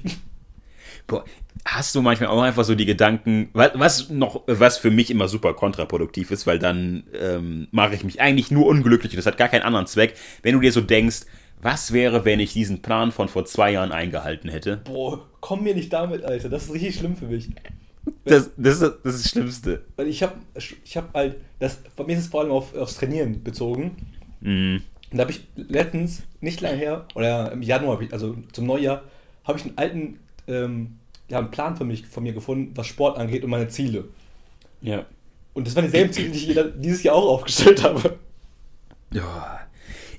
Boah, 1.08 1.24
hast 1.68 1.94
du 1.96 2.02
manchmal 2.02 2.30
auch 2.30 2.42
einfach 2.42 2.64
so 2.64 2.76
die 2.76 2.86
Gedanken, 2.86 3.50
was, 3.54 3.72
was 3.76 4.10
noch, 4.10 4.44
was 4.48 4.78
für 4.78 4.90
mich 4.90 5.12
immer 5.12 5.28
super 5.28 5.54
kontraproduktiv 5.54 6.32
ist, 6.32 6.48
weil 6.48 6.60
dann 6.60 7.04
ähm, 7.14 7.68
mache 7.72 7.96
ich 7.96 8.04
mich 8.04 8.22
eigentlich 8.22 8.52
nur 8.52 8.66
unglücklich 8.66 9.12
und 9.14 9.18
das 9.18 9.26
hat 9.26 9.38
gar 9.38 9.50
keinen 9.50 9.64
anderen 9.64 9.86
Zweck, 9.86 10.16
wenn 10.44 10.54
du 10.54 10.62
dir 10.62 10.72
so 10.72 10.82
denkst, 10.82 11.22
was 11.62 11.92
wäre, 11.92 12.24
wenn 12.24 12.40
ich 12.40 12.54
diesen 12.54 12.82
Plan 12.82 13.12
von 13.12 13.28
vor 13.28 13.46
zwei 13.46 13.72
Jahren 13.72 13.92
eingehalten 13.92 14.50
hätte? 14.50 14.78
Boah, 14.86 15.28
komm 15.42 15.64
mir 15.64 15.74
nicht 15.74 15.92
damit, 15.92 16.24
Alter. 16.24 16.50
Das 16.50 16.66
ist 16.66 16.74
richtig 16.74 16.96
schlimm 16.96 17.16
für 17.16 17.26
mich. 17.26 17.50
Das, 18.26 18.52
das, 18.56 18.82
ist, 18.82 18.98
das 19.04 19.16
ist 19.16 19.26
das 19.26 19.32
Schlimmste. 19.32 19.82
Weil 19.96 20.08
ich 20.08 20.24
habe 20.24 20.36
ich 20.56 20.98
hab 20.98 21.14
halt, 21.14 21.38
das, 21.60 21.78
bei 21.96 22.04
mir 22.04 22.14
ist 22.14 22.26
es 22.26 22.28
vor 22.28 22.42
allem 22.42 22.52
auf, 22.52 22.76
aufs 22.76 22.96
Trainieren 22.96 23.44
bezogen. 23.44 23.96
Mhm. 24.40 24.82
Und 25.12 25.18
da 25.18 25.22
habe 25.22 25.32
ich 25.32 25.48
letztens, 25.56 26.24
nicht 26.42 26.62
lange 26.62 26.78
her, 26.78 27.06
oder 27.16 27.52
im 27.52 27.64
Januar, 27.64 28.00
also 28.12 28.38
zum 28.54 28.66
Neujahr, 28.66 29.04
habe 29.44 29.58
ich 29.58 29.66
einen 29.66 29.78
alten 29.78 30.20
ähm, 30.48 31.00
ja, 31.30 31.40
einen 31.40 31.52
Plan 31.52 31.76
für 31.76 31.86
mich, 31.86 32.06
von 32.08 32.24
mir 32.24 32.34
gefunden, 32.34 32.72
was 32.76 32.88
Sport 32.88 33.18
angeht 33.18 33.44
und 33.44 33.50
meine 33.50 33.68
Ziele. 33.68 34.06
Ja. 34.82 35.06
Und 35.54 35.68
das 35.68 35.76
waren 35.76 35.86
dieselben 35.86 36.14
Ziele, 36.14 36.30
die 36.30 36.38
ich 36.52 36.60
dieses 36.78 37.04
Jahr 37.04 37.16
auch 37.16 37.28
aufgestellt 37.30 37.84
habe. 37.84 38.18
Ja. 39.12 39.60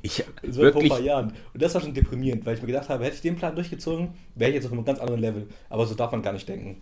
Ich 0.02 0.16
Das 0.16 0.26
war 0.26 0.32
vor 0.42 0.52
ein 0.52 0.62
wirklich. 0.74 0.88
paar 0.90 1.00
Jahren. 1.00 1.32
Und 1.52 1.62
das 1.62 1.74
war 1.74 1.80
schon 1.80 1.94
deprimierend, 1.94 2.46
weil 2.46 2.54
ich 2.54 2.60
mir 2.60 2.68
gedacht 2.68 2.88
habe, 2.88 3.04
hätte 3.04 3.16
ich 3.16 3.20
den 3.22 3.36
Plan 3.36 3.54
durchgezogen, 3.54 4.10
wäre 4.34 4.50
ich 4.50 4.54
jetzt 4.56 4.66
auf 4.66 4.72
einem 4.72 4.84
ganz 4.84 4.98
anderen 5.00 5.20
Level. 5.20 5.48
Aber 5.68 5.86
so 5.86 5.94
darf 5.94 6.12
man 6.12 6.22
gar 6.22 6.32
nicht 6.32 6.48
denken. 6.48 6.80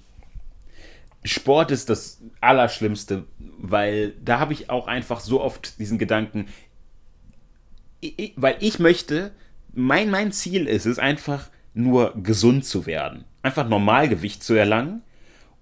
Sport 1.25 1.71
ist 1.71 1.89
das 1.91 2.21
Allerschlimmste, 2.41 3.25
weil 3.59 4.13
da 4.25 4.39
habe 4.39 4.53
ich 4.53 4.71
auch 4.71 4.87
einfach 4.87 5.21
so 5.21 5.41
oft 5.41 5.79
diesen 5.81 5.99
Gedanken, 5.99 6.47
ich- 8.01 8.33
weil 8.37 8.57
ich 8.61 8.79
möchte, 8.79 9.33
mein, 9.73 10.11
mein 10.11 10.31
Ziel 10.33 10.67
ist 10.67 10.87
es 10.87 10.99
einfach 10.99 11.49
nur 11.75 12.15
gesund 12.23 12.65
zu 12.65 12.87
werden, 12.87 13.25
einfach 13.47 13.69
Normalgewicht 13.69 14.43
zu 14.43 14.55
erlangen 14.55 15.03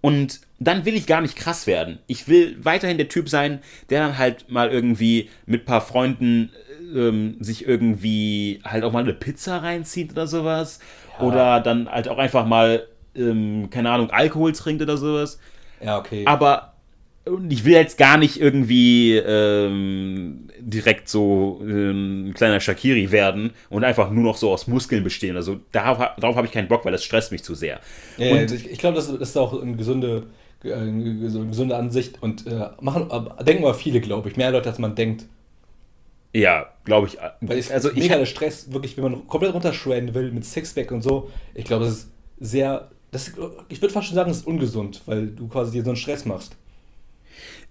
und 0.00 0.40
dann 0.58 0.84
will 0.84 0.94
ich 0.94 1.06
gar 1.06 1.20
nicht 1.20 1.36
krass 1.36 1.66
werden. 1.66 1.98
Ich 2.06 2.28
will 2.28 2.56
weiterhin 2.62 2.98
der 2.98 3.08
Typ 3.08 3.28
sein, 3.28 3.60
der 3.90 4.00
dann 4.00 4.18
halt 4.18 4.50
mal 4.50 4.70
irgendwie 4.70 5.30
mit 5.46 5.62
ein 5.62 5.64
paar 5.64 5.80
Freunden 5.80 6.50
ähm, 6.94 7.36
sich 7.40 7.66
irgendwie 7.66 8.60
halt 8.64 8.84
auch 8.84 8.92
mal 8.92 9.02
eine 9.02 9.14
Pizza 9.14 9.62
reinzieht 9.62 10.12
oder 10.12 10.26
sowas. 10.26 10.78
Ja. 11.18 11.26
Oder 11.26 11.60
dann 11.60 11.90
halt 11.90 12.08
auch 12.08 12.18
einfach 12.18 12.46
mal, 12.46 12.86
ähm, 13.14 13.68
keine 13.70 13.90
Ahnung, 13.90 14.10
Alkohol 14.10 14.52
trinkt 14.52 14.82
oder 14.82 14.96
sowas. 14.96 15.38
Ja, 15.80 15.98
okay. 15.98 16.24
Aber 16.26 16.73
und 17.26 17.50
ich 17.50 17.64
will 17.64 17.72
jetzt 17.72 17.96
gar 17.96 18.18
nicht 18.18 18.38
irgendwie 18.38 19.16
ähm, 19.16 20.48
direkt 20.60 21.08
so 21.08 21.60
ähm, 21.62 22.28
ein 22.28 22.34
kleiner 22.34 22.60
Shakiri 22.60 23.10
werden 23.10 23.52
und 23.70 23.82
einfach 23.82 24.10
nur 24.10 24.24
noch 24.24 24.37
so 24.37 24.50
aus 24.50 24.66
Muskeln 24.66 25.02
bestehen. 25.02 25.37
Also 25.37 25.60
darauf, 25.72 25.98
darauf 26.18 26.37
habe 26.37 26.46
ich 26.46 26.52
keinen 26.52 26.68
Bock, 26.68 26.84
weil 26.84 26.92
das 26.92 27.02
stresst 27.02 27.32
mich 27.32 27.42
zu 27.42 27.54
sehr. 27.54 27.80
Ja, 28.18 28.32
und 28.32 28.38
also 28.38 28.54
ich, 28.54 28.70
ich 28.70 28.78
glaube, 28.78 28.96
das, 28.96 29.08
ist 29.08 29.38
auch 29.38 29.60
eine 29.60 29.74
gesunde, 29.74 30.26
äh, 30.62 30.74
eine 30.74 31.16
gesunde 31.48 31.76
Ansicht 31.76 32.22
und 32.22 32.46
äh, 32.46 32.68
machen, 32.80 33.10
aber 33.10 33.42
denken 33.42 33.64
aber 33.64 33.74
viele, 33.74 34.00
glaube 34.00 34.28
ich, 34.28 34.37
mehr 34.37 34.50
Leute, 34.50 34.68
als 34.68 34.78
man 34.78 34.94
denkt. 34.94 35.24
ja, 36.34 36.66
glaube 36.84 37.06
ich. 37.06 37.16
Weil 37.40 37.58
es 37.58 37.70
also 37.70 37.90
mega 37.94 38.18
der 38.18 38.26
Stress, 38.26 38.70
wirklich, 38.70 38.98
wenn 38.98 39.04
man 39.04 39.26
komplett 39.28 39.54
runterschredden 39.54 40.14
will 40.14 40.30
mit 40.30 40.44
Sixpack 40.44 40.92
und 40.92 41.00
so. 41.00 41.30
Ich 41.54 41.64
glaube, 41.64 41.87
das 41.87 41.94
ist 41.94 42.10
sehr, 42.38 42.90
das, 43.12 43.32
ich 43.70 43.80
würde 43.80 43.94
fast 43.94 44.08
schon 44.08 44.14
sagen, 44.14 44.28
das 44.28 44.38
ist 44.40 44.46
ungesund, 44.46 45.00
weil 45.06 45.28
du 45.28 45.48
quasi 45.48 45.72
dir 45.72 45.84
so 45.84 45.90
einen 45.90 45.96
Stress 45.96 46.26
machst. 46.26 46.54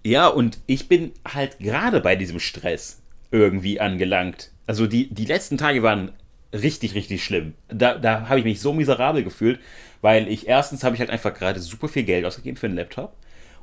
Ja, 0.04 0.28
und 0.28 0.58
ich 0.66 0.88
bin 0.88 1.12
halt 1.26 1.58
gerade 1.58 2.00
bei 2.00 2.14
diesem 2.14 2.38
Stress 2.38 3.02
irgendwie 3.30 3.80
angelangt. 3.80 4.50
Also 4.66 4.86
die, 4.86 5.12
die 5.12 5.24
letzten 5.24 5.58
Tage 5.58 5.82
waren 5.82 6.12
richtig, 6.52 6.94
richtig 6.94 7.24
schlimm. 7.24 7.54
Da, 7.68 7.98
da 7.98 8.28
habe 8.28 8.38
ich 8.38 8.44
mich 8.44 8.60
so 8.60 8.72
miserabel 8.72 9.24
gefühlt, 9.24 9.58
weil 10.02 10.28
ich 10.28 10.46
erstens 10.46 10.84
habe 10.84 10.94
ich 10.94 11.00
halt 11.00 11.10
einfach 11.10 11.34
gerade 11.34 11.58
super 11.58 11.88
viel 11.88 12.04
Geld 12.04 12.24
ausgegeben 12.24 12.56
für 12.56 12.66
einen 12.66 12.76
Laptop 12.76 13.16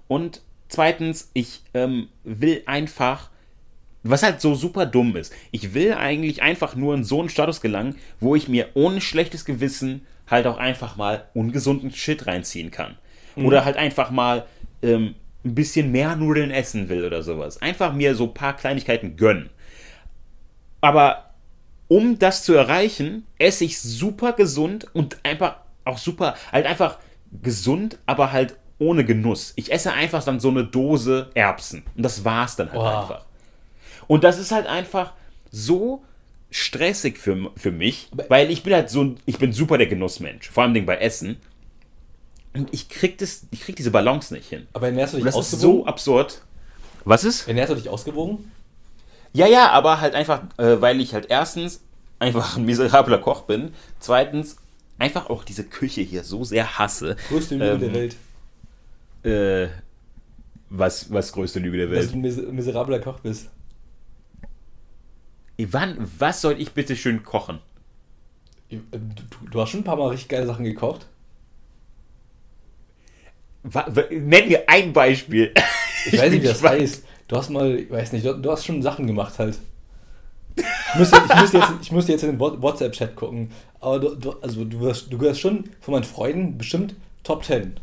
und 0.08 0.42
zweitens, 0.68 1.30
ich 1.34 1.62
ähm, 1.74 2.10
will 2.24 2.64
einfach, 2.66 3.30
was 4.04 4.24
halt 4.24 4.42
so 4.42 4.56
super 4.56 4.86
dumm 4.86 5.16
ist, 5.16 5.34
ich 5.52 5.74
will 5.74 5.94
eigentlich 5.94 6.42
einfach 6.42 6.76
nur 6.76 6.96
in 6.96 7.04
so 7.04 7.20
einen 7.20 7.30
Status 7.30 7.62
gelangen, 7.62 7.96
wo 8.20 8.36
ich 8.36 8.48
mir 8.48 8.70
ohne 8.74 9.00
schlechtes 9.00 9.46
Gewissen 9.46 10.06
halt 10.28 10.48
auch 10.48 10.58
einfach 10.58 10.98
mal 10.98 11.30
ungesunden 11.34 11.92
Shit 11.92 12.26
reinziehen 12.28 12.72
kann. 12.72 12.98
Oder 13.38 13.64
halt 13.64 13.78
einfach 13.78 14.12
mal 14.12 14.46
ähm, 14.82 15.16
ein 15.44 15.56
bisschen 15.56 15.92
mehr 15.92 16.16
Nudeln 16.16 16.52
essen 16.52 16.90
will 16.90 17.06
oder 17.06 17.24
sowas. 17.24 17.62
Einfach 17.62 17.94
mir 17.94 18.16
so 18.16 18.26
ein 18.26 18.34
paar 18.34 18.56
Kleinigkeiten 18.56 19.16
gönnen. 19.18 19.50
Aber 20.82 21.32
um 21.88 22.20
das 22.20 22.44
zu 22.44 22.54
erreichen, 22.54 23.26
esse 23.38 23.66
ich 23.66 23.80
super 23.80 24.34
gesund 24.34 24.88
und 24.94 25.18
einfach 25.24 25.58
auch 25.84 25.98
super, 25.98 26.36
halt 26.52 26.66
einfach 26.66 27.00
gesund, 27.42 27.98
aber 28.06 28.32
halt 28.32 28.56
ohne 28.80 29.06
Genuss. 29.06 29.54
Ich 29.56 29.72
esse 29.72 29.94
einfach 29.94 30.24
dann 30.24 30.40
so 30.40 30.50
eine 30.50 30.64
Dose 30.64 31.30
Erbsen. 31.34 31.84
Und 31.96 32.04
das 32.04 32.26
war's 32.26 32.56
dann 32.56 32.72
halt 32.72 32.80
Boah. 32.80 33.02
einfach. 33.02 33.26
Und 34.08 34.24
das 34.24 34.40
ist 34.40 34.52
halt 34.52 34.68
einfach 34.68 35.14
so 35.52 36.04
stressig 36.50 37.18
für, 37.18 37.52
für 37.56 37.72
mich, 37.72 38.10
weil 38.28 38.52
ich 38.52 38.64
bin 38.64 38.74
halt 38.74 38.90
so 38.90 39.04
ein, 39.04 39.20
ich 39.26 39.38
bin 39.38 39.54
super 39.54 39.78
der 39.78 39.88
Genussmensch, 39.88 40.50
vor 40.50 40.64
allem 40.64 40.86
bei 40.86 40.98
Essen. 40.98 41.38
Und 42.54 42.74
ich 42.74 42.90
krieg 42.90 43.18
das, 43.18 43.48
ich 43.52 43.62
krieg 43.62 43.76
diese 43.76 43.92
Balance 43.92 44.34
nicht 44.34 44.50
hin. 44.50 44.68
Aber 44.74 44.88
ernährst 44.88 45.14
du 45.14 45.18
Und 45.18 45.26
dich 45.26 45.34
das 45.34 45.36
ist 45.40 45.54
ausgewogen? 45.54 45.80
so 45.82 45.86
absurd. 45.86 46.42
Was 47.06 47.24
ist? 47.24 47.48
ernährst 47.48 47.72
du 47.72 47.76
dich 47.76 47.90
ausgewogen? 47.90 48.52
Ja, 49.34 49.48
ja, 49.48 49.70
aber 49.72 50.02
halt 50.02 50.14
einfach, 50.14 50.44
äh, 50.58 50.82
weil 50.82 51.00
ich 51.00 51.14
halt 51.14 51.28
erstens 51.30 51.82
einfach 52.20 52.58
ein 52.58 52.66
miserabler 52.66 53.18
Koch 53.20 53.44
bin, 53.44 53.74
zweitens 54.00 54.58
einfach 55.00 55.30
auch 55.30 55.44
diese 55.44 55.64
Küche 55.64 56.02
hier 56.02 56.24
so 56.24 56.44
sehr 56.44 56.78
hasse. 56.78 57.16
Größte 57.30 57.56
Lüge 57.56 57.76
Ähm, 57.76 57.80
der 57.80 57.94
Welt. 57.94 58.16
Äh, 59.24 59.70
was, 60.70 61.12
was 61.12 61.32
größte 61.32 61.60
Lüge 61.60 61.78
der 61.78 61.88
Dass 61.88 61.96
Welt? 61.98 62.12
du 62.14 62.18
ein 62.18 62.22
mis 62.22 62.38
miserabler 62.38 63.00
Koch 63.00 63.20
bist. 63.20 63.50
Wann, 65.58 65.98
was 66.18 66.42
soll 66.42 66.60
ich 66.60 66.72
bitte 66.74 66.96
schön 66.96 67.24
kochen? 67.24 67.60
Du, 68.70 68.78
du, 68.92 69.48
du 69.52 69.62
hast 69.62 69.70
schon 69.70 69.82
ein 69.82 69.84
paar 69.84 69.96
Mal 69.98 70.08
richtig 70.10 70.30
geile 70.30 70.48
Sachen 70.48 70.66
gekocht. 70.66 71.08
Nenn 73.64 74.48
mir 74.48 74.64
ein 74.68 74.94
Beispiel. 74.94 75.54
Ich, 76.04 76.14
weiß 76.14 76.22
bin 76.22 76.32
nicht, 76.32 76.44
wie 76.44 76.48
das 76.48 76.64
heißt. 76.64 77.04
Du 77.28 77.38
hast 77.38 77.50
mal, 77.52 77.76
ich 77.78 77.92
weiß 77.92 78.14
nicht, 78.14 78.26
du, 78.26 78.52
hast 78.52 78.66
schon 78.66 78.82
Sachen 78.82 79.06
gemacht 79.06 79.38
halt. 79.38 79.60
Ich 80.56 80.64
müsste, 80.98 81.22
ich 81.30 81.40
müsste, 81.40 81.58
jetzt, 81.60 81.72
ich 81.80 81.92
müsste 81.92 82.12
jetzt 82.14 82.24
in 82.24 82.32
den 82.32 82.40
What- 82.40 82.60
WhatsApp-Chat 82.60 83.16
gucken. 83.16 83.52
Aber 83.80 84.00
du, 84.00 84.16
du, 84.16 84.32
also 84.42 84.66
du, 84.66 84.80
wirst, 84.80 85.14
du 85.14 85.20
gehörst 85.20 85.40
schon 85.40 85.66
von 85.80 85.92
meinen 85.94 86.04
Freunden 86.04 86.58
bestimmt 86.58 86.96
Top 87.24 87.46
10. 87.46 87.76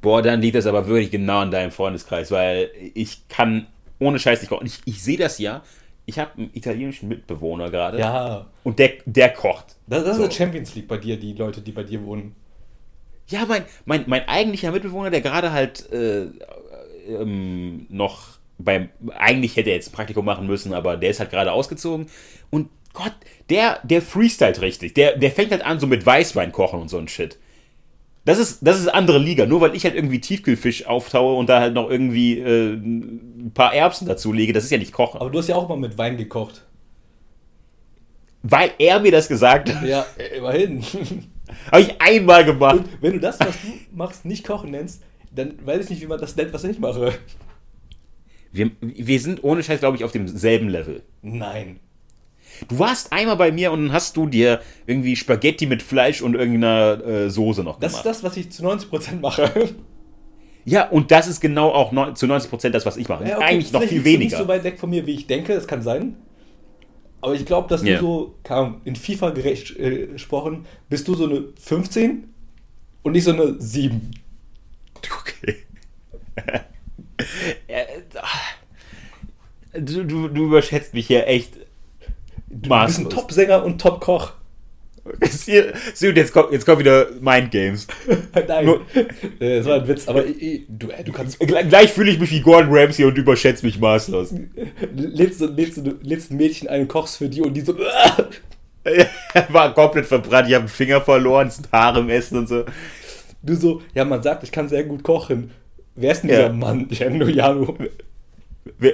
Boah, 0.00 0.22
dann 0.22 0.40
liegt 0.40 0.56
das 0.56 0.66
aber 0.66 0.86
wirklich 0.88 1.12
genau 1.12 1.42
in 1.42 1.52
deinem 1.52 1.70
Freundeskreis, 1.70 2.32
weil 2.32 2.70
ich 2.94 3.28
kann 3.28 3.68
ohne 4.00 4.18
Scheiß 4.18 4.40
nicht 4.40 4.48
kochen. 4.48 4.66
Ich, 4.66 4.80
ich 4.84 5.02
sehe 5.02 5.16
das 5.18 5.38
ja. 5.38 5.62
Ich 6.04 6.18
habe 6.18 6.32
einen 6.36 6.50
italienischen 6.52 7.08
Mitbewohner 7.08 7.70
gerade. 7.70 8.00
Ja. 8.00 8.46
Und 8.64 8.80
der, 8.80 8.94
der 9.06 9.28
kocht. 9.32 9.76
Das, 9.86 10.04
das 10.04 10.16
So. 10.16 10.22
ist 10.24 10.28
eine 10.30 10.32
Champions 10.32 10.74
League 10.74 10.88
bei 10.88 10.96
dir, 10.96 11.16
die 11.16 11.34
Leute, 11.34 11.60
die 11.60 11.70
bei 11.70 11.84
dir 11.84 12.04
wohnen. 12.04 12.34
Ja, 13.32 13.46
mein, 13.46 13.64
mein, 13.84 14.04
mein 14.06 14.28
eigentlicher 14.28 14.70
Mitbewohner, 14.70 15.10
der 15.10 15.20
gerade 15.20 15.52
halt 15.52 15.90
äh, 15.92 16.26
ähm, 17.08 17.86
noch 17.88 18.38
beim. 18.58 18.90
Eigentlich 19.16 19.56
hätte 19.56 19.70
er 19.70 19.76
jetzt 19.76 19.88
ein 19.88 19.92
Praktikum 19.92 20.24
machen 20.24 20.46
müssen, 20.46 20.72
aber 20.72 20.96
der 20.96 21.10
ist 21.10 21.20
halt 21.20 21.30
gerade 21.30 21.52
ausgezogen. 21.52 22.06
Und 22.50 22.68
Gott, 22.92 23.14
der, 23.50 23.80
der 23.82 24.02
freestylt 24.02 24.60
richtig. 24.60 24.94
Der, 24.94 25.16
der 25.16 25.30
fängt 25.30 25.50
halt 25.50 25.64
an, 25.64 25.80
so 25.80 25.86
mit 25.86 26.04
Weißwein 26.04 26.52
kochen 26.52 26.80
und 26.80 26.88
so 26.88 26.98
ein 26.98 27.08
Shit. 27.08 27.38
Das 28.24 28.38
ist, 28.38 28.60
das 28.60 28.78
ist 28.78 28.88
andere 28.88 29.18
Liga. 29.18 29.46
Nur 29.46 29.60
weil 29.60 29.74
ich 29.74 29.84
halt 29.84 29.94
irgendwie 29.96 30.20
Tiefkühlfisch 30.20 30.86
auftaue 30.86 31.36
und 31.36 31.48
da 31.48 31.60
halt 31.60 31.74
noch 31.74 31.90
irgendwie 31.90 32.38
äh, 32.38 32.74
ein 32.74 33.50
paar 33.54 33.74
Erbsen 33.74 34.06
dazu 34.06 34.32
lege, 34.32 34.52
das 34.52 34.64
ist 34.64 34.70
ja 34.70 34.78
nicht 34.78 34.92
Kochen. 34.92 35.20
Aber 35.20 35.30
du 35.30 35.38
hast 35.38 35.48
ja 35.48 35.56
auch 35.56 35.68
mal 35.68 35.78
mit 35.78 35.98
Wein 35.98 36.16
gekocht. 36.16 36.62
Weil 38.42 38.72
er 38.78 39.00
mir 39.00 39.12
das 39.12 39.28
gesagt 39.28 39.74
hat, 39.74 39.84
Ja, 39.86 40.06
immerhin. 40.36 40.84
habe 41.70 41.82
ich 41.82 42.00
einmal 42.00 42.44
gemacht. 42.44 42.76
Und 42.76 42.88
wenn 43.02 43.12
du 43.14 43.20
das, 43.20 43.38
was 43.40 43.48
du 43.62 43.96
machst, 43.96 44.24
nicht 44.24 44.46
kochen 44.46 44.70
nennst, 44.70 45.02
dann 45.34 45.54
weiß 45.64 45.84
ich 45.84 45.90
nicht, 45.90 46.02
wie 46.02 46.06
man 46.06 46.20
das 46.20 46.36
nennt, 46.36 46.52
was 46.52 46.64
ich 46.64 46.78
mache. 46.78 47.12
Wir, 48.52 48.70
wir 48.80 49.18
sind 49.20 49.42
ohne 49.44 49.62
Scheiß, 49.62 49.80
glaube 49.80 49.96
ich, 49.96 50.04
auf 50.04 50.12
demselben 50.12 50.68
Level. 50.68 51.02
Nein. 51.22 51.80
Du 52.68 52.78
warst 52.78 53.12
einmal 53.12 53.36
bei 53.36 53.50
mir 53.50 53.72
und 53.72 53.86
dann 53.86 53.92
hast 53.94 54.16
du 54.16 54.26
dir 54.26 54.60
irgendwie 54.86 55.16
Spaghetti 55.16 55.64
mit 55.66 55.82
Fleisch 55.82 56.20
und 56.20 56.34
irgendeiner 56.34 57.02
äh, 57.04 57.30
Soße 57.30 57.64
noch 57.64 57.78
Das 57.80 57.92
gemacht. 57.92 58.06
ist 58.06 58.10
das, 58.10 58.22
was 58.24 58.36
ich 58.36 58.50
zu 58.52 58.62
90% 58.62 59.20
mache. 59.20 59.50
Ja, 60.64 60.88
und 60.90 61.10
das 61.10 61.26
ist 61.28 61.40
genau 61.40 61.70
auch 61.70 61.92
neun- 61.92 62.14
zu 62.14 62.26
90% 62.26 62.68
das, 62.70 62.84
was 62.86 62.96
ich 62.98 63.08
mache. 63.08 63.26
Ja, 63.26 63.36
okay, 63.38 63.44
Eigentlich 63.46 63.72
noch 63.72 63.82
viel 63.82 64.04
weniger. 64.04 64.24
nicht 64.24 64.36
so 64.36 64.46
weit 64.48 64.62
weg 64.64 64.78
von 64.78 64.90
mir, 64.90 65.06
wie 65.06 65.14
ich 65.14 65.26
denke, 65.26 65.54
das 65.54 65.66
kann 65.66 65.82
sein. 65.82 66.14
Aber 67.22 67.34
ich 67.34 67.46
glaube, 67.46 67.68
dass 67.68 67.82
Ja. 67.82 67.98
du 67.98 68.34
so, 68.46 68.54
Ahnung, 68.54 68.80
in 68.84 68.96
FIFA 68.96 69.30
gerecht, 69.30 69.74
äh, 69.78 70.08
gesprochen, 70.08 70.66
bist 70.90 71.08
du 71.08 71.14
so 71.14 71.24
eine 71.24 71.44
15 71.58 72.24
und 73.02 73.12
nicht 73.12 73.24
so 73.24 73.32
eine 73.32 73.58
7. 73.58 74.10
Okay. 74.96 75.56
Äh, 77.68 77.84
du, 79.80 80.04
du, 80.04 80.26
du 80.28 80.44
überschätzt 80.46 80.92
mich 80.92 81.06
hier 81.06 81.26
echt 81.28 81.54
Du 82.48 82.68
bist 82.86 82.98
ein. 82.98 83.10
Top-Sänger 83.10 83.64
und 83.64 83.80
Top-Koch. 83.80 84.32
Und 85.04 86.16
jetzt 86.16 86.32
kommt, 86.32 86.52
jetzt 86.52 86.64
kommt 86.64 86.78
wieder 86.78 87.08
Mind 87.20 87.50
Games. 87.50 87.86
Nein, 88.48 88.64
Nur- 88.66 88.82
äh, 89.40 89.56
das 89.58 89.66
war 89.66 89.80
ein 89.80 89.88
Witz, 89.88 90.06
aber 90.06 90.24
ich, 90.24 90.62
du, 90.68 90.90
äh, 90.90 91.02
du 91.02 91.10
kannst. 91.12 91.40
Gleich 91.40 91.68
gleich 91.68 91.92
fühle 91.92 92.10
ich 92.12 92.20
mich 92.20 92.30
wie 92.30 92.40
Gordon 92.40 92.72
Ramsay 92.72 93.04
und 93.04 93.18
überschätzt 93.18 93.64
mich 93.64 93.80
maßlos. 93.80 94.32
Lädst, 94.94 95.40
du- 95.40 95.46
lädst, 95.46 95.78
du- 95.78 95.98
lädst 96.02 96.30
ein 96.30 96.36
Mädchen 96.36 96.68
ein 96.68 96.82
und 96.82 96.88
kochst 96.88 97.16
für 97.16 97.28
die 97.28 97.40
und 97.42 97.52
die 97.54 97.62
so. 97.62 97.76
War 99.48 99.74
komplett 99.74 100.06
verbrannt, 100.06 100.48
ich 100.48 100.54
habe 100.54 100.62
einen 100.64 100.68
Finger 100.68 101.00
verloren, 101.00 101.48
es 101.48 101.56
sind 101.56 101.70
Haare 101.72 102.00
im 102.00 102.08
Essen 102.10 102.38
und 102.38 102.48
so. 102.48 102.64
Du 103.42 103.54
so, 103.54 103.82
ja, 103.94 104.04
man 104.04 104.22
sagt, 104.22 104.42
ich 104.44 104.52
kann 104.52 104.68
sehr 104.68 104.84
gut 104.84 105.02
kochen. 105.02 105.50
Wer 105.94 106.12
ist 106.12 106.22
denn 106.22 106.30
Ja. 106.30 106.36
dieser 106.48 106.52
Mann? 106.52 106.86
Jano 106.90 107.26
Jano. 107.26 107.76
Wer, 108.78 108.92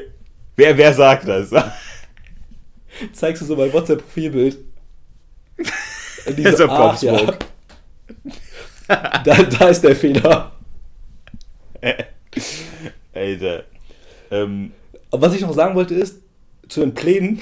wer, 0.56 0.76
wer 0.76 0.92
sagt 0.94 1.28
das? 1.28 1.50
Zeigst 3.12 3.42
du 3.42 3.46
so 3.46 3.56
mein 3.56 3.72
WhatsApp-Profilbild. 3.72 4.58
Und 6.26 6.38
die 6.38 6.42
Das 6.42 6.54
ist 6.54 6.68
ach, 6.68 7.02
ja. 7.02 7.35
Da, 9.24 9.42
da 9.42 9.68
ist 9.68 9.83
der 9.83 9.94
Fehler. 9.94 10.52
Alter. 13.14 13.64
Ähm, 14.31 14.72
Aber 15.11 15.26
was 15.26 15.35
ich 15.35 15.42
noch 15.42 15.52
sagen 15.52 15.74
wollte 15.74 15.94
ist, 15.94 16.20
zu 16.68 16.81
den 16.81 16.94
Plänen, 16.94 17.38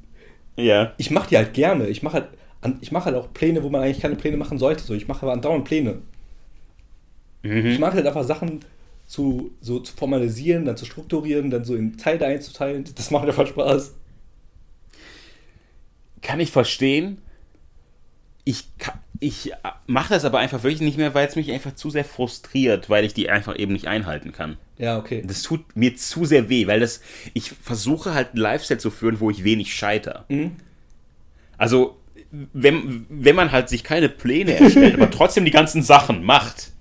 ja. 0.56 0.92
ich 0.96 1.10
mache 1.10 1.28
die 1.28 1.36
halt 1.36 1.54
gerne. 1.54 1.86
Ich 1.88 2.02
mache 2.02 2.14
halt, 2.62 2.78
ich 2.80 2.92
mache 2.92 3.06
halt 3.06 3.16
auch 3.16 3.32
Pläne, 3.32 3.62
wo 3.62 3.70
man 3.70 3.82
eigentlich 3.82 4.00
keine 4.00 4.16
Pläne 4.16 4.36
machen 4.36 4.58
sollte. 4.58 4.82
So, 4.82 4.94
ich 4.94 5.08
mache 5.08 5.22
aber 5.22 5.32
andauernd 5.32 5.64
Pläne. 5.64 5.98
Ich 7.42 7.78
mag 7.78 7.94
halt 7.94 8.06
einfach 8.06 8.24
Sachen 8.24 8.60
zu, 9.06 9.52
so 9.62 9.80
zu 9.80 9.96
formalisieren, 9.96 10.66
dann 10.66 10.76
zu 10.76 10.84
strukturieren, 10.84 11.50
dann 11.50 11.64
so 11.64 11.74
in 11.74 11.96
Teile 11.96 12.26
einzuteilen. 12.26 12.84
Das 12.94 13.10
macht 13.10 13.26
einfach 13.26 13.46
Spaß. 13.46 13.94
Kann 16.20 16.38
ich 16.38 16.50
verstehen. 16.50 17.18
Ich, 18.50 18.64
ich 19.20 19.52
mache 19.86 20.14
das 20.14 20.24
aber 20.24 20.40
einfach 20.40 20.64
wirklich 20.64 20.80
nicht 20.80 20.98
mehr, 20.98 21.14
weil 21.14 21.28
es 21.28 21.36
mich 21.36 21.52
einfach 21.52 21.76
zu 21.76 21.88
sehr 21.88 22.04
frustriert, 22.04 22.90
weil 22.90 23.04
ich 23.04 23.14
die 23.14 23.30
einfach 23.30 23.56
eben 23.56 23.72
nicht 23.72 23.86
einhalten 23.86 24.32
kann. 24.32 24.56
Ja, 24.76 24.98
okay. 24.98 25.22
Das 25.24 25.42
tut 25.42 25.76
mir 25.76 25.94
zu 25.94 26.24
sehr 26.24 26.48
weh, 26.48 26.66
weil 26.66 26.80
das, 26.80 27.00
ich 27.32 27.52
versuche 27.52 28.12
halt 28.12 28.30
einen 28.30 28.40
Lifestyle 28.40 28.80
zu 28.80 28.90
führen, 28.90 29.20
wo 29.20 29.30
ich 29.30 29.44
wenig 29.44 29.72
scheiter. 29.72 30.24
Mhm. 30.28 30.56
Also, 31.58 31.96
wenn, 32.52 33.06
wenn 33.08 33.36
man 33.36 33.52
halt 33.52 33.68
sich 33.68 33.84
keine 33.84 34.08
Pläne 34.08 34.54
erstellt, 34.58 34.94
aber 34.94 35.10
trotzdem 35.12 35.44
die 35.44 35.52
ganzen 35.52 35.82
Sachen 35.82 36.24
macht, 36.24 36.72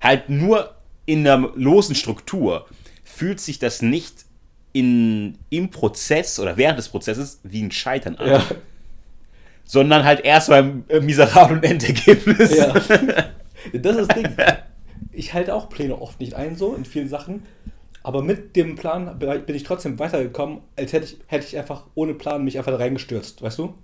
halt 0.00 0.30
nur 0.30 0.76
in 1.04 1.26
einer 1.26 1.52
losen 1.56 1.94
Struktur, 1.94 2.66
fühlt 3.04 3.40
sich 3.40 3.58
das 3.58 3.82
nicht 3.82 4.24
in, 4.72 5.36
im 5.50 5.68
Prozess 5.70 6.38
oder 6.38 6.56
während 6.56 6.78
des 6.78 6.88
Prozesses 6.88 7.40
wie 7.42 7.62
ein 7.62 7.70
Scheitern 7.70 8.16
an, 8.16 8.28
Ja, 8.28 8.44
sondern 9.68 10.04
halt 10.04 10.24
erst 10.24 10.48
beim 10.48 10.84
äh, 10.88 10.98
miserablen 10.98 11.62
Endergebnis. 11.62 12.56
ja. 12.56 12.74
Das 13.72 13.96
ist 13.96 14.08
das 14.08 14.16
Ding. 14.16 14.28
Ich 15.12 15.34
halte 15.34 15.54
auch 15.54 15.68
Pläne 15.68 16.00
oft 16.00 16.20
nicht 16.20 16.34
ein, 16.34 16.56
so 16.56 16.74
in 16.74 16.84
vielen 16.84 17.08
Sachen. 17.08 17.42
Aber 18.02 18.22
mit 18.22 18.56
dem 18.56 18.76
Plan 18.76 19.18
bin 19.18 19.54
ich 19.54 19.64
trotzdem 19.64 19.98
weitergekommen, 19.98 20.60
als 20.76 20.92
hätte 20.92 21.04
ich, 21.06 21.18
hätte 21.26 21.44
ich 21.46 21.58
einfach 21.58 21.84
ohne 21.94 22.14
Plan 22.14 22.44
mich 22.44 22.56
einfach 22.56 22.70
da 22.70 22.78
reingestürzt, 22.78 23.42
weißt 23.42 23.58
du? 23.58 23.74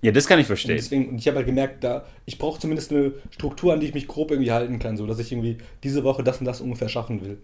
Ja, 0.00 0.12
das 0.12 0.26
kann 0.26 0.38
ich 0.38 0.44
Und 0.44 0.48
verstehen. 0.48 0.76
deswegen, 0.76 1.08
und 1.10 1.18
ich 1.18 1.26
habe 1.26 1.38
halt 1.38 1.46
gemerkt, 1.46 1.82
da, 1.84 2.06
ich 2.24 2.38
brauche 2.38 2.60
zumindest 2.60 2.92
eine 2.92 3.12
Struktur, 3.30 3.74
an 3.74 3.80
die 3.80 3.86
ich 3.86 3.94
mich 3.94 4.06
grob 4.06 4.30
irgendwie 4.30 4.52
halten 4.52 4.78
kann, 4.78 4.96
so 4.96 5.06
dass 5.06 5.18
ich 5.18 5.32
irgendwie 5.32 5.58
diese 5.82 6.04
Woche 6.04 6.22
das 6.22 6.38
und 6.38 6.46
das 6.46 6.60
ungefähr 6.60 6.88
schaffen 6.88 7.20
will. 7.22 7.38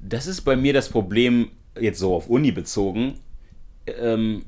Das 0.00 0.26
ist 0.26 0.42
bei 0.42 0.56
mir 0.56 0.72
das 0.72 0.88
Problem, 0.88 1.50
jetzt 1.78 1.98
so 1.98 2.14
auf 2.14 2.30
Uni 2.30 2.52
bezogen. 2.52 3.14
Ähm, 3.86 4.44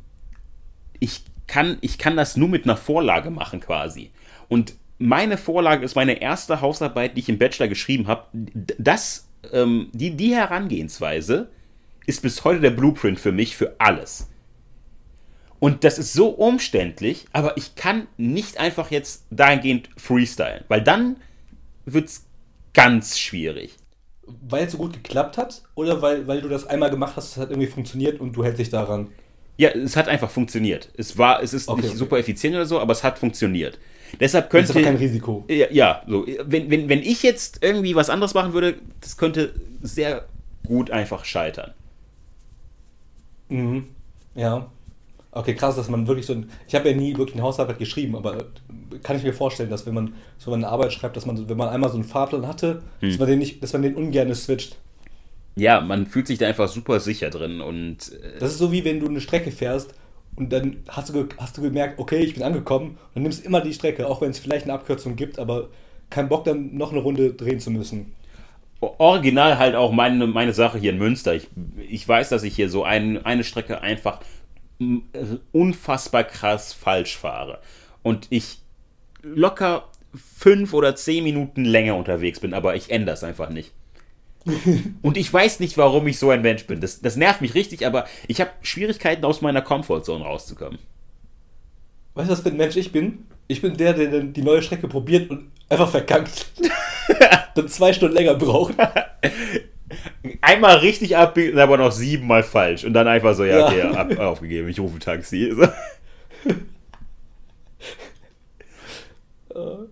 ich, 1.00 1.24
kann, 1.50 1.78
ich 1.80 1.98
kann 1.98 2.16
das 2.16 2.36
nur 2.36 2.48
mit 2.48 2.64
einer 2.64 2.76
Vorlage 2.76 3.30
machen 3.30 3.58
quasi. 3.58 4.12
Und 4.48 4.74
meine 4.98 5.36
Vorlage 5.36 5.84
ist 5.84 5.96
meine 5.96 6.20
erste 6.20 6.60
Hausarbeit, 6.60 7.16
die 7.16 7.20
ich 7.20 7.28
im 7.28 7.38
Bachelor 7.38 7.66
geschrieben 7.66 8.06
habe. 8.06 8.26
Das, 8.32 9.28
ähm, 9.52 9.88
die, 9.92 10.16
die 10.16 10.32
Herangehensweise 10.34 11.50
ist 12.06 12.22
bis 12.22 12.44
heute 12.44 12.60
der 12.60 12.70
Blueprint 12.70 13.18
für 13.18 13.32
mich 13.32 13.56
für 13.56 13.74
alles. 13.78 14.28
Und 15.58 15.82
das 15.82 15.98
ist 15.98 16.12
so 16.12 16.28
umständlich, 16.28 17.26
aber 17.32 17.56
ich 17.56 17.74
kann 17.74 18.06
nicht 18.16 18.58
einfach 18.58 18.92
jetzt 18.92 19.26
dahingehend 19.30 19.90
freestylen, 19.96 20.64
weil 20.68 20.82
dann 20.82 21.16
wird 21.84 22.08
es 22.08 22.26
ganz 22.74 23.18
schwierig. 23.18 23.76
Weil 24.48 24.66
es 24.66 24.72
so 24.72 24.78
gut 24.78 24.92
geklappt 24.92 25.36
hat 25.36 25.62
oder 25.74 26.00
weil, 26.00 26.28
weil 26.28 26.40
du 26.42 26.48
das 26.48 26.66
einmal 26.66 26.90
gemacht 26.90 27.16
hast, 27.16 27.32
es 27.32 27.36
hat 27.36 27.50
irgendwie 27.50 27.66
funktioniert 27.68 28.20
und 28.20 28.32
du 28.32 28.44
hältst 28.44 28.60
dich 28.60 28.70
daran? 28.70 29.08
Ja, 29.60 29.68
es 29.70 29.94
hat 29.96 30.08
einfach 30.08 30.30
funktioniert. 30.30 30.88
Es 30.96 31.18
war, 31.18 31.42
es 31.42 31.52
ist 31.52 31.68
Okay, 31.68 31.82
nicht 31.82 31.90
okay. 31.90 31.98
super 31.98 32.18
effizient 32.18 32.54
oder 32.54 32.64
so, 32.66 32.80
aber 32.80 32.92
es 32.92 33.04
hat 33.04 33.18
funktioniert. 33.18 33.78
Deshalb 34.18 34.48
Das 34.50 34.60
ist 34.62 34.66
könnte. 34.68 34.78
aber 34.78 34.82
kein 34.82 34.96
Risiko. 34.96 35.44
ja, 35.48 35.66
ja, 35.70 36.02
so. 36.08 36.26
Wenn, 36.44 36.70
wenn, 36.70 36.88
wenn 36.88 37.00
ich 37.00 37.22
jetzt 37.22 37.62
irgendwie 37.62 37.94
was 37.94 38.08
anderes 38.10 38.32
machen 38.34 38.54
würde, 38.54 38.76
das 39.02 39.16
könnte 39.16 39.52
sehr 39.82 40.24
gut 40.66 40.90
einfach 40.90 41.24
scheitern. 41.26 41.72
Mhm. 43.48 43.84
Ja. 44.34 44.66
Okay, 45.32 45.54
krass, 45.54 45.76
dass 45.76 45.88
man 45.88 46.06
wirklich 46.08 46.26
so 46.26 46.32
ein. 46.32 46.50
Ich 46.66 46.74
habe 46.74 46.88
ja 46.90 46.96
nie 46.96 47.16
wirklich 47.16 47.34
eine 47.36 47.44
Hausarbeit 47.44 47.78
geschrieben, 47.78 48.16
aber 48.16 48.46
kann 49.02 49.16
ich 49.16 49.22
mir 49.22 49.32
vorstellen, 49.32 49.70
dass 49.70 49.86
wenn 49.86 49.94
man 49.94 50.14
so 50.38 50.52
eine 50.52 50.66
Arbeit 50.68 50.92
schreibt, 50.92 51.16
dass 51.16 51.24
man, 51.26 51.48
wenn 51.48 51.56
man 51.56 51.68
einmal 51.68 51.90
so 51.90 51.96
einen 51.96 52.04
Fahrplan 52.04 52.48
hatte, 52.48 52.82
dass 53.00 53.18
man 53.18 53.28
den 53.28 53.38
nicht, 53.38 53.62
dass 53.62 53.72
man 53.72 53.82
den 53.82 53.94
ungern 53.94 54.34
switcht. 54.34 54.76
Ja, 55.56 55.80
man 55.80 56.06
fühlt 56.06 56.26
sich 56.26 56.38
da 56.38 56.46
einfach 56.46 56.68
super 56.68 57.00
sicher 57.00 57.30
drin 57.30 57.60
und 57.60 58.12
äh, 58.12 58.38
Das 58.38 58.52
ist 58.52 58.58
so 58.58 58.72
wie 58.72 58.84
wenn 58.84 59.00
du 59.00 59.08
eine 59.08 59.20
Strecke 59.20 59.50
fährst 59.50 59.94
und 60.36 60.52
dann 60.52 60.84
hast 60.88 61.10
du, 61.10 61.28
hast 61.38 61.56
du 61.58 61.62
gemerkt, 61.62 61.98
okay, 61.98 62.18
ich 62.18 62.34
bin 62.34 62.42
angekommen 62.42 62.90
und 62.90 62.98
dann 63.14 63.22
nimmst 63.24 63.44
immer 63.44 63.60
die 63.60 63.74
Strecke, 63.74 64.06
auch 64.06 64.20
wenn 64.20 64.30
es 64.30 64.38
vielleicht 64.38 64.64
eine 64.64 64.74
Abkürzung 64.74 65.16
gibt, 65.16 65.38
aber 65.38 65.68
kein 66.08 66.28
Bock 66.28 66.44
dann 66.44 66.76
noch 66.76 66.92
eine 66.92 67.00
Runde 67.00 67.32
drehen 67.34 67.60
zu 67.60 67.70
müssen. 67.70 68.12
original 68.80 69.58
halt 69.58 69.74
auch 69.74 69.92
meine, 69.92 70.26
meine 70.26 70.52
Sache 70.52 70.78
hier 70.78 70.90
in 70.92 70.98
Münster. 70.98 71.34
Ich, 71.34 71.48
ich 71.88 72.06
weiß, 72.06 72.28
dass 72.30 72.42
ich 72.42 72.54
hier 72.56 72.68
so 72.68 72.84
ein, 72.84 73.24
eine 73.24 73.44
Strecke 73.44 73.80
einfach 73.80 74.20
unfassbar 75.52 76.24
krass 76.24 76.72
falsch 76.72 77.16
fahre. 77.16 77.58
Und 78.02 78.26
ich 78.30 78.58
locker 79.22 79.88
fünf 80.14 80.72
oder 80.72 80.96
zehn 80.96 81.22
Minuten 81.22 81.64
länger 81.64 81.96
unterwegs 81.96 82.40
bin, 82.40 82.54
aber 82.54 82.74
ich 82.74 82.90
ändere 82.90 83.14
es 83.14 83.24
einfach 83.24 83.50
nicht. 83.50 83.72
Und 85.03 85.16
ich 85.16 85.33
weiß 85.33 85.61
nicht, 85.61 85.76
warum 85.76 86.07
ich 86.07 86.18
so 86.18 86.31
ein 86.31 86.42
Mensch 86.42 86.66
bin. 86.66 86.81
Das, 86.81 87.00
das 87.00 87.16
nervt 87.16 87.40
mich 87.40 87.55
richtig, 87.55 87.87
aber 87.87 88.07
ich 88.26 88.40
habe 88.40 88.50
Schwierigkeiten, 88.62 89.24
aus 89.24 89.42
meiner 89.42 89.62
Comfortzone 89.62 90.24
rauszukommen. 90.24 90.79
Weißt 92.14 92.29
du, 92.29 92.33
was 92.33 92.40
für 92.40 92.48
ein 92.48 92.57
Mensch 92.57 92.76
ich 92.76 92.90
bin? 92.92 93.26
Ich 93.48 93.61
bin 93.62 93.76
der, 93.76 93.92
der 93.94 94.20
die 94.22 94.42
neue 94.42 94.62
Strecke 94.62 94.88
probiert 94.88 95.31
und 95.31 95.50
einfach 95.68 95.90
verkackt. 95.90 96.46
dann 97.55 97.68
zwei 97.68 97.92
Stunden 97.92 98.14
länger 98.16 98.35
braucht. 98.35 98.74
Einmal 100.40 100.76
richtig 100.79 101.16
abbiegen, 101.16 101.59
aber 101.59 101.76
noch 101.76 101.90
siebenmal 101.92 102.42
falsch. 102.42 102.85
Und 102.85 102.92
dann 102.92 103.09
einfach 103.09 103.35
so, 103.35 103.44
ja, 103.44 103.59
Ja. 103.59 103.66
okay, 103.66 103.83
ab, 103.96 104.18
aufgegeben, 104.18 104.68
ich 104.68 104.79
rufe 104.79 104.98
Taxi. 104.98 105.53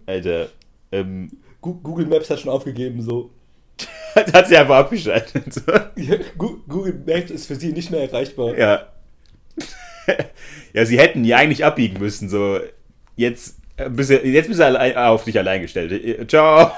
Alter, 0.06 0.48
ähm, 0.92 1.30
Google 1.60 2.06
Maps 2.06 2.30
hat 2.30 2.40
schon 2.40 2.50
aufgegeben, 2.50 3.02
so. 3.02 3.30
Hat 4.32 4.48
sie 4.48 4.56
einfach 4.56 4.76
abgeschaltet. 4.76 5.52
So. 5.52 5.60
Ja, 5.96 6.16
Google 6.36 7.02
Maps 7.06 7.30
ist 7.30 7.46
für 7.46 7.56
sie 7.56 7.72
nicht 7.72 7.90
mehr 7.90 8.02
erreichbar. 8.02 8.56
Ja. 8.56 8.86
ja, 10.72 10.84
sie 10.86 10.98
hätten 10.98 11.22
die 11.22 11.34
eigentlich 11.34 11.64
abbiegen 11.64 11.98
müssen, 11.98 12.28
so. 12.28 12.58
Jetzt 13.16 13.56
äh, 13.76 13.90
bist 13.90 14.10
du, 14.10 14.24
jetzt 14.26 14.48
bist 14.48 14.60
du 14.60 14.64
allein, 14.66 14.96
auf 14.96 15.24
dich 15.24 15.38
allein 15.38 15.62
gestellt. 15.62 15.92
Äh, 15.92 16.26
Ciao. 16.26 16.70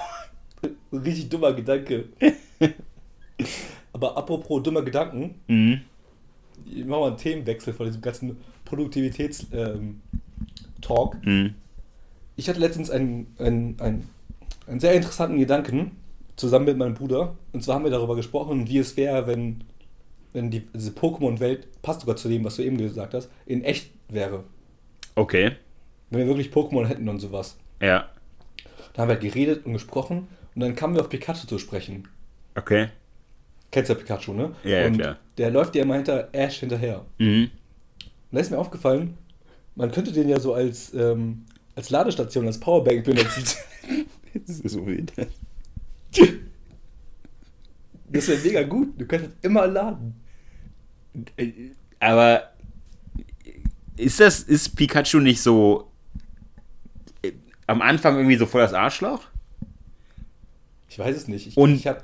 Richtig 0.92 1.28
dummer 1.28 1.52
Gedanke. 1.52 2.04
Aber 3.92 4.16
apropos 4.16 4.62
dummer 4.62 4.82
Gedanken, 4.82 5.34
Mhm. 5.48 5.80
ich 6.66 6.84
mache 6.84 7.00
mal 7.00 7.06
einen 7.08 7.16
Themenwechsel 7.16 7.72
von 7.74 7.86
diesem 7.86 8.00
ganzen 8.02 8.36
Produktivitäts-Talk. 8.64 11.16
Mhm. 11.24 11.54
Ich 12.36 12.48
hatte 12.48 12.60
letztens 12.60 12.90
einen, 12.90 13.34
einen, 13.38 13.76
einen, 13.80 14.08
einen 14.66 14.80
sehr 14.80 14.94
interessanten 14.94 15.38
Gedanken 15.38 15.92
zusammen 16.40 16.64
mit 16.64 16.76
meinem 16.76 16.94
Bruder. 16.94 17.36
Und 17.52 17.62
zwar 17.62 17.76
haben 17.76 17.84
wir 17.84 17.90
darüber 17.90 18.16
gesprochen, 18.16 18.68
wie 18.68 18.78
es 18.78 18.96
wäre, 18.96 19.26
wenn, 19.26 19.62
wenn 20.32 20.50
die, 20.50 20.66
diese 20.74 20.90
Pokémon-Welt, 20.90 21.68
passt 21.82 22.00
sogar 22.00 22.16
zu 22.16 22.28
dem, 22.28 22.44
was 22.44 22.56
du 22.56 22.62
eben 22.62 22.78
gesagt 22.78 23.14
hast, 23.14 23.30
in 23.46 23.62
echt 23.62 23.90
wäre. 24.08 24.44
Okay. 25.14 25.52
Wenn 26.10 26.20
wir 26.20 26.26
wirklich 26.26 26.50
Pokémon 26.50 26.86
hätten 26.86 27.08
und 27.08 27.20
sowas. 27.20 27.56
Ja. 27.80 28.08
Da 28.94 29.02
haben 29.02 29.08
wir 29.08 29.14
halt 29.14 29.22
geredet 29.22 29.66
und 29.66 29.74
gesprochen 29.74 30.28
und 30.54 30.60
dann 30.60 30.74
kamen 30.74 30.94
wir 30.94 31.02
auf 31.02 31.08
Pikachu 31.08 31.46
zu 31.46 31.58
sprechen. 31.58 32.08
Okay. 32.56 32.88
Kennst 33.70 33.88
ja 33.88 33.94
Pikachu, 33.94 34.32
ne? 34.32 34.52
Ja, 34.64 34.80
ja, 34.80 34.86
und 34.86 34.98
klar. 34.98 35.16
Der 35.38 35.50
läuft 35.50 35.76
ja 35.76 35.82
immer 35.82 35.94
hinter 35.94 36.28
Ash 36.32 36.58
hinterher. 36.58 37.04
Mhm. 37.18 37.50
Und 38.02 38.36
da 38.36 38.40
ist 38.40 38.50
mir 38.50 38.58
aufgefallen, 38.58 39.16
man 39.76 39.92
könnte 39.92 40.12
den 40.12 40.28
ja 40.28 40.40
so 40.40 40.54
als, 40.54 40.92
ähm, 40.94 41.44
als 41.76 41.90
Ladestation, 41.90 42.46
als 42.46 42.58
Powerbank 42.58 43.04
benutzen. 43.04 43.44
Das 44.32 44.60
ist 44.60 44.74
so 44.74 44.86
wild. 44.86 45.12
Das 48.12 48.26
wäre 48.26 48.40
mega 48.40 48.62
gut. 48.64 49.00
Du 49.00 49.06
könntest 49.06 49.36
immer 49.42 49.68
laden. 49.68 50.20
Aber 52.00 52.50
ist 53.96 54.18
das, 54.18 54.40
ist 54.40 54.74
Pikachu 54.74 55.20
nicht 55.20 55.40
so 55.40 55.92
äh, 57.22 57.32
am 57.68 57.80
Anfang 57.82 58.16
irgendwie 58.16 58.36
so 58.36 58.46
voll 58.46 58.62
das 58.62 58.74
Arschloch? 58.74 59.22
Ich 60.88 60.98
weiß 60.98 61.16
es 61.16 61.28
nicht. 61.28 61.46
Ich, 61.46 61.56
Und- 61.56 61.74
ich 61.76 61.86
habe 61.86 62.02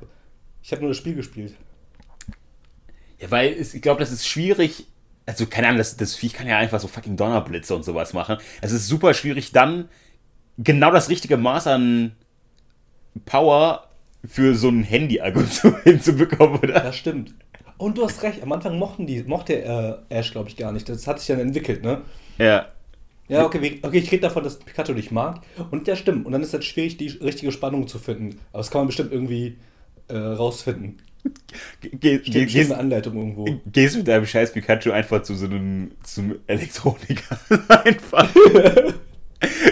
ich 0.63 0.73
hab 0.73 0.81
nur 0.81 0.91
das 0.91 0.97
Spiel 0.99 1.15
gespielt. 1.17 1.55
Ja, 3.19 3.31
weil 3.33 3.53
es, 3.55 3.75
ich 3.75 3.83
glaube, 3.83 3.99
das 3.99 4.13
ist 4.13 4.29
schwierig. 4.29 4.87
Also, 5.25 5.47
keine 5.47 5.67
Ahnung, 5.69 5.79
das, 5.79 5.97
das 5.97 6.15
Viech 6.15 6.35
kann 6.35 6.47
ja 6.47 6.57
einfach 6.59 6.79
so 6.79 6.87
fucking 6.87 7.17
Donnerblitze 7.17 7.75
und 7.75 7.85
sowas 7.85 8.13
machen. 8.13 8.37
Es 8.61 8.71
ist 8.71 8.87
super 8.87 9.13
schwierig, 9.13 9.51
dann 9.51 9.89
genau 10.59 10.93
das 10.93 11.09
richtige 11.09 11.37
Maß 11.37 11.67
an 11.67 12.13
Power 13.25 13.86
für 14.27 14.55
so 14.55 14.69
ein 14.69 14.83
Handy-Akku 14.83 15.43
zu- 15.51 15.77
hinzubekommen, 15.83 16.59
oder? 16.61 16.81
Das 16.81 16.97
stimmt. 16.97 17.35
Und 17.79 17.99
du 17.99 18.05
hast 18.05 18.23
recht, 18.23 18.43
am 18.43 18.53
Anfang 18.53 18.79
mochten 18.79 19.07
die, 19.07 19.23
mochte 19.25 19.63
äh, 19.63 20.15
Ash, 20.15 20.33
glaube 20.33 20.49
ich, 20.49 20.57
gar 20.57 20.73
nicht. 20.73 20.89
Das 20.89 21.07
hat 21.07 21.19
sich 21.19 21.29
dann 21.29 21.41
entwickelt, 21.41 21.83
ne? 21.83 22.03
Ja. 22.39 22.67
Ja, 23.29 23.45
okay, 23.45 23.81
okay 23.83 23.99
ich 23.99 24.13
rede 24.13 24.23
davon, 24.23 24.45
dass 24.45 24.59
Pikachu 24.59 24.95
dich 24.95 25.11
mag. 25.11 25.41
Und 25.73 25.87
der 25.89 25.97
stimmt. 25.97 26.27
Und 26.27 26.33
dann 26.33 26.43
ist 26.43 26.55
es 26.55 26.65
schwierig, 26.65 26.97
die 26.97 27.09
richtige 27.09 27.51
Spannung 27.51 27.89
zu 27.89 27.99
finden. 27.99 28.39
Aber 28.53 28.61
das 28.61 28.71
kann 28.71 28.81
man 28.83 28.87
bestimmt 28.87 29.13
irgendwie 29.13 29.57
äh, 30.09 30.17
rausfinden. 30.17 30.99
Ge 31.81 32.21
Steht 32.21 32.33
ge 32.33 32.47
gehst, 32.47 32.71
eine 32.71 32.81
Anleitung 32.81 33.17
irgendwo. 33.17 33.47
gehst 33.67 33.97
mit 33.97 34.07
deinem 34.07 34.27
scheiß 34.27 34.53
Pikachu 34.53 34.93
einfach 34.93 35.23
zu 35.23 35.35
so 35.35 35.47
einem 35.47 35.91
zum 36.05 36.37
Elektroniker. 36.47 37.39
einfach. 37.85 38.31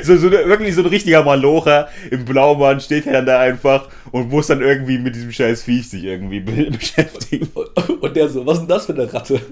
So, 0.02 0.16
so 0.16 0.30
wirklich 0.30 0.74
so 0.74 0.82
ein 0.82 0.86
richtiger 0.88 1.22
Malocher 1.24 1.88
im 2.10 2.24
Blaumann 2.26 2.80
steht 2.80 3.06
er 3.06 3.14
dann 3.14 3.26
da 3.26 3.40
einfach 3.40 3.88
und 4.12 4.28
muss 4.30 4.48
dann 4.48 4.60
irgendwie 4.60 4.98
mit 4.98 5.14
diesem 5.14 5.32
scheiß 5.32 5.62
Viech 5.62 5.88
sich 5.88 6.04
irgendwie 6.04 6.40
be 6.40 6.70
beschäftigen. 6.70 7.48
Und, 7.54 7.88
und 8.02 8.16
der 8.16 8.28
so, 8.28 8.44
was 8.46 8.58
ist 8.58 8.62
denn 8.62 8.68
das 8.68 8.86
für 8.86 8.92
eine 8.92 9.10
Ratte? 9.12 9.40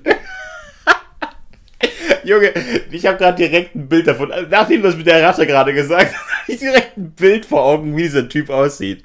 Junge, 2.25 2.53
ich 2.90 3.07
habe 3.07 3.18
gerade 3.18 3.37
direkt 3.37 3.75
ein 3.75 3.88
Bild 3.88 4.07
davon. 4.07 4.31
Also, 4.31 4.46
Nachdem 4.51 4.83
du 4.83 4.88
das 4.88 4.96
mit 4.96 5.07
der 5.07 5.22
Ratte 5.22 5.46
gerade 5.46 5.75
gesagt 5.75 6.12
hast, 6.14 6.14
habe 6.42 6.53
ich 6.53 6.59
direkt 6.59 6.96
ein 6.96 7.11
Bild 7.12 7.44
vor 7.46 7.64
Augen, 7.64 7.96
wie 7.96 8.03
dieser 8.03 8.29
Typ 8.29 8.51
aussieht. 8.51 9.03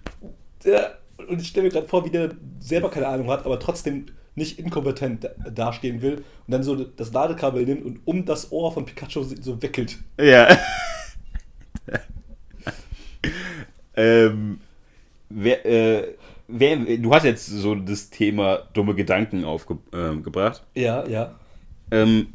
Der, 0.63 0.97
und 1.27 1.41
ich 1.41 1.47
stelle 1.47 1.65
mir 1.65 1.71
gerade 1.71 1.87
vor, 1.87 2.05
wie 2.05 2.11
der 2.11 2.29
selber 2.59 2.89
keine 2.91 3.07
Ahnung 3.07 3.29
hat, 3.31 3.45
aber 3.45 3.59
trotzdem 3.59 4.05
nicht 4.35 4.59
inkompetent 4.59 5.23
da- 5.23 5.49
dastehen 5.49 6.01
will 6.03 6.17
und 6.17 6.23
dann 6.51 6.61
so 6.61 6.75
das 6.75 7.11
Ladekabel 7.11 7.65
nimmt 7.65 7.83
und 7.83 7.99
um 8.05 8.25
das 8.25 8.51
Ohr 8.51 8.71
von 8.71 8.85
Pikachu 8.85 9.23
so 9.23 9.59
wickelt. 9.61 9.97
Ja. 10.21 10.55
Ähm, 13.97 14.59
wer, 15.29 15.65
äh, 15.65 16.15
wer, 16.47 16.77
du 16.77 17.13
hast 17.13 17.25
jetzt 17.25 17.47
so 17.47 17.75
das 17.75 18.09
Thema 18.09 18.63
dumme 18.73 18.95
Gedanken 18.95 19.43
aufgebracht. 19.43 20.63
Ja, 20.75 21.05
ja. 21.07 21.35
Ähm, 21.91 22.27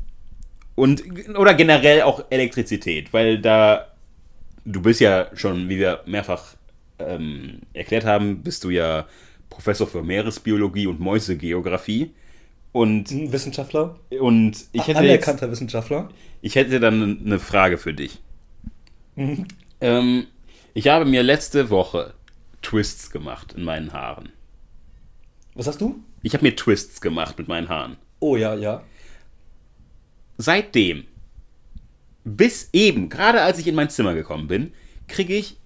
und, 0.74 1.02
oder 1.36 1.54
generell 1.54 2.02
auch 2.02 2.24
Elektrizität, 2.30 3.12
weil 3.12 3.40
da, 3.40 3.88
du 4.64 4.82
bist 4.82 5.00
ja 5.00 5.28
schon, 5.34 5.68
wie 5.68 5.78
wir 5.78 6.00
mehrfach 6.06 6.54
ähm, 6.98 7.60
erklärt 7.72 8.04
haben, 8.04 8.42
bist 8.42 8.64
du 8.64 8.70
ja 8.70 9.06
Professor 9.50 9.86
für 9.86 10.02
Meeresbiologie 10.02 10.86
und 10.86 11.00
Mäusegeografie. 11.00 12.10
Und, 12.72 13.10
Ein 13.10 13.32
Wissenschaftler. 13.32 13.96
und 14.18 14.56
ich 14.72 14.82
hätte 14.86 15.00
jetzt, 15.00 15.28
Anerkannter 15.28 15.50
Wissenschaftler. 15.50 16.08
ich 16.40 16.54
hätte 16.54 16.80
dann 16.80 17.20
eine 17.22 17.38
Frage 17.38 17.76
für 17.76 17.92
dich. 17.92 18.18
Mhm. 19.14 19.46
Ähm, 19.82 20.26
ich 20.74 20.88
habe 20.88 21.04
mir 21.04 21.22
letzte 21.22 21.70
Woche 21.70 22.14
Twists 22.62 23.10
gemacht 23.10 23.52
in 23.52 23.64
meinen 23.64 23.92
Haaren. 23.92 24.30
Was 25.54 25.66
hast 25.66 25.80
du? 25.80 26.02
Ich 26.22 26.34
habe 26.34 26.44
mir 26.44 26.56
Twists 26.56 27.00
gemacht 27.00 27.36
mit 27.38 27.48
meinen 27.48 27.68
Haaren. 27.68 27.96
Oh 28.20 28.36
ja, 28.36 28.54
ja. 28.54 28.82
Seitdem, 30.38 31.04
bis 32.24 32.70
eben, 32.72 33.08
gerade 33.08 33.42
als 33.42 33.58
ich 33.58 33.66
in 33.66 33.74
mein 33.74 33.90
Zimmer 33.90 34.14
gekommen 34.14 34.46
bin, 34.46 34.72
kriege 35.08 35.34
ich 35.34 35.56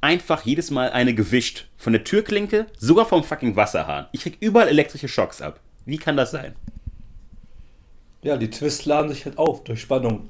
einfach 0.00 0.44
jedes 0.44 0.70
Mal 0.70 0.90
eine 0.90 1.14
gewischt. 1.14 1.68
Von 1.76 1.92
der 1.92 2.04
Türklinke, 2.04 2.66
sogar 2.76 3.06
vom 3.06 3.24
fucking 3.24 3.56
Wasserhahn. 3.56 4.06
Ich 4.12 4.22
krieg 4.22 4.36
überall 4.40 4.68
elektrische 4.68 5.08
Schocks 5.08 5.40
ab. 5.40 5.60
Wie 5.86 5.96
kann 5.96 6.16
das 6.16 6.30
sein? 6.30 6.54
Ja, 8.22 8.36
die 8.36 8.50
Twists 8.50 8.84
laden 8.84 9.10
sich 9.10 9.24
halt 9.24 9.38
auf 9.38 9.64
durch 9.64 9.80
Spannung. 9.80 10.28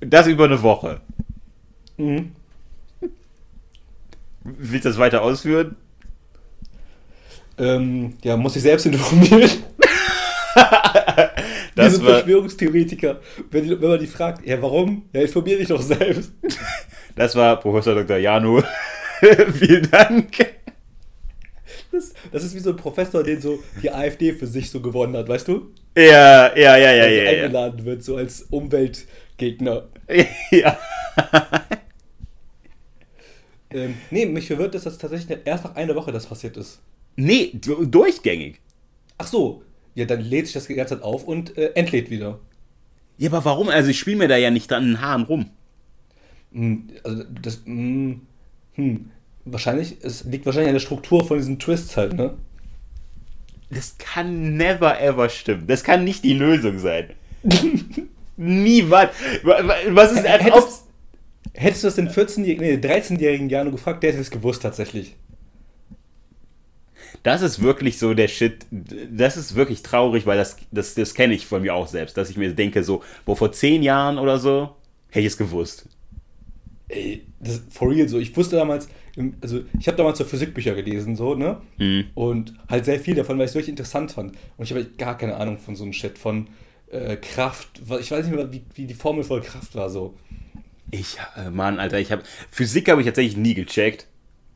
Das 0.00 0.26
über 0.26 0.44
eine 0.44 0.62
Woche. 0.62 1.00
Mhm. 1.96 2.32
Willst 4.42 4.84
du 4.84 4.88
das 4.88 4.98
weiter 4.98 5.22
ausführen? 5.22 5.76
Ähm, 7.58 8.14
ja, 8.22 8.36
muss 8.36 8.56
ich 8.56 8.62
selbst 8.62 8.86
informieren. 8.86 9.50
Das 11.76 11.94
Diese 11.94 12.04
war, 12.04 12.14
Verschwörungstheoretiker, 12.16 13.20
wenn, 13.50 13.80
wenn 13.80 13.88
man 13.88 14.00
die 14.00 14.06
fragt, 14.06 14.46
ja 14.46 14.60
warum? 14.60 15.04
Ja, 15.12 15.22
informier 15.22 15.56
dich 15.58 15.68
doch 15.68 15.80
selbst. 15.80 16.32
das 17.16 17.34
war 17.36 17.58
Professor 17.58 17.94
Dr. 17.94 18.16
Janu. 18.18 18.62
Vielen 19.54 19.90
Dank. 19.90 20.30
Das, 21.92 22.12
das 22.32 22.44
ist 22.44 22.54
wie 22.54 22.58
so 22.60 22.70
ein 22.70 22.76
Professor, 22.76 23.22
den 23.22 23.40
so 23.40 23.62
die 23.82 23.90
AfD 23.90 24.32
für 24.32 24.46
sich 24.46 24.70
so 24.70 24.80
gewonnen 24.80 25.16
hat, 25.16 25.28
weißt 25.28 25.48
du? 25.48 25.72
Ja, 25.96 26.54
ja, 26.56 26.76
ja, 26.76 26.92
ja, 26.92 26.92
Der 26.92 27.08
so 27.08 27.14
ja. 27.14 27.22
Ja. 27.22 27.30
eingeladen 27.44 27.84
wird, 27.84 28.04
so 28.04 28.16
als 28.16 28.42
Umweltgegner. 28.42 29.88
ja. 30.50 30.78
Ähm, 33.72 33.94
nee, 34.10 34.26
mich 34.26 34.46
verwirrt, 34.48 34.74
dass 34.74 34.84
das 34.84 34.98
tatsächlich 34.98 35.38
erst 35.44 35.64
nach 35.64 35.74
einer 35.76 35.94
Woche 35.94 36.10
das 36.12 36.26
passiert 36.26 36.56
ist. 36.56 36.80
Nee, 37.16 37.50
du- 37.54 37.84
durchgängig. 37.86 38.60
Ach 39.18 39.26
so, 39.26 39.62
ja, 39.94 40.04
dann 40.06 40.20
lädt 40.22 40.46
sich 40.46 40.54
das 40.54 40.66
die 40.66 40.74
ganze 40.74 40.94
Zeit 40.96 41.04
auf 41.04 41.24
und 41.24 41.56
äh, 41.56 41.72
entlädt 41.74 42.10
wieder. 42.10 42.38
Ja, 43.18 43.30
aber 43.30 43.44
warum? 43.44 43.68
Also 43.68 43.90
ich 43.90 43.98
spiele 43.98 44.16
mir 44.16 44.28
da 44.28 44.36
ja 44.36 44.50
nicht 44.50 44.72
an 44.72 44.84
den 44.84 45.00
Haaren 45.00 45.22
rum. 45.24 45.50
Hm, 46.52 46.88
also 47.04 47.22
das, 47.42 47.60
hm, 47.64 48.22
hm, 48.74 49.10
wahrscheinlich, 49.44 49.98
es 50.02 50.24
liegt 50.24 50.46
wahrscheinlich 50.46 50.68
an 50.70 50.74
der 50.74 50.80
Struktur 50.80 51.24
von 51.24 51.36
diesen 51.38 51.58
Twists 51.58 51.96
halt, 51.96 52.14
ne? 52.14 52.34
Das 53.70 53.98
kann 53.98 54.56
never 54.56 55.00
ever 55.00 55.28
stimmen. 55.28 55.66
Das 55.68 55.84
kann 55.84 56.02
nicht 56.02 56.24
die 56.24 56.32
Lösung 56.34 56.78
sein. 56.80 57.10
Niemals. 58.36 59.12
Wa- 59.44 59.62
Was 59.90 60.12
ist 60.12 60.26
als 60.26 60.50
ob- 60.50 60.68
Hättest, 61.60 61.84
du 61.84 61.88
das 61.88 61.96
den 61.96 62.08
14-jährigen, 62.08 62.66
nee, 62.66 62.74
13-jährigen 62.76 63.50
Jano 63.50 63.70
gefragt, 63.70 64.02
der 64.02 64.12
hätte 64.12 64.22
es 64.22 64.30
gewusst 64.30 64.62
tatsächlich. 64.62 65.14
das 67.22 67.42
ist 67.42 67.60
wirklich 67.60 67.98
so 67.98 68.14
der 68.14 68.28
Shit. 68.28 68.64
Das 68.70 69.36
ist 69.36 69.54
wirklich 69.54 69.82
traurig, 69.82 70.24
weil 70.24 70.38
das, 70.38 70.56
das, 70.70 70.94
das 70.94 71.12
kenne 71.14 71.34
ich 71.34 71.46
von 71.46 71.60
mir 71.60 71.74
auch 71.74 71.86
selbst, 71.86 72.16
dass 72.16 72.30
ich 72.30 72.38
mir 72.38 72.54
denke, 72.54 72.82
so, 72.82 73.02
wo 73.26 73.34
vor 73.34 73.52
zehn 73.52 73.82
Jahren 73.82 74.18
oder 74.18 74.38
so, 74.38 74.70
hätte 75.10 75.20
ich 75.20 75.32
es 75.32 75.36
gewusst. 75.36 75.86
Ey, 76.88 77.26
das 77.40 77.56
ist 77.56 77.72
for 77.72 77.90
real 77.90 78.08
so. 78.08 78.18
Ich 78.18 78.34
wusste 78.36 78.56
damals, 78.56 78.88
also 79.42 79.60
ich 79.78 79.86
habe 79.86 79.98
damals 79.98 80.16
so 80.16 80.24
Physikbücher 80.24 80.74
gelesen, 80.74 81.14
so, 81.14 81.34
ne? 81.34 81.60
Mhm. 81.76 82.06
Und 82.14 82.54
halt 82.70 82.86
sehr 82.86 82.98
viel 82.98 83.14
davon, 83.14 83.36
weil 83.36 83.44
ich 83.44 83.50
es 83.50 83.54
wirklich 83.54 83.68
interessant 83.68 84.12
fand. 84.12 84.32
Und 84.56 84.64
ich 84.64 84.72
habe 84.72 84.86
gar 84.96 85.18
keine 85.18 85.36
Ahnung 85.36 85.58
von 85.58 85.76
so 85.76 85.84
einem 85.84 85.92
Shit, 85.92 86.16
von 86.16 86.48
äh, 86.90 87.16
Kraft. 87.16 87.82
Ich 88.00 88.10
weiß 88.10 88.24
nicht 88.24 88.34
mehr, 88.34 88.50
wie, 88.50 88.62
wie 88.74 88.86
die 88.86 88.94
Formel 88.94 89.24
voll 89.24 89.42
Kraft 89.42 89.74
war, 89.74 89.90
so. 89.90 90.14
Ich, 90.90 91.18
äh, 91.36 91.50
Mann, 91.50 91.78
Alter, 91.78 91.98
ich 91.98 92.10
habe 92.12 92.22
Physik 92.50 92.88
habe 92.88 93.00
ich 93.00 93.06
tatsächlich 93.06 93.36
nie 93.36 93.54
gecheckt, 93.54 94.06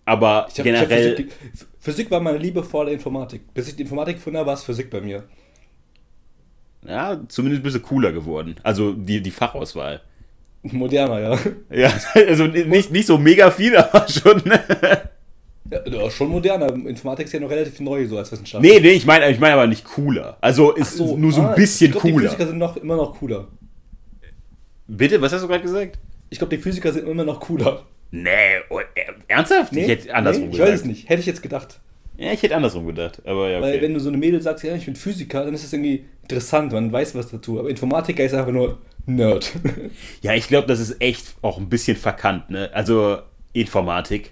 aber 0.05 0.47
Ich 0.51 0.59
hab, 0.59 0.65
generell. 0.65 1.13
Ich 1.13 1.17
Physik, 1.17 1.33
Physik 1.79 2.11
war 2.11 2.21
meine 2.21 2.39
Liebe 2.39 2.63
vor 2.65 2.85
der 2.87 2.95
Informatik. 2.95 3.53
Bis 3.55 3.69
ich 3.69 3.77
die 3.77 3.83
Informatik 3.83 4.17
gefunden 4.17 4.39
habe, 4.39 4.47
war 4.49 4.55
es 4.55 4.65
Physik 4.65 4.91
bei 4.91 5.01
mir. 5.01 5.25
ja, 6.87 7.21
zumindest 7.29 7.61
ein 7.61 7.65
bisschen 7.65 7.83
cooler 7.83 8.13
geworden. 8.13 8.57
Also 8.63 8.93
die, 8.93 9.23
die 9.23 9.31
Fachauswahl. 9.31 10.01
Moderner, 10.63 11.21
ja. 11.21 11.39
Ja, 11.71 11.93
also 12.29 12.47
nicht, 12.47 12.91
nicht 12.91 13.07
so 13.07 13.19
mega 13.19 13.51
viel, 13.51 13.77
aber 13.77 14.09
schon. 14.09 14.43
ja. 15.71 16.11
Schon 16.11 16.29
moderner. 16.31 16.73
Informatik 16.87 17.27
ist 17.27 17.33
ja 17.33 17.41
noch 17.41 17.51
relativ 17.51 17.81
neu, 17.81 18.07
so 18.07 18.19
als 18.19 18.33
Wissenschaft. 18.33 18.63
nee, 18.63 18.81
nee, 18.81 18.91
ich 18.93 19.07
meine 19.07 19.31
ich 19.31 19.39
mein 19.39 19.53
aber 19.53 19.67
nicht 19.67 19.85
cooler. 19.85 20.37
Also 20.41 20.73
ist 20.73 20.97
So, 20.97 21.17
nur 21.17 21.33
so 21.33 21.43
ein 21.43 21.49
ah, 21.49 21.53
bisschen 21.55 21.87
ich 21.89 21.93
glaub, 21.93 22.03
Die 22.05 22.13
cooler. 22.13 22.31
Physiker 22.31 22.47
sind 22.47 22.59
noch, 22.59 22.77
immer 22.77 22.97
noch 22.97 23.19
cooler. 23.19 23.49
Bitte, 24.87 25.21
was 25.21 25.33
hast 25.33 25.43
du 25.43 25.49
gerade 25.49 25.63
gesagt? 25.63 25.99
Ich 26.31 26.39
glaube, 26.39 26.57
die 26.57 26.63
Physiker 26.63 26.93
sind 26.93 27.09
immer 27.09 27.25
noch 27.25 27.41
cooler. 27.41 27.85
Nee, 28.11 28.31
oh, 28.71 28.79
äh, 28.79 28.85
ernsthaft? 29.29 29.75
ich 29.77 29.89
hätte 29.89 30.15
andersrum 30.15 30.45
nee, 30.45 30.51
ich 30.51 30.57
gedacht. 30.57 30.73
weiß 30.73 30.81
es 30.81 30.87
nicht. 30.87 31.09
Hätte 31.09 31.21
ich 31.21 31.27
jetzt 31.27 31.43
gedacht. 31.43 31.81
Ja, 32.17 32.33
ich 32.33 32.43
hätte 32.43 32.55
andersrum 32.55 32.87
gedacht. 32.87 33.21
Aber 33.25 33.51
ja, 33.51 33.61
Weil 33.61 33.75
okay. 33.75 33.83
wenn 33.83 33.95
du 33.95 34.01
so 34.01 34.09
eine 34.09 34.19
Mädel 34.19 34.41
sagst, 34.41 34.65
ja, 34.65 34.75
ich 34.75 34.85
bin 34.85 34.95
Physiker, 34.95 35.45
dann 35.45 35.55
ist 35.55 35.65
das 35.65 35.73
irgendwie 35.73 36.05
interessant, 36.23 36.73
man 36.73 36.93
weiß 36.93 37.15
was 37.17 37.31
dazu. 37.31 37.59
Aber 37.59 37.69
Informatiker 37.69 38.25
ist 38.25 38.35
einfach 38.35 38.53
nur 38.53 38.79
Nerd. 39.07 39.53
Ja, 40.23 40.35
ich 40.35 40.49
glaube, 40.49 40.67
das 40.67 40.81
ist 40.81 41.01
echt 41.01 41.35
auch 41.43 41.59
ein 41.59 41.69
bisschen 41.69 41.97
verkannt, 41.97 42.51
ne? 42.51 42.71
Also 42.73 43.19
Informatik. 43.53 44.31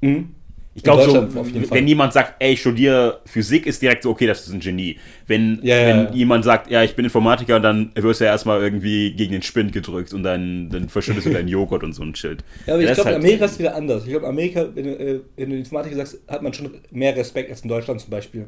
mhm. 0.00 0.34
Ich 0.76 0.82
glaube 0.82 1.04
so, 1.04 1.26
Fall. 1.26 1.70
wenn 1.70 1.88
jemand 1.88 2.12
sagt, 2.12 2.34
ey, 2.38 2.52
ich 2.52 2.60
studiere 2.60 3.20
Physik, 3.24 3.64
ist 3.66 3.80
direkt 3.80 4.02
so, 4.02 4.10
okay, 4.10 4.26
das 4.26 4.46
ist 4.46 4.52
ein 4.52 4.60
Genie. 4.60 4.98
Wenn, 5.26 5.58
Ja, 5.62 5.74
ja, 5.78 5.86
wenn 5.86 5.96
ja. 6.04 6.10
jemand 6.12 6.44
sagt, 6.44 6.70
ja, 6.70 6.82
ich 6.82 6.94
bin 6.94 7.06
Informatiker, 7.06 7.60
dann 7.60 7.92
wirst 7.94 8.20
du 8.20 8.26
ja 8.26 8.32
erstmal 8.32 8.60
irgendwie 8.60 9.14
gegen 9.14 9.32
den 9.32 9.40
Spind 9.40 9.72
gedrückt 9.72 10.12
und 10.12 10.22
dann, 10.22 10.68
dann 10.68 10.90
verschüttest 10.90 11.26
du 11.26 11.30
deinen 11.30 11.48
Joghurt 11.48 11.82
und 11.82 11.94
so 11.94 12.02
ein 12.02 12.14
Shit. 12.14 12.44
Ja, 12.66 12.74
aber 12.74 12.82
ich 12.82 12.92
glaube, 12.92 13.00
in 13.08 13.14
halt- 13.14 13.24
Amerika 13.24 13.44
ist 13.46 13.58
wieder 13.58 13.74
anders. 13.74 14.02
Ich 14.04 14.10
glaube, 14.10 14.26
in 14.26 14.30
Amerika, 14.32 14.68
wenn 14.74 14.84
du, 14.84 14.90
äh, 14.90 15.20
wenn 15.36 15.48
du 15.50 15.56
Informatiker 15.56 15.96
sagst, 15.96 16.18
hat 16.28 16.42
man 16.42 16.52
schon 16.52 16.70
mehr 16.90 17.16
Respekt 17.16 17.48
als 17.50 17.62
in 17.62 17.70
Deutschland 17.70 18.02
zum 18.02 18.10
Beispiel. 18.10 18.46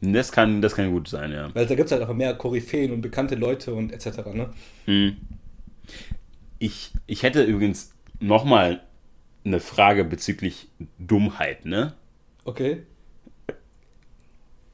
Das 0.00 0.32
kann, 0.32 0.60
das 0.60 0.74
kann 0.74 0.90
gut 0.90 1.06
sein, 1.08 1.30
ja. 1.30 1.48
Weil 1.54 1.66
da 1.66 1.76
gibt 1.76 1.86
es 1.86 1.92
halt 1.92 2.02
einfach 2.02 2.14
mehr 2.16 2.34
Koryphäen 2.34 2.90
und 2.92 3.00
bekannte 3.02 3.36
Leute 3.36 3.72
und 3.72 3.92
etc. 3.92 4.18
Ne? 4.34 4.50
Hm. 4.86 5.16
Ich, 6.58 6.90
ich 7.06 7.22
hätte 7.22 7.44
übrigens 7.44 7.92
nochmal 8.20 8.80
eine 9.44 9.60
Frage 9.60 10.04
bezüglich 10.04 10.68
Dummheit, 10.98 11.64
ne? 11.66 11.94
Okay, 12.44 12.84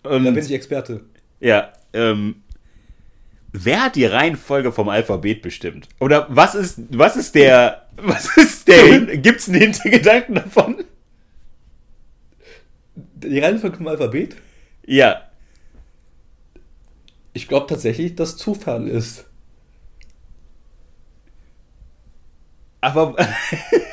Und, 0.03 0.25
da 0.25 0.31
bin 0.31 0.45
ich 0.45 0.53
Experte. 0.53 1.05
Ja, 1.41 1.73
ähm, 1.93 2.43
wer 3.53 3.85
hat 3.85 3.97
die 3.97 4.05
Reihenfolge 4.07 4.73
vom 4.73 4.89
Alphabet 4.89 5.43
bestimmt? 5.43 5.89
Oder 6.01 6.27
was 6.31 6.55
ist, 6.55 6.81
was 6.91 7.17
ist 7.17 7.35
der, 7.35 7.89
was 7.97 8.37
ist 8.37 8.69
der, 8.69 9.01
gibt's 9.19 9.49
einen 9.49 9.61
Hintergedanken 9.61 10.37
davon? 10.37 10.85
Die 12.95 13.39
Reihenfolge 13.39 13.77
vom 13.77 13.89
Alphabet? 13.89 14.37
Ja, 14.87 15.23
Ich 17.33 17.49
glaube 17.49 17.67
tatsächlich, 17.67 18.15
dass 18.15 18.37
Zufall 18.37 18.87
ist. 18.89 19.25
aber, 22.81 23.15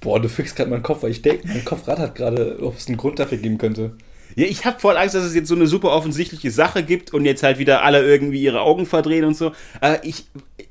Boah, 0.00 0.20
du 0.20 0.28
fickst 0.28 0.54
gerade 0.56 0.70
meinen 0.70 0.82
Kopf, 0.82 1.02
weil 1.02 1.10
ich 1.10 1.22
denke, 1.22 1.48
mein 1.48 1.64
Kopf 1.64 1.88
rattert 1.88 2.14
gerade, 2.14 2.58
ob 2.62 2.76
es 2.76 2.86
einen 2.86 2.96
Grund 2.96 3.18
dafür 3.18 3.38
geben 3.38 3.58
könnte. 3.58 3.96
ja, 4.36 4.46
ich 4.46 4.64
habe 4.64 4.78
voll 4.78 4.96
Angst, 4.96 5.14
dass 5.16 5.24
es 5.24 5.34
jetzt 5.34 5.48
so 5.48 5.56
eine 5.56 5.66
super 5.66 5.90
offensichtliche 5.90 6.50
Sache 6.52 6.84
gibt 6.84 7.12
und 7.12 7.24
jetzt 7.24 7.42
halt 7.42 7.58
wieder 7.58 7.82
alle 7.82 8.02
irgendwie 8.06 8.40
ihre 8.42 8.60
Augen 8.60 8.86
verdrehen 8.86 9.24
und 9.24 9.34
so. 9.36 9.52
Aber 9.80 10.04
ich, 10.04 10.26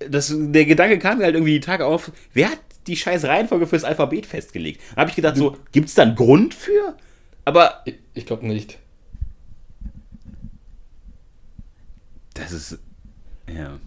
das, 0.09 0.33
der 0.33 0.65
Gedanke 0.65 0.97
kam 0.99 1.17
mir 1.17 1.25
halt 1.25 1.35
irgendwie 1.35 1.53
die 1.53 1.59
Tage 1.59 1.85
auf, 1.85 2.11
wer 2.33 2.51
hat 2.51 2.59
die 2.87 2.95
scheiß 2.95 3.25
Reihenfolge 3.25 3.67
fürs 3.67 3.83
Alphabet 3.83 4.25
festgelegt? 4.25 4.81
Da 4.95 5.01
habe 5.01 5.09
ich 5.09 5.15
gedacht, 5.17 5.35
so, 5.35 5.57
gibt's 5.73 5.93
da 5.93 6.03
einen 6.03 6.15
Grund 6.15 6.53
für? 6.53 6.95
Aber 7.43 7.81
Ich, 7.85 7.95
ich 8.13 8.25
glaube 8.25 8.47
nicht. 8.47 8.77
das 12.33 12.51
ist, 12.51 12.79
ja. 13.53 13.79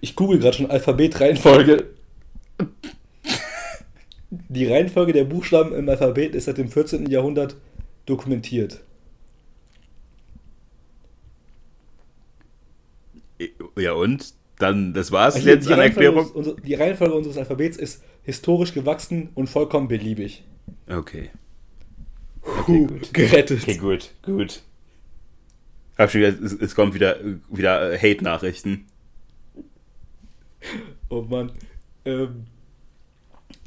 Ich 0.00 0.16
google 0.16 0.38
gerade 0.38 0.56
schon 0.56 0.70
Alphabet-Reihenfolge. 0.70 1.86
Die 4.48 4.66
Reihenfolge 4.66 5.12
der 5.12 5.24
Buchstaben 5.24 5.74
im 5.74 5.88
Alphabet 5.88 6.34
ist 6.34 6.46
seit 6.46 6.56
dem 6.58 6.68
14. 6.68 7.06
Jahrhundert 7.10 7.56
dokumentiert. 8.06 8.82
Ja 13.78 13.92
und? 13.92 14.34
Dann, 14.58 14.94
das 14.94 15.10
war's 15.10 15.34
Also 15.34 15.48
jetzt 15.48 15.68
die, 15.68 15.72
an 15.72 15.80
Reihenfolge 15.80 16.06
Erklärung? 16.06 16.30
unseres- 16.30 16.52
unser- 16.54 16.60
die 16.62 16.74
Reihenfolge 16.74 17.14
unseres 17.14 17.36
Alphabets 17.36 17.76
ist 17.76 18.04
historisch 18.22 18.72
gewachsen 18.74 19.30
und 19.34 19.48
vollkommen 19.48 19.88
beliebig. 19.88 20.44
Okay. 20.88 21.30
Puh, 22.42 22.86
gut. 22.86 23.12
gerettet. 23.12 23.62
Okay, 23.62 23.76
gut, 23.78 24.10
gut. 24.22 24.62
Hab 25.98 26.10
schon 26.10 26.20
wieder, 26.20 26.28
es, 26.40 26.52
es 26.52 26.74
kommt 26.76 26.94
wieder, 26.94 27.16
wieder 27.50 27.92
äh, 27.92 27.98
Hate-Nachrichten. 27.98 28.86
Oh 31.08 31.22
Mann. 31.22 31.50
Ähm, 32.04 32.44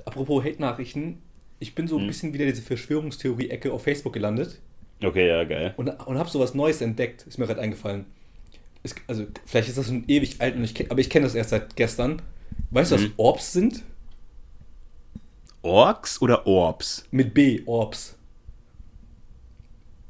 apropos 0.05 0.43
Hate-Nachrichten. 0.43 1.19
Ich 1.59 1.75
bin 1.75 1.87
so 1.87 1.95
ein 1.97 2.01
Hm. 2.01 2.07
bisschen 2.07 2.33
wieder 2.33 2.45
diese 2.45 2.61
Verschwörungstheorie-Ecke 2.61 3.71
auf 3.73 3.83
Facebook 3.83 4.13
gelandet 4.13 4.59
Okay, 5.03 5.27
ja, 5.27 5.43
geil. 5.43 5.73
und, 5.77 5.89
und 5.89 6.17
habe 6.17 6.29
so 6.29 6.39
was 6.39 6.53
Neues 6.53 6.81
entdeckt. 6.81 7.25
Ist 7.27 7.37
mir 7.37 7.45
gerade 7.47 7.61
eingefallen. 7.61 8.05
Es, 8.83 8.95
also, 9.07 9.25
vielleicht 9.45 9.67
ist 9.69 9.77
das 9.77 9.87
schon 9.87 10.03
ewig 10.07 10.39
alt, 10.41 10.55
und 10.55 10.63
ich, 10.63 10.89
aber 10.91 10.99
ich 10.99 11.09
kenne 11.09 11.25
das 11.25 11.35
erst 11.35 11.49
seit 11.49 11.75
gestern. 11.75 12.21
Weißt 12.71 12.91
du, 12.91 12.95
was 12.95 13.01
Mhm. 13.03 13.13
Orbs 13.17 13.53
sind? 13.53 13.83
Orks 15.61 16.21
oder 16.21 16.45
Orbs? 16.45 17.05
Mit 17.11 17.33
B, 17.33 17.61
Orbs. 17.65 18.15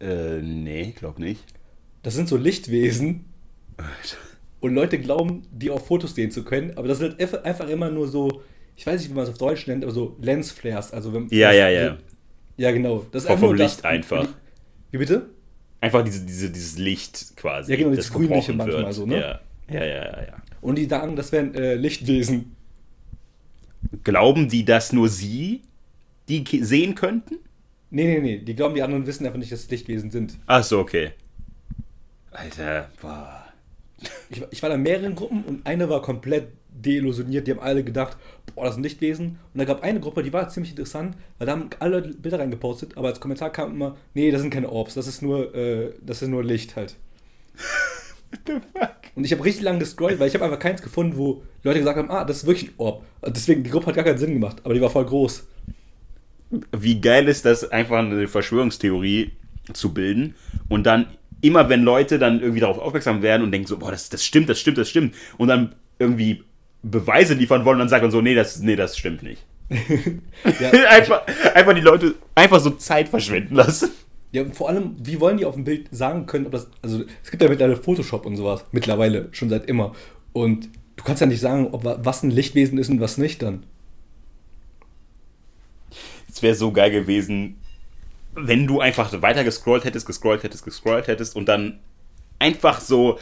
Äh, 0.01 0.41
nee, 0.41 0.93
glaub 0.97 1.19
nicht. 1.19 1.41
Das 2.03 2.13
sind 2.13 2.27
so 2.27 2.37
Lichtwesen 2.37 3.25
Alter. 3.77 4.17
und 4.59 4.75
Leute 4.75 4.99
glauben, 4.99 5.43
die 5.51 5.69
auf 5.71 5.87
Fotos 5.87 6.13
sehen 6.15 6.31
zu 6.31 6.43
können, 6.43 6.77
aber 6.77 6.87
das 6.87 6.99
sind 6.99 7.19
einfach 7.19 7.69
immer 7.69 7.89
nur 7.89 8.07
so, 8.07 8.41
ich 8.76 8.86
weiß 8.86 8.99
nicht, 9.01 9.09
wie 9.09 9.13
man 9.13 9.23
es 9.23 9.30
auf 9.30 9.38
Deutsch 9.38 9.67
nennt, 9.67 9.84
aber 9.84 9.93
so 9.93 10.15
Lensflares. 10.21 10.91
Also 10.91 11.13
wenn, 11.13 11.28
Ja, 11.30 11.47
das, 11.49 11.57
ja, 11.57 11.69
ja. 11.69 11.97
Ja, 12.57 12.71
genau. 12.71 13.05
Das 13.11 13.23
ist 13.23 13.28
Vom- 13.28 13.34
einfach 13.34 13.47
vom 13.47 13.55
nur 13.55 13.57
das- 13.57 13.73
Licht 13.76 13.86
einfach. 13.86 14.28
Wie 14.91 14.97
bitte? 14.97 15.30
Einfach 15.82 16.03
diese, 16.03 16.26
diese, 16.26 16.49
dieses 16.49 16.78
Licht 16.78 17.36
quasi. 17.36 17.71
Ja, 17.71 17.78
genau, 17.78 17.89
das 17.89 17.97
dieses 17.99 18.13
Grünliche 18.13 18.53
manchmal 18.53 18.84
wird. 18.84 18.93
so, 18.93 19.05
ne? 19.05 19.19
Ja, 19.19 19.39
ja, 19.69 19.86
ja, 19.86 19.95
ja, 20.05 20.21
ja. 20.23 20.36
Und 20.61 20.78
die 20.78 20.86
sagen, 20.86 21.15
das 21.15 21.32
wären 21.32 21.53
äh, 21.53 21.76
Lichtwesen. 21.76 22.55
Glauben 24.03 24.49
die, 24.49 24.65
dass 24.65 24.93
nur 24.93 25.09
sie 25.09 25.61
die 26.28 26.43
sehen 26.63 26.95
könnten? 26.95 27.36
Nee, 27.91 28.05
nee, 28.15 28.19
nee. 28.19 28.38
Die 28.39 28.55
glauben, 28.55 28.73
die 28.73 28.82
anderen 28.82 29.05
wissen 29.05 29.26
einfach 29.26 29.38
nicht, 29.38 29.51
dass 29.51 29.59
es 29.61 29.69
Lichtwesen 29.69 30.09
sind. 30.09 30.38
Ach 30.47 30.63
so, 30.63 30.80
okay. 30.80 31.11
Alter, 32.32 32.89
boah. 33.01 33.43
Ich, 34.30 34.41
ich 34.51 34.63
war 34.63 34.71
in 34.73 34.82
mehreren 34.82 35.13
Gruppen 35.15 35.43
und 35.43 35.65
eine 35.67 35.88
war 35.88 36.01
komplett 36.01 36.47
deillusioniert. 36.69 37.47
Die 37.47 37.51
haben 37.51 37.59
alle 37.59 37.84
gedacht, 37.84 38.17
boah, 38.56 38.66
das 38.66 38.76
sind 38.76 38.84
Lichtwesen. 38.84 39.38
Und 39.53 39.60
da 39.60 39.66
gab 39.66 39.84
eine 39.84 39.99
Gruppe, 39.99 40.24
die 40.24 40.34
war 40.34 40.49
ziemlich 40.49 40.72
interessant, 40.72 41.16
weil 41.38 41.45
da 41.45 41.53
haben 41.53 41.70
alle 41.80 41.99
Leute 41.99 42.18
Bilder 42.18 42.39
reingepostet, 42.39 42.97
aber 42.97 43.10
als 43.10 43.20
Kommentar 43.20 43.51
kam 43.51 43.72
immer, 43.72 43.97
nee, 44.14 44.32
das 44.32 44.41
sind 44.41 44.51
keine 44.51 44.72
Orbs, 44.72 44.95
das 44.95 45.08
ist 45.08 45.22
nur, 45.22 45.53
äh, 45.53 45.93
das 46.01 46.22
ist 46.22 46.30
nur 46.30 46.43
Licht 46.43 46.76
halt. 46.76 46.95
What 48.32 48.39
the 48.47 48.53
fuck? 48.74 48.95
Und 49.16 49.24
ich 49.24 49.32
habe 49.32 49.45
richtig 49.45 49.64
lange 49.64 49.80
gescrollt, 49.80 50.20
weil 50.20 50.28
ich 50.28 50.34
habe 50.34 50.45
einfach 50.45 50.60
keins 50.60 50.82
gefunden, 50.82 51.16
wo 51.16 51.43
Leute 51.64 51.80
gesagt 51.80 51.97
haben, 51.97 52.12
ah, 52.12 52.26
das 52.26 52.38
ist 52.38 52.47
wirklich 52.47 52.70
ein 52.70 52.74
Orb. 52.78 53.03
Und 53.22 53.36
Deswegen, 53.36 53.64
die 53.64 53.70
Gruppe 53.70 53.88
hat 53.88 53.95
gar 53.95 54.03
keinen 54.03 54.18
Sinn 54.18 54.34
gemacht, 54.34 54.58
aber 54.64 54.74
die 54.74 54.82
war 54.82 54.89
voll 54.89 55.06
groß. 55.06 55.47
Wie 56.72 56.99
geil 56.99 57.28
ist 57.28 57.45
das, 57.45 57.70
einfach 57.72 57.99
eine 57.99 58.28
Verschwörungstheorie 58.28 59.32
zu 59.74 59.93
bilden 59.93 60.36
und 60.70 60.86
dann 60.86 61.08
immer, 61.41 61.70
wenn 61.70 61.84
Leute 61.84 62.20
dann 62.20 62.39
irgendwie 62.39 62.60
darauf 62.60 62.80
aufmerksam 62.80 63.22
werden 63.22 63.43
und 63.43 63.51
denken 63.51 63.68
so, 63.68 63.78
boah, 63.78 63.91
das, 63.91 64.10
das 64.10 64.24
stimmt, 64.24 64.49
das 64.49 64.60
stimmt, 64.60 64.78
das 64.78 64.89
stimmt 64.89 65.16
und 65.38 65.47
dann 65.47 65.76
irgendwie 65.99 66.43
Beweise 66.91 67.33
liefern 67.33 67.65
wollen 67.65 67.75
und 67.75 67.79
dann 67.79 67.89
sagt 67.89 68.03
man 68.03 68.11
so, 68.11 68.21
nee, 68.21 68.36
das, 68.36 68.59
nee, 68.59 68.75
das 68.75 68.97
stimmt 68.97 69.23
nicht. 69.23 69.43
Ja, 70.59 70.69
einfach, 70.89 71.23
einfach 71.55 71.73
die 71.73 71.81
Leute 71.81 72.15
einfach 72.36 72.59
so 72.59 72.69
Zeit 72.71 73.09
verschwenden 73.09 73.55
lassen. 73.55 73.89
Ja, 74.31 74.43
und 74.43 74.55
vor 74.55 74.69
allem, 74.69 74.95
wie 74.99 75.19
wollen 75.19 75.38
die 75.38 75.45
auf 75.45 75.55
dem 75.55 75.63
Bild 75.63 75.88
sagen 75.91 76.25
können, 76.25 76.45
ob 76.45 76.51
das. 76.51 76.67
Also, 76.81 77.03
es 77.23 77.31
gibt 77.31 77.41
ja 77.41 77.49
mittlerweile 77.49 77.77
Photoshop 77.77 78.25
und 78.25 78.36
sowas. 78.36 78.65
Mittlerweile, 78.71 79.29
schon 79.31 79.49
seit 79.49 79.65
immer. 79.67 79.95
Und 80.33 80.69
du 80.97 81.03
kannst 81.03 81.21
ja 81.21 81.27
nicht 81.27 81.39
sagen, 81.39 81.69
ob 81.71 81.83
wa- 81.86 81.97
was 82.03 82.21
ein 82.21 82.31
Lichtwesen 82.31 82.77
ist 82.77 82.89
und 82.89 82.99
was 82.99 83.17
nicht 83.17 83.41
dann. 83.41 83.63
Es 86.29 86.41
wäre 86.41 86.55
so 86.55 86.71
geil 86.71 86.91
gewesen, 86.91 87.57
wenn 88.36 88.67
du 88.67 88.81
einfach 88.81 89.21
weiter 89.21 89.43
gescrollt 89.43 89.86
hättest, 89.86 90.05
gescrollt 90.05 90.43
hättest, 90.43 90.65
gescrollt 90.65 91.07
hättest 91.07 91.36
und 91.36 91.45
dann 91.47 91.79
einfach 92.39 92.81
so 92.81 93.17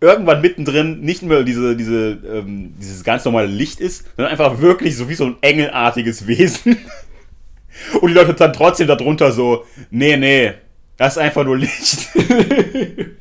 irgendwann 0.00 0.40
mittendrin 0.40 1.00
nicht 1.00 1.22
mehr 1.22 1.42
diese, 1.42 1.76
diese, 1.76 2.18
ähm, 2.26 2.74
dieses 2.78 3.04
ganz 3.04 3.24
normale 3.24 3.46
Licht 3.46 3.80
ist, 3.80 4.06
sondern 4.16 4.32
einfach 4.32 4.60
wirklich 4.60 4.96
so 4.96 5.08
wie 5.08 5.14
so 5.14 5.26
ein 5.26 5.36
engelartiges 5.40 6.26
Wesen. 6.26 6.78
Und 8.00 8.08
die 8.08 8.14
Leute 8.14 8.34
dann 8.34 8.52
trotzdem 8.52 8.88
darunter 8.88 9.32
so, 9.32 9.64
nee, 9.90 10.16
nee, 10.16 10.54
das 10.96 11.14
ist 11.16 11.22
einfach 11.22 11.44
nur 11.44 11.56
Licht. 11.58 12.08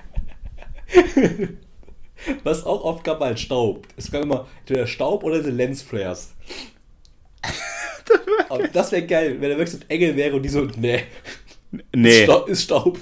Was 2.43 2.65
auch 2.65 2.83
oft 2.83 3.03
gab, 3.03 3.21
als 3.21 3.39
Staub. 3.41 3.87
Es 3.95 4.11
gab 4.11 4.23
immer 4.23 4.47
entweder 4.61 4.87
Staub 4.87 5.23
oder 5.23 5.41
die 5.41 5.51
Lensflares. 5.51 6.33
Das 8.73 8.91
wäre 8.91 9.05
geil, 9.05 9.37
wenn 9.39 9.51
er 9.51 9.57
wirklich 9.59 9.77
so 9.77 9.85
ein 9.85 9.89
Engel 9.89 10.15
wäre 10.15 10.35
und 10.35 10.41
die 10.41 10.49
so, 10.49 10.67
nee. 10.77 11.03
Nee. 11.95 12.21
Ist 12.21 12.23
Staub. 12.23 12.49
Ist 12.49 12.63
Staub. 12.63 12.99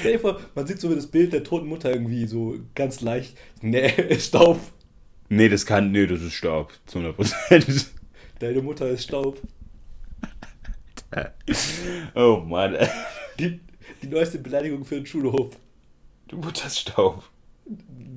Stell 0.00 0.12
dir 0.12 0.18
vor, 0.20 0.40
man 0.54 0.66
sieht 0.66 0.80
so 0.80 0.94
das 0.94 1.06
Bild 1.06 1.32
der 1.32 1.44
toten 1.44 1.66
Mutter 1.66 1.92
irgendwie 1.92 2.26
so 2.26 2.56
ganz 2.74 3.00
leicht. 3.00 3.36
Nee, 3.62 3.90
ist 4.08 4.26
Staub. 4.28 4.60
Nee, 5.28 5.48
das 5.48 5.66
kann, 5.66 5.90
nee, 5.90 6.06
das 6.06 6.22
ist 6.22 6.34
Staub. 6.34 6.72
Zu 6.86 7.00
100%. 7.00 7.86
Deine 8.38 8.62
Mutter 8.62 8.88
ist 8.88 9.04
Staub. 9.04 9.40
Oh 12.14 12.42
Mann. 12.46 12.76
Die, 13.38 13.60
die 14.02 14.06
neueste 14.08 14.38
Beleidigung 14.38 14.84
für 14.84 14.96
den 14.96 15.06
Schulhof. 15.06 15.56
Du 16.28 16.36
Mutter 16.36 16.66
ist 16.66 16.80
Staub. 16.80 17.22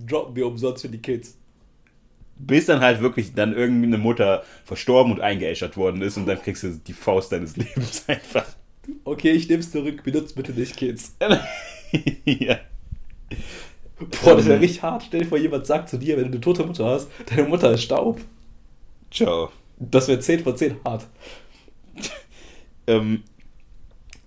Droppen 0.07 0.35
wir 0.35 0.47
umsonst 0.47 0.81
für 0.81 0.89
die 0.89 1.01
Kids. 1.01 1.37
Bis 2.37 2.65
dann 2.65 2.79
halt 2.79 3.01
wirklich 3.01 3.33
dann 3.33 3.53
irgendeine 3.53 3.97
Mutter 3.97 4.43
verstorben 4.63 5.13
und 5.13 5.21
eingeäschert 5.21 5.77
worden 5.77 6.01
ist 6.01 6.17
und 6.17 6.25
dann 6.25 6.41
kriegst 6.41 6.63
du 6.63 6.69
die 6.69 6.93
Faust 6.93 7.31
deines 7.31 7.57
Lebens 7.57 8.05
einfach. 8.07 8.45
Okay, 9.03 9.31
ich 9.31 9.47
nehm's 9.49 9.71
zurück. 9.71 10.03
Benutzt 10.03 10.35
bitte 10.35 10.51
nicht 10.51 10.75
Kids. 10.77 11.15
ja. 12.25 12.59
Boah, 14.23 14.35
das 14.35 14.45
wäre 14.45 14.55
Ähm. 14.55 14.61
richtig 14.61 14.81
hart. 14.81 15.03
Stell 15.07 15.21
dir 15.21 15.27
vor, 15.27 15.37
jemand 15.37 15.65
sagt 15.65 15.89
zu 15.89 15.97
dir, 15.97 16.15
wenn 16.17 16.25
du 16.25 16.31
eine 16.31 16.41
tote 16.41 16.65
Mutter 16.65 16.85
hast, 16.85 17.09
deine 17.29 17.43
Mutter 17.47 17.71
ist 17.71 17.83
Staub. 17.83 18.19
Ciao. 19.11 19.51
Das 19.77 20.07
wäre 20.07 20.19
10 20.19 20.41
von 20.41 20.55
10 20.57 20.75
hart. 20.85 21.07
Ähm, 22.87 23.21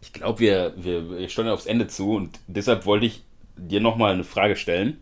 ich 0.01 0.13
glaube, 0.13 0.39
wir, 0.39 0.73
wir, 0.77 1.19
wir 1.19 1.29
steuern 1.29 1.49
aufs 1.49 1.67
Ende 1.67 1.89
zu 1.89 2.13
und 2.15 2.39
deshalb 2.47 2.87
wollte 2.87 3.07
ich 3.07 3.25
dir 3.57 3.81
nochmal 3.81 4.13
eine 4.13 4.23
Frage 4.23 4.55
stellen. 4.55 4.99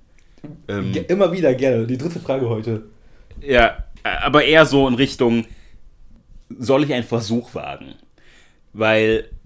Ähm, 0.67 0.95
Immer 1.09 1.31
wieder 1.33 1.53
gerne. 1.55 1.87
Die 1.87 1.99
dritte 1.99 2.21
Frage 2.21 2.49
heute. 2.49 2.85
Ja, 3.43 3.85
aber 4.03 4.45
eher 4.45 4.65
so 4.65 4.89
in 4.89 4.95
Richtung, 4.95 5.45
soll 6.59 6.85
ich 6.85 6.95
einen 6.95 7.05
Versuch 7.05 7.55
wagen? 7.55 7.97
Weil 8.73 9.27
äh, 9.27 9.40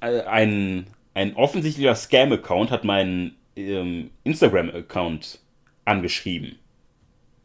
ein, 0.00 0.86
ein 1.14 1.36
offensichtlicher 1.36 1.94
Scam-Account 1.94 2.70
hat 2.70 2.84
meinen 2.84 3.36
ähm, 3.56 4.10
Instagram-Account 4.24 5.40
angeschrieben. 5.84 6.58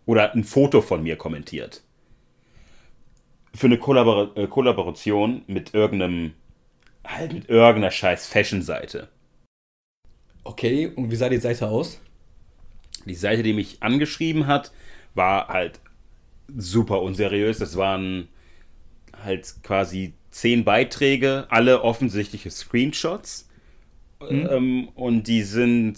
Oder 0.06 0.34
ein 0.34 0.44
Foto 0.44 0.82
von 0.82 1.04
mir 1.04 1.16
kommentiert. 1.16 1.84
Für 3.54 3.68
eine 3.68 3.78
Kollabor 3.78 4.36
äh, 4.36 4.48
Kollaboration 4.48 5.44
mit 5.48 5.74
irgendeinem, 5.74 6.34
halt 7.06 7.34
mit 7.34 7.50
irgendeiner 7.50 7.92
scheiß 7.92 8.28
Fashion-Seite. 8.28 9.10
Okay, 10.44 10.88
und 10.88 11.12
wie 11.12 11.16
sah 11.16 11.30
die 11.30 11.38
Seite 11.38 11.68
aus? 11.68 12.02
Die 13.06 13.16
Seite, 13.16 13.44
die 13.44 13.54
mich 13.54 13.82
angeschrieben 13.82 14.48
hat, 14.48 14.72
war 15.14 15.48
halt 15.48 15.80
super 16.56 17.02
unseriös. 17.02 17.60
Das 17.60 17.78
waren 17.78 18.28
halt 19.24 19.54
quasi 19.64 20.14
zehn 20.32 20.64
Beiträge, 20.64 21.46
alle 21.50 21.84
offensichtliche 21.84 22.50
Screenshots. 22.50 23.48
Ähm, 24.30 24.90
und 24.96 25.28
die 25.28 25.44
sind 25.44 25.98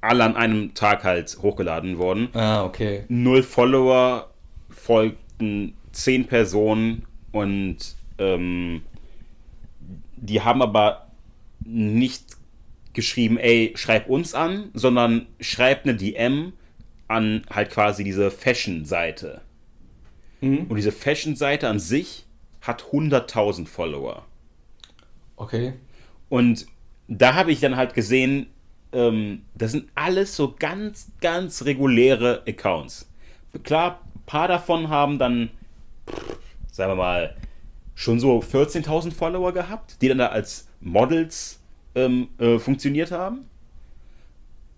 alle 0.00 0.24
an 0.24 0.36
einem 0.36 0.74
Tag 0.74 1.04
halt 1.04 1.38
hochgeladen 1.42 1.98
worden. 1.98 2.28
Ah, 2.32 2.64
okay. 2.64 3.04
Null 3.08 3.42
Follower, 3.42 4.30
folgten 4.70 5.74
zehn 5.92 6.26
Personen 6.26 7.04
und 7.32 7.96
ähm, 8.18 8.82
die 10.16 10.40
haben 10.40 10.62
aber 10.62 11.08
nicht 11.64 12.36
geschrieben, 12.92 13.36
ey, 13.36 13.72
schreib 13.76 14.08
uns 14.08 14.34
an, 14.34 14.70
sondern 14.74 15.26
schreib 15.40 15.84
eine 15.84 15.94
DM 15.94 16.52
an 17.08 17.42
halt 17.50 17.70
quasi 17.70 18.04
diese 18.04 18.30
Fashion-Seite. 18.30 19.42
Mhm. 20.40 20.66
Und 20.68 20.76
diese 20.76 20.92
Fashion-Seite 20.92 21.68
an 21.68 21.78
sich 21.78 22.24
hat 22.60 22.84
100.000 22.92 23.66
Follower. 23.66 24.24
Okay. 25.36 25.74
Und 26.28 26.66
da 27.08 27.34
habe 27.34 27.52
ich 27.52 27.60
dann 27.60 27.76
halt 27.76 27.94
gesehen, 27.94 28.46
ähm, 28.92 29.42
das 29.54 29.72
sind 29.72 29.88
alles 29.94 30.36
so 30.36 30.54
ganz, 30.58 31.10
ganz 31.20 31.64
reguläre 31.64 32.42
Accounts. 32.46 33.08
Klar, 33.62 34.00
ein 34.14 34.22
paar 34.26 34.48
davon 34.48 34.88
haben 34.88 35.18
dann, 35.18 35.50
pff, 36.08 36.38
sagen 36.70 36.92
wir 36.92 36.96
mal, 36.96 37.36
schon 37.94 38.20
so 38.20 38.38
14.000 38.38 39.12
Follower 39.12 39.52
gehabt, 39.52 40.00
die 40.00 40.08
dann 40.08 40.18
da 40.18 40.28
als 40.28 40.68
Models 40.80 41.60
ähm, 41.94 42.28
äh, 42.38 42.58
funktioniert 42.58 43.10
haben. 43.10 43.46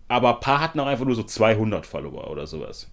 Aber 0.08 0.34
ein 0.34 0.40
paar 0.40 0.60
hatten 0.60 0.80
auch 0.80 0.86
einfach 0.86 1.04
nur 1.04 1.14
so 1.14 1.22
200 1.22 1.86
Follower 1.86 2.30
oder 2.30 2.46
sowas. 2.46 2.88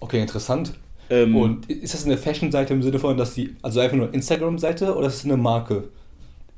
Okay, 0.00 0.20
interessant. 0.20 0.78
Ähm, 1.10 1.36
Und 1.36 1.68
ist 1.70 1.94
das 1.94 2.06
eine 2.06 2.16
Fashion-Seite 2.16 2.72
im 2.72 2.82
Sinne 2.82 2.98
von, 2.98 3.16
dass 3.16 3.34
die, 3.34 3.56
also 3.62 3.80
einfach 3.80 3.96
nur 3.96 4.14
Instagram-Seite 4.14 4.96
oder 4.96 5.08
ist 5.08 5.16
es 5.16 5.24
eine 5.24 5.36
Marke? 5.36 5.90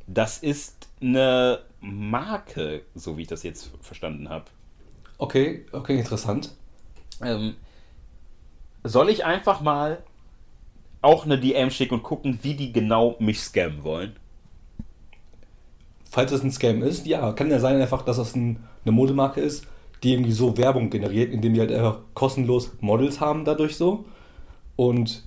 das 0.07 0.39
ist 0.39 0.89
eine 1.01 1.61
Marke, 1.81 2.83
so 2.95 3.17
wie 3.17 3.23
ich 3.23 3.29
das 3.29 3.43
jetzt 3.43 3.71
verstanden 3.81 4.29
habe. 4.29 4.45
Okay, 5.19 5.67
okay, 5.73 5.99
interessant. 5.99 6.53
Ähm, 7.23 7.55
soll 8.85 9.09
ich 9.09 9.25
einfach 9.25 9.61
mal 9.61 10.03
auch 11.01 11.25
eine 11.25 11.39
DM 11.39 11.71
schicken 11.71 11.95
und 11.95 12.03
gucken, 12.03 12.39
wie 12.43 12.55
die 12.55 12.73
genau 12.73 13.17
mich 13.19 13.41
scammen 13.41 13.85
wollen? 13.85 14.17
Falls 16.11 16.31
es 16.33 16.43
ein 16.43 16.51
Scam 16.51 16.83
ist, 16.83 17.07
ja, 17.07 17.33
kann 17.33 17.51
ja 17.51 17.59
sein 17.59 17.81
einfach, 17.81 18.03
dass 18.03 18.19
das 18.19 18.37
ein, 18.37 18.63
eine 18.85 18.93
Modemarke 18.93 19.41
ist, 19.41 19.67
die 20.03 20.13
irgendwie 20.13 20.33
so 20.33 20.57
Werbung 20.59 20.91
generiert, 20.91 21.33
indem 21.33 21.55
die 21.55 21.61
halt 21.61 21.73
einfach 21.73 22.01
kostenlos 22.15 22.73
Models 22.81 23.21
haben 23.21 23.45
dadurch 23.45 23.77
so. 23.77 24.05
Und, 24.77 25.25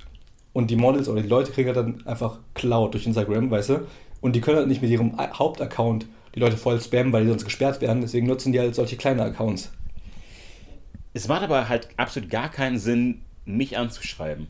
und 0.53 0.71
die 0.71 0.75
Models 0.75 1.07
oder 1.07 1.21
die 1.21 1.27
Leute 1.27 1.51
kriegen 1.51 1.67
halt 1.67 1.77
dann 1.77 2.05
einfach 2.05 2.39
Cloud 2.53 2.93
durch 2.93 3.05
Instagram, 3.05 3.51
weißt 3.51 3.69
du? 3.69 3.87
Und 4.21 4.35
die 4.35 4.41
können 4.41 4.57
halt 4.57 4.67
nicht 4.67 4.81
mit 4.81 4.91
ihrem 4.91 5.17
Hauptaccount 5.17 6.07
die 6.33 6.39
Leute 6.39 6.57
voll 6.57 6.79
spammen, 6.81 7.13
weil 7.13 7.23
die 7.23 7.29
sonst 7.29 7.45
gesperrt 7.45 7.81
werden. 7.81 8.01
Deswegen 8.01 8.27
nutzen 8.27 8.51
die 8.51 8.59
halt 8.59 8.75
solche 8.75 8.97
kleine 8.97 9.23
Accounts. 9.23 9.71
Es 11.13 11.27
macht 11.27 11.43
aber 11.43 11.69
halt 11.69 11.87
absolut 11.95 12.29
gar 12.29 12.49
keinen 12.49 12.77
Sinn, 12.77 13.21
mich 13.45 13.77
anzuschreiben. 13.77 14.47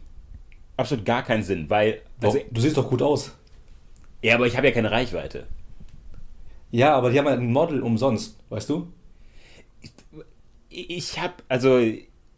Absolut 0.77 1.05
gar 1.05 1.23
keinen 1.23 1.43
Sinn, 1.43 1.69
weil. 1.69 2.01
Also, 2.21 2.39
du 2.49 2.61
siehst 2.61 2.77
doch 2.77 2.89
gut 2.89 3.01
aus. 3.01 3.35
ja, 4.21 4.35
aber 4.35 4.47
ich 4.47 4.57
habe 4.57 4.67
ja 4.67 4.73
keine 4.73 4.91
Reichweite. 4.91 5.45
Ja, 6.71 6.95
aber 6.95 7.11
die 7.11 7.19
haben 7.19 7.27
halt 7.27 7.39
ein 7.39 7.53
Model 7.53 7.81
umsonst, 7.81 8.39
weißt 8.49 8.69
du? 8.69 8.91
Ich 10.69 11.19
habe, 11.21 11.35
also. 11.47 11.79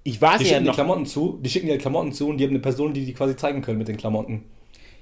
Ich 0.08 0.22
weiß 0.22 0.38
Die 0.38 0.45
ja 0.45 0.51
schicken 0.51 0.68
noch. 0.68 0.74
Klamotten 0.74 1.05
zu, 1.05 1.38
die 1.43 1.49
schicken 1.49 1.68
dir 1.68 1.78
Klamotten 1.78 2.14
zu 2.14 2.30
und 2.30 2.38
die 2.38 2.45
haben 2.45 2.51
eine 2.51 2.60
Person, 2.60 2.93
die 2.93 3.03
die 3.03 3.14
quasi 3.14 3.36
zeigen 3.36 3.62
können 3.62 3.78
mit 3.78 3.89
den 3.89 3.97
Klamotten. 3.97 4.45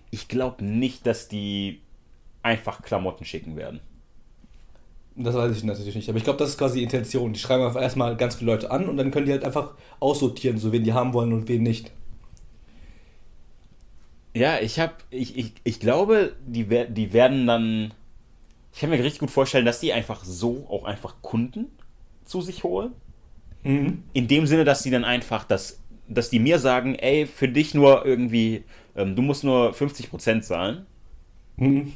Ich 0.09 0.27
glaube 0.27 0.65
nicht, 0.65 1.05
dass 1.05 1.27
die 1.27 1.81
einfach 2.41 2.81
Klamotten 2.81 3.23
schicken 3.23 3.55
werden. 3.55 3.81
Das 5.15 5.35
weiß 5.35 5.55
ich 5.55 5.63
natürlich 5.63 5.93
nicht. 5.93 6.09
Aber 6.09 6.17
ich 6.17 6.23
glaube, 6.23 6.39
das 6.39 6.49
ist 6.49 6.57
quasi 6.57 6.79
die 6.79 6.85
Intention. 6.85 7.33
Die 7.33 7.39
schreiben 7.39 7.61
einfach 7.63 7.83
erstmal 7.83 8.17
ganz 8.17 8.33
viele 8.33 8.49
Leute 8.49 8.71
an 8.71 8.89
und 8.89 8.97
dann 8.97 9.11
können 9.11 9.27
die 9.27 9.31
halt 9.31 9.43
einfach 9.43 9.75
aussortieren, 9.99 10.57
so 10.57 10.71
wen 10.71 10.83
die 10.83 10.93
haben 10.93 11.13
wollen 11.13 11.33
und 11.33 11.47
wen 11.49 11.61
nicht. 11.61 11.91
Ja, 14.33 14.59
ich 14.59 14.79
habe, 14.79 14.95
ich, 15.11 15.37
ich, 15.37 15.53
ich 15.63 15.79
glaube, 15.79 16.35
die, 16.47 16.65
die 16.65 17.13
werden 17.13 17.45
dann, 17.45 17.93
ich 18.73 18.79
kann 18.79 18.89
mir 18.89 18.97
richtig 18.97 19.19
gut 19.19 19.29
vorstellen, 19.29 19.65
dass 19.65 19.81
die 19.81 19.93
einfach 19.93 20.25
so 20.25 20.65
auch 20.67 20.83
einfach 20.83 21.21
Kunden 21.21 21.67
zu 22.23 22.41
sich 22.41 22.63
holen. 22.63 22.93
Mhm. 23.65 24.03
In 24.13 24.27
dem 24.27 24.45
Sinne, 24.45 24.63
dass 24.63 24.83
die 24.83 24.91
dann 24.91 25.03
einfach, 25.03 25.43
dass, 25.43 25.79
dass 26.07 26.29
die 26.29 26.39
mir 26.39 26.59
sagen, 26.59 26.95
ey, 26.95 27.25
für 27.25 27.47
dich 27.47 27.73
nur 27.73 28.05
irgendwie, 28.05 28.63
ähm, 28.95 29.15
du 29.15 29.21
musst 29.23 29.43
nur 29.43 29.73
50% 29.73 30.41
zahlen. 30.41 30.85
Mhm. 31.57 31.93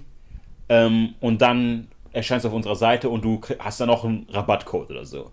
Ähm, 0.68 1.14
und 1.20 1.42
dann 1.42 1.88
erscheinst 2.12 2.44
du 2.44 2.50
auf 2.50 2.56
unserer 2.56 2.76
Seite 2.76 3.08
und 3.10 3.24
du 3.24 3.40
hast 3.60 3.80
dann 3.80 3.88
noch 3.88 4.04
einen 4.04 4.26
Rabattcode 4.30 4.90
oder 4.90 5.06
so. 5.06 5.32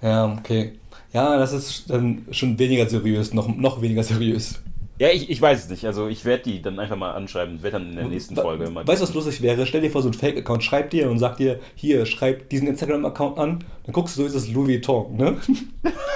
Ja, 0.00 0.32
okay. 0.32 0.72
Ja, 1.12 1.38
das 1.38 1.52
ist 1.52 1.90
dann 1.90 2.26
schon 2.30 2.58
weniger 2.58 2.88
seriös, 2.88 3.34
noch, 3.34 3.48
noch 3.48 3.82
weniger 3.82 4.02
seriös. 4.02 4.62
Ja, 4.98 5.08
ich, 5.08 5.28
ich 5.28 5.40
weiß 5.40 5.64
es 5.64 5.70
nicht. 5.70 5.84
Also 5.84 6.08
ich 6.08 6.24
werde 6.24 6.44
die 6.44 6.62
dann 6.62 6.78
einfach 6.78 6.96
mal 6.96 7.12
anschreiben, 7.12 7.62
werde 7.62 7.78
dann 7.78 7.90
in 7.90 7.96
der 7.96 8.06
nächsten 8.06 8.34
Folge 8.34 8.70
mal. 8.70 8.86
Weißt 8.86 9.02
du, 9.02 9.06
was 9.06 9.12
lustig 9.14 9.42
wäre? 9.42 9.66
Stell 9.66 9.82
dir 9.82 9.90
vor, 9.90 10.00
so 10.02 10.08
ein 10.08 10.14
Fake-Account 10.14 10.64
schreibt 10.64 10.94
dir 10.94 11.10
und 11.10 11.18
sagt 11.18 11.38
dir, 11.38 11.60
hier, 11.74 12.06
schreib 12.06 12.48
diesen 12.48 12.66
Instagram-Account 12.68 13.38
an. 13.38 13.64
Dann 13.84 13.92
guckst 13.92 14.16
du, 14.16 14.22
so 14.22 14.26
ist 14.26 14.34
das 14.34 14.48
Louis 14.48 14.68
Vuitton, 14.68 15.16
ne? 15.16 15.36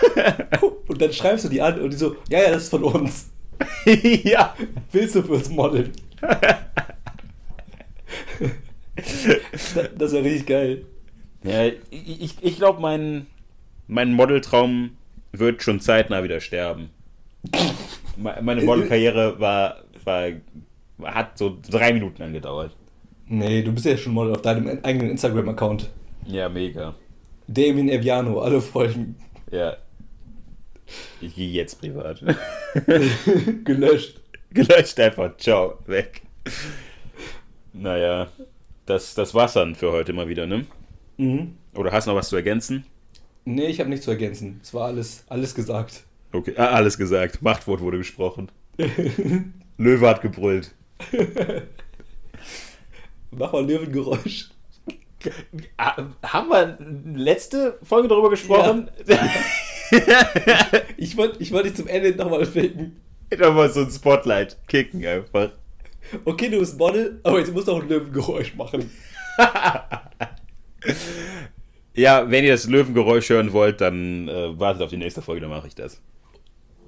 und 0.88 1.00
dann 1.00 1.12
schreibst 1.12 1.44
du 1.44 1.50
die 1.50 1.60
an 1.60 1.78
und 1.80 1.92
die 1.92 1.96
so, 1.96 2.16
ja, 2.30 2.42
ja, 2.42 2.50
das 2.52 2.64
ist 2.64 2.70
von 2.70 2.84
uns. 2.84 3.30
ja. 4.24 4.54
Willst 4.90 5.14
du 5.14 5.22
für 5.22 5.32
uns 5.32 5.50
modeln? 5.50 5.92
das 9.98 10.12
wäre 10.12 10.24
richtig 10.24 10.46
geil. 10.46 10.86
Ja, 11.42 11.66
ich, 11.66 12.22
ich, 12.22 12.34
ich 12.40 12.56
glaube, 12.56 12.80
mein, 12.80 13.26
mein 13.88 14.14
Modeltraum 14.14 14.96
wird 15.32 15.62
schon 15.62 15.80
zeitnah 15.80 16.24
wieder 16.24 16.40
sterben. 16.40 16.90
Meine 18.20 18.62
Modelkarriere 18.62 19.40
war, 19.40 19.76
war, 20.04 20.30
hat 21.02 21.38
so 21.38 21.58
drei 21.68 21.92
Minuten 21.92 22.22
angedauert. 22.22 22.76
Nee, 23.26 23.62
du 23.62 23.72
bist 23.72 23.86
ja 23.86 23.96
schon 23.96 24.12
Model 24.12 24.34
auf 24.34 24.42
deinem 24.42 24.80
eigenen 24.82 25.10
Instagram-Account. 25.10 25.88
Ja, 26.26 26.48
mega. 26.48 26.94
Damien 27.46 27.88
Eviano, 27.88 28.40
alle 28.40 28.60
folgen. 28.60 29.16
Ja. 29.50 29.76
Ich 31.20 31.34
gehe 31.34 31.50
jetzt 31.50 31.80
privat. 31.80 32.22
Gelöscht. 33.64 34.20
Gelöscht 34.50 34.98
einfach. 34.98 35.36
Ciao. 35.36 35.78
Weg. 35.86 36.22
Naja, 37.72 38.28
das, 38.86 39.14
das 39.14 39.34
war's 39.34 39.52
dann 39.52 39.74
für 39.74 39.92
heute 39.92 40.12
mal 40.12 40.28
wieder, 40.28 40.46
ne? 40.46 40.66
Mhm. 41.16 41.54
Oder 41.74 41.92
hast 41.92 42.06
du 42.06 42.10
noch 42.10 42.18
was 42.18 42.28
zu 42.28 42.36
ergänzen? 42.36 42.84
Nee, 43.44 43.66
ich 43.66 43.78
habe 43.78 43.90
nichts 43.90 44.04
zu 44.04 44.10
ergänzen. 44.10 44.60
Es 44.62 44.74
war 44.74 44.86
alles, 44.86 45.24
alles 45.28 45.54
gesagt. 45.54 46.04
Okay, 46.32 46.54
ah, 46.56 46.66
alles 46.66 46.96
gesagt. 46.96 47.42
Machtwort 47.42 47.80
wurde 47.80 47.98
gesprochen. 47.98 48.50
Löwe 49.78 50.08
hat 50.08 50.22
gebrüllt. 50.22 50.74
Mach 53.30 53.52
mal 53.52 53.66
Löwengeräusch. 53.66 54.50
Ah, 55.76 56.02
haben 56.22 56.48
wir 56.48 56.78
letzte 57.14 57.78
Folge 57.82 58.08
darüber 58.08 58.30
gesprochen? 58.30 58.90
Ja. 59.06 59.18
ich 60.96 61.14
wollte 61.14 61.42
ich 61.42 61.52
wollt 61.52 61.66
dich 61.66 61.74
zum 61.74 61.88
Ende 61.88 62.16
nochmal 62.16 62.46
ficken. 62.46 62.98
Nochmal 63.38 63.68
so 63.68 63.80
ein 63.80 63.90
Spotlight 63.90 64.56
kicken 64.66 65.04
einfach. 65.04 65.50
Okay, 66.24 66.48
du 66.48 66.60
bist 66.60 66.78
Model, 66.78 67.20
aber 67.22 67.38
jetzt 67.38 67.52
musst 67.52 67.68
du 67.68 67.72
auch 67.72 67.82
ein 67.82 67.88
Löwengeräusch 67.90 68.54
machen. 68.54 68.90
ja, 71.94 72.30
wenn 72.30 72.44
ihr 72.44 72.52
das 72.52 72.66
Löwengeräusch 72.66 73.28
hören 73.28 73.52
wollt, 73.52 73.82
dann 73.82 74.26
äh, 74.26 74.58
wartet 74.58 74.80
auf 74.80 74.88
die 74.88 74.96
nächste 74.96 75.20
Folge, 75.20 75.42
dann 75.42 75.50
mache 75.50 75.68
ich 75.68 75.74
das. 75.74 76.00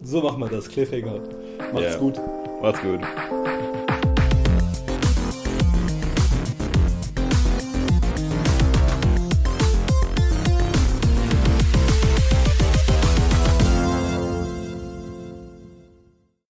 So 0.05 0.21
machen 0.21 0.41
wir 0.41 0.49
das, 0.49 0.69
Cliffhanger. 0.69 1.21
Macht's 1.73 1.95
ja. 1.95 1.99
gut. 1.99 2.21
Macht's 2.61 2.81
gut. 2.83 3.01